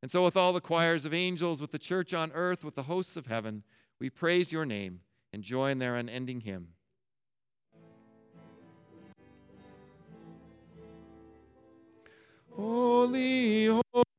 And 0.00 0.10
so, 0.10 0.24
with 0.24 0.36
all 0.36 0.52
the 0.52 0.60
choirs 0.60 1.04
of 1.04 1.14
angels, 1.14 1.60
with 1.60 1.72
the 1.72 1.78
church 1.78 2.12
on 2.12 2.32
earth, 2.32 2.64
with 2.64 2.74
the 2.74 2.84
hosts 2.84 3.16
of 3.16 3.26
heaven, 3.26 3.62
we 4.00 4.10
praise 4.10 4.52
your 4.52 4.66
name 4.66 5.00
and 5.32 5.42
join 5.42 5.78
their 5.78 5.96
unending 5.96 6.40
hymn. 6.40 6.68
Holy, 12.50 13.66
holy. 13.66 14.11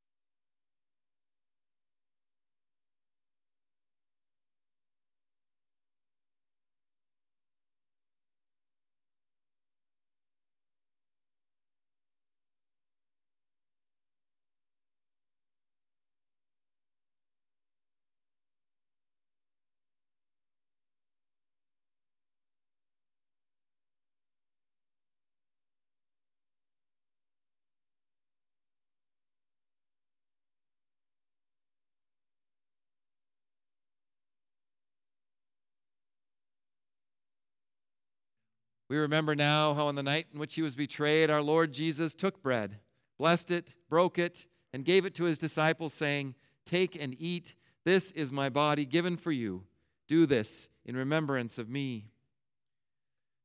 We 38.90 38.98
remember 38.98 39.36
now 39.36 39.74
how 39.74 39.88
on 39.88 39.96
the 39.96 40.04
night 40.04 40.28
in 40.34 40.40
which 40.40 40.56
he 40.56 40.62
was 40.62 40.76
betrayed, 40.76 41.30
our 41.30 41.42
Lord 41.42 41.74
Jesus 41.74 42.14
took 42.14 42.42
bread, 42.42 42.80
blessed 43.18 43.52
it, 43.52 43.74
broke 43.90 44.20
it, 44.20 44.46
and 44.74 44.86
gave 44.86 45.06
it 45.06 45.16
to 45.16 45.24
his 45.24 45.40
disciples, 45.40 45.94
saying, 45.94 46.36
Take 46.66 46.96
and 47.02 47.16
eat. 47.18 47.56
This 47.86 48.12
is 48.12 48.32
my 48.32 48.50
body 48.50 48.86
given 48.86 49.18
for 49.18 49.32
you. 49.32 49.64
Do 50.08 50.26
this 50.26 50.70
in 50.86 50.96
remembrance 50.96 51.58
of 51.58 51.70
me. 51.70 52.08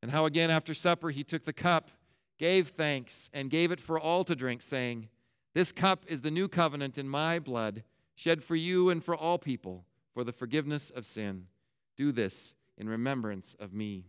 And 0.03 0.11
how 0.11 0.27
again 0.27 0.51
after 0.51 0.75
supper 0.75 1.11
he 1.11 1.25
took 1.25 1.45
the 1.45 1.53
cup, 1.53 1.91
gave 2.39 2.69
thanks, 2.69 3.31
and 3.33 3.51
gave 3.51 3.73
it 3.73 3.81
for 3.81 3.99
all 3.99 4.25
to 4.25 4.37
drink, 4.37 4.63
saying, 4.63 5.09
This 5.55 5.73
cup 5.73 6.05
is 6.07 6.23
the 6.23 6.31
new 6.31 6.49
covenant 6.49 6.99
in 6.99 7.09
my 7.09 7.39
blood, 7.39 7.83
shed 8.15 8.43
for 8.43 8.57
you 8.57 8.91
and 8.91 9.03
for 9.03 9.17
all 9.17 9.39
people 9.39 9.85
for 10.15 10.25
the 10.25 10.33
forgiveness 10.33 10.91
of 10.91 11.05
sin. 11.05 11.47
Do 11.97 12.13
this 12.13 12.55
in 12.77 12.89
remembrance 12.89 13.57
of 13.59 13.73
me. 13.73 14.07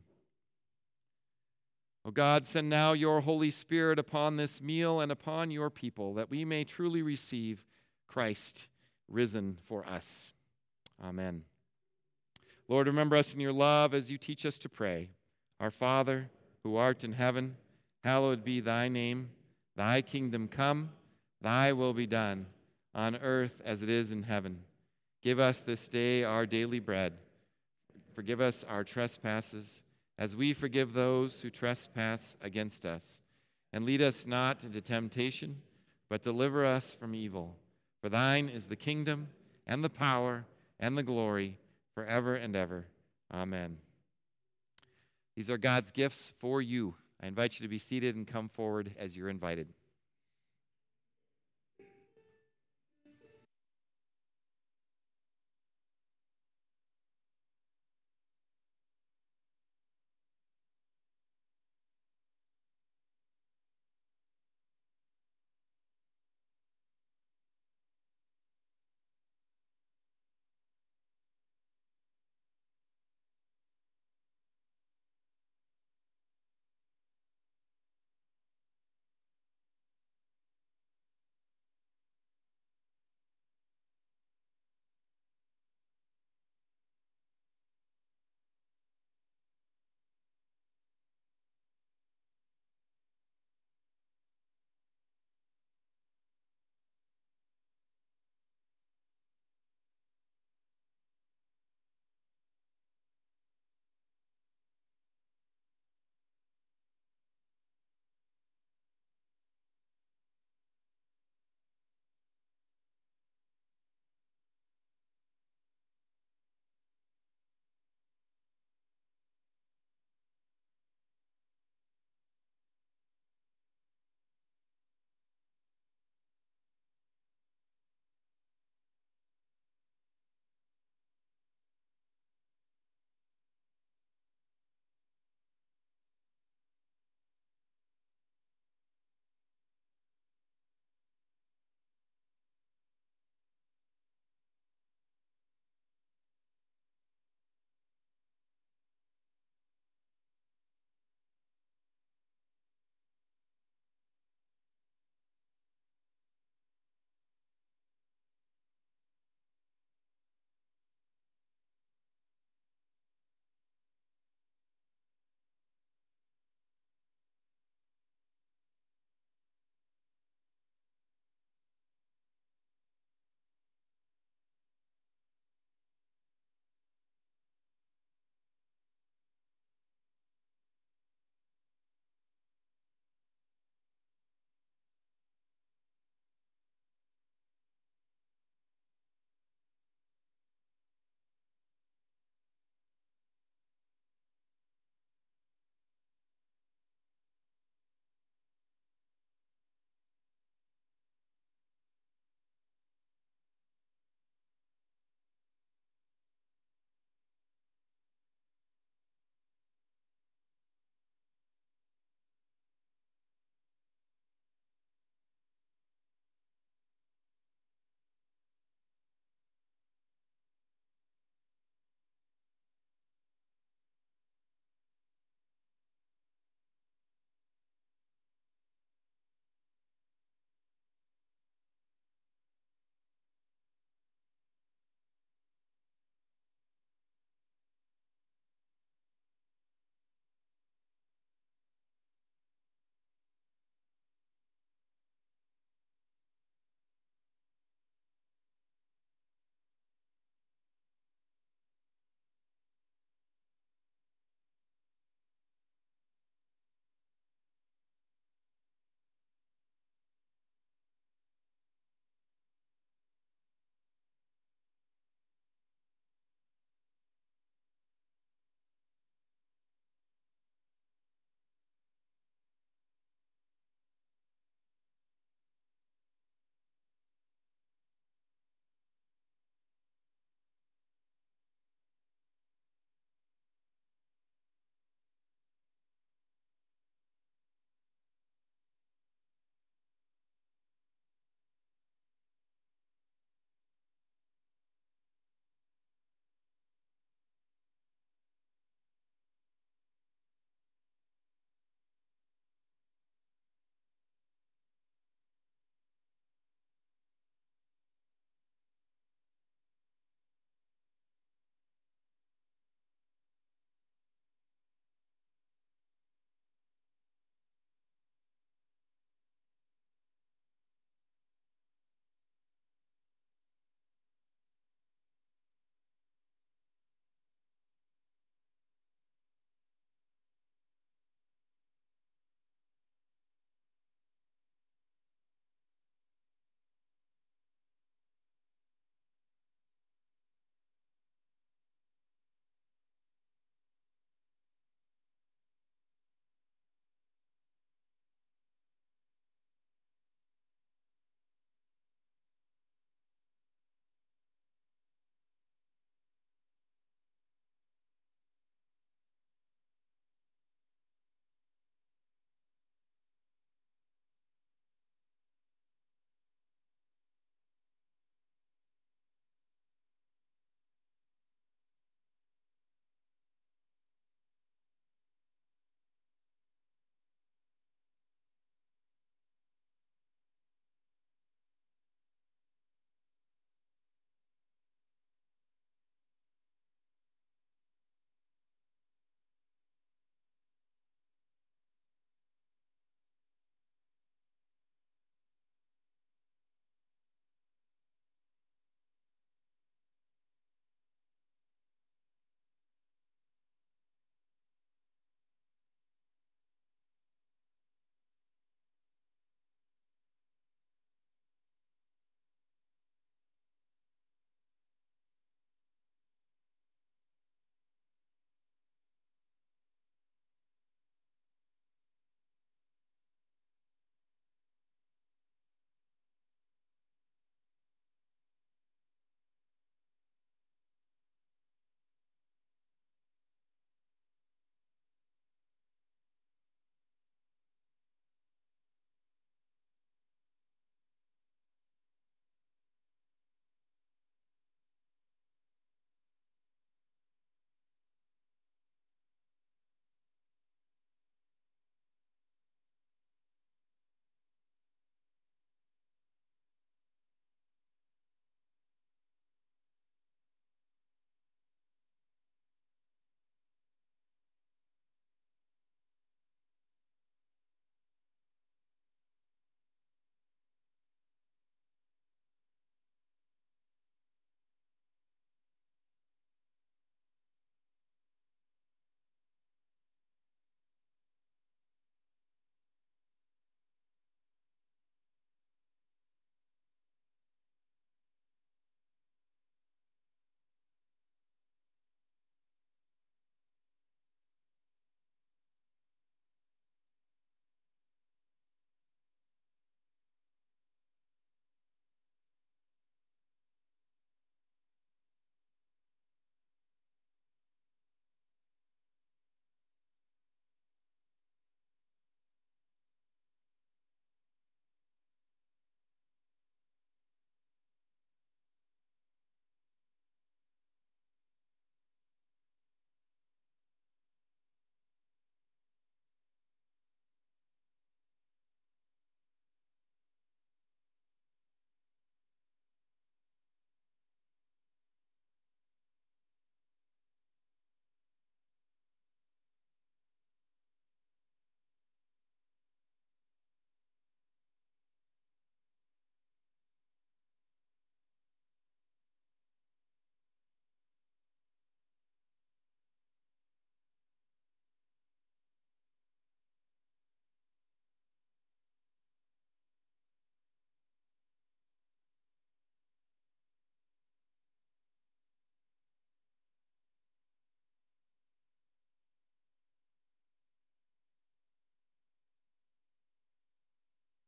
O 2.05 2.11
God, 2.11 2.45
send 2.45 2.69
now 2.69 2.93
your 2.93 3.21
Holy 3.21 3.51
Spirit 3.51 3.99
upon 3.99 4.37
this 4.37 4.61
meal 4.61 5.01
and 5.01 5.11
upon 5.11 5.51
your 5.51 5.69
people, 5.69 6.13
that 6.13 6.29
we 6.29 6.45
may 6.45 6.63
truly 6.63 7.01
receive 7.01 7.63
Christ 8.07 8.67
risen 9.07 9.57
for 9.67 9.85
us. 9.85 10.31
Amen. 11.03 11.43
Lord, 12.67 12.87
remember 12.87 13.15
us 13.15 13.33
in 13.33 13.39
your 13.39 13.53
love 13.53 13.93
as 13.93 14.09
you 14.09 14.17
teach 14.17 14.45
us 14.45 14.57
to 14.59 14.69
pray. 14.69 15.09
Our 15.59 15.71
Father, 15.71 16.29
who 16.63 16.77
art 16.77 17.03
in 17.03 17.13
heaven, 17.13 17.55
hallowed 18.03 18.43
be 18.43 18.59
thy 18.59 18.87
name. 18.87 19.29
Thy 19.75 20.01
kingdom 20.01 20.47
come, 20.47 20.91
thy 21.41 21.73
will 21.73 21.93
be 21.93 22.05
done, 22.05 22.45
on 22.93 23.15
earth 23.17 23.61
as 23.65 23.81
it 23.81 23.89
is 23.89 24.11
in 24.11 24.23
heaven. 24.23 24.59
Give 25.21 25.39
us 25.39 25.61
this 25.61 25.87
day 25.87 26.23
our 26.23 26.45
daily 26.45 26.79
bread. 26.79 27.13
Forgive 28.13 28.39
us 28.39 28.63
our 28.67 28.83
trespasses 28.83 29.81
as 30.19 30.35
we 30.35 30.51
forgive 30.51 30.91
those 30.91 31.41
who 31.41 31.49
trespass 31.49 32.35
against 32.41 32.85
us. 32.85 33.21
And 33.71 33.85
lead 33.85 34.01
us 34.01 34.27
not 34.27 34.65
into 34.65 34.81
temptation, 34.81 35.61
but 36.09 36.21
deliver 36.21 36.65
us 36.65 36.93
from 36.93 37.15
evil. 37.15 37.55
For 38.01 38.09
thine 38.09 38.49
is 38.49 38.67
the 38.67 38.75
kingdom, 38.75 39.29
and 39.65 39.81
the 39.83 39.89
power, 39.89 40.45
and 40.79 40.97
the 40.97 41.03
glory, 41.03 41.57
forever 41.95 42.35
and 42.35 42.55
ever. 42.55 42.87
Amen. 43.33 43.77
These 45.35 45.49
are 45.49 45.57
God's 45.57 45.91
gifts 45.91 46.33
for 46.37 46.61
you. 46.61 46.95
I 47.23 47.27
invite 47.27 47.59
you 47.59 47.63
to 47.63 47.69
be 47.69 47.79
seated 47.79 48.15
and 48.15 48.27
come 48.27 48.49
forward 48.49 48.95
as 48.99 49.15
you're 49.15 49.29
invited. 49.29 49.67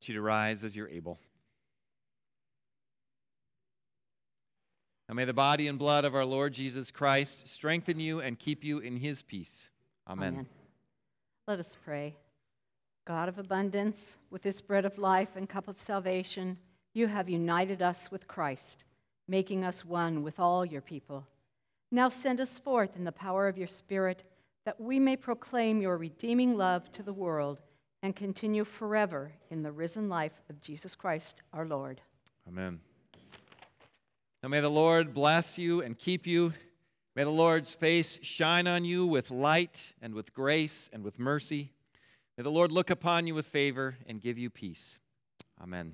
You 0.07 0.15
to 0.15 0.21
rise 0.21 0.63
as 0.63 0.75
you're 0.75 0.89
able. 0.89 1.19
Now 5.07 5.15
may 5.15 5.25
the 5.25 5.33
body 5.33 5.67
and 5.67 5.77
blood 5.77 6.05
of 6.05 6.15
our 6.15 6.23
Lord 6.23 6.53
Jesus 6.53 6.89
Christ 6.89 7.47
strengthen 7.47 7.99
you 7.99 8.21
and 8.21 8.39
keep 8.39 8.63
you 8.63 8.79
in 8.79 8.95
his 8.95 9.21
peace. 9.21 9.69
Amen. 10.07 10.47
Let 11.47 11.59
us 11.59 11.75
pray. 11.83 12.15
God 13.05 13.27
of 13.27 13.37
abundance, 13.37 14.17
with 14.29 14.41
this 14.41 14.61
bread 14.61 14.85
of 14.85 14.97
life 14.97 15.35
and 15.35 15.49
cup 15.49 15.67
of 15.67 15.79
salvation, 15.79 16.57
you 16.93 17.07
have 17.07 17.29
united 17.29 17.81
us 17.81 18.09
with 18.11 18.27
Christ, 18.27 18.85
making 19.27 19.65
us 19.65 19.83
one 19.83 20.23
with 20.23 20.39
all 20.39 20.63
your 20.65 20.81
people. 20.81 21.27
Now 21.91 22.07
send 22.07 22.39
us 22.39 22.57
forth 22.59 22.95
in 22.95 23.03
the 23.03 23.11
power 23.11 23.47
of 23.47 23.57
your 23.57 23.67
Spirit, 23.67 24.23
that 24.65 24.79
we 24.79 24.99
may 24.99 25.17
proclaim 25.17 25.81
your 25.81 25.97
redeeming 25.97 26.55
love 26.55 26.91
to 26.93 27.03
the 27.03 27.11
world 27.11 27.61
and 28.01 28.15
continue 28.15 28.63
forever 28.63 29.31
in 29.49 29.63
the 29.63 29.71
risen 29.71 30.09
life 30.09 30.41
of 30.49 30.61
Jesus 30.61 30.95
Christ 30.95 31.41
our 31.53 31.65
Lord. 31.65 32.01
Amen. 32.47 32.79
Now 34.41 34.49
may 34.49 34.61
the 34.61 34.69
Lord 34.69 35.13
bless 35.13 35.59
you 35.59 35.81
and 35.81 35.97
keep 35.97 36.25
you. 36.25 36.53
May 37.15 37.23
the 37.23 37.29
Lord's 37.29 37.75
face 37.75 38.17
shine 38.21 38.67
on 38.67 38.85
you 38.85 39.05
with 39.05 39.29
light 39.29 39.93
and 40.01 40.13
with 40.13 40.33
grace 40.33 40.89
and 40.91 41.03
with 41.03 41.19
mercy. 41.19 41.71
May 42.37 42.43
the 42.43 42.51
Lord 42.51 42.71
look 42.71 42.89
upon 42.89 43.27
you 43.27 43.35
with 43.35 43.45
favor 43.45 43.97
and 44.07 44.21
give 44.21 44.37
you 44.37 44.49
peace. 44.49 44.97
Amen. 45.61 45.93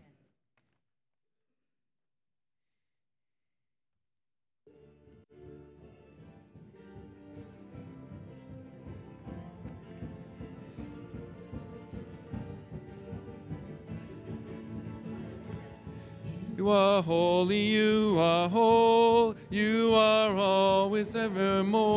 You 16.68 16.74
are 16.74 17.02
holy, 17.02 17.62
you 17.62 18.18
are 18.20 18.50
whole, 18.50 19.36
you 19.50 19.94
are 19.96 20.36
always 20.36 21.16
evermore. 21.16 21.96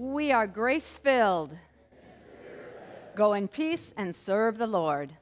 We 0.00 0.32
are 0.32 0.46
grace 0.46 0.98
filled. 0.98 1.54
Go 3.14 3.34
in 3.34 3.48
peace 3.48 3.92
and 3.98 4.16
serve 4.16 4.56
the 4.56 4.66
Lord. 4.66 5.12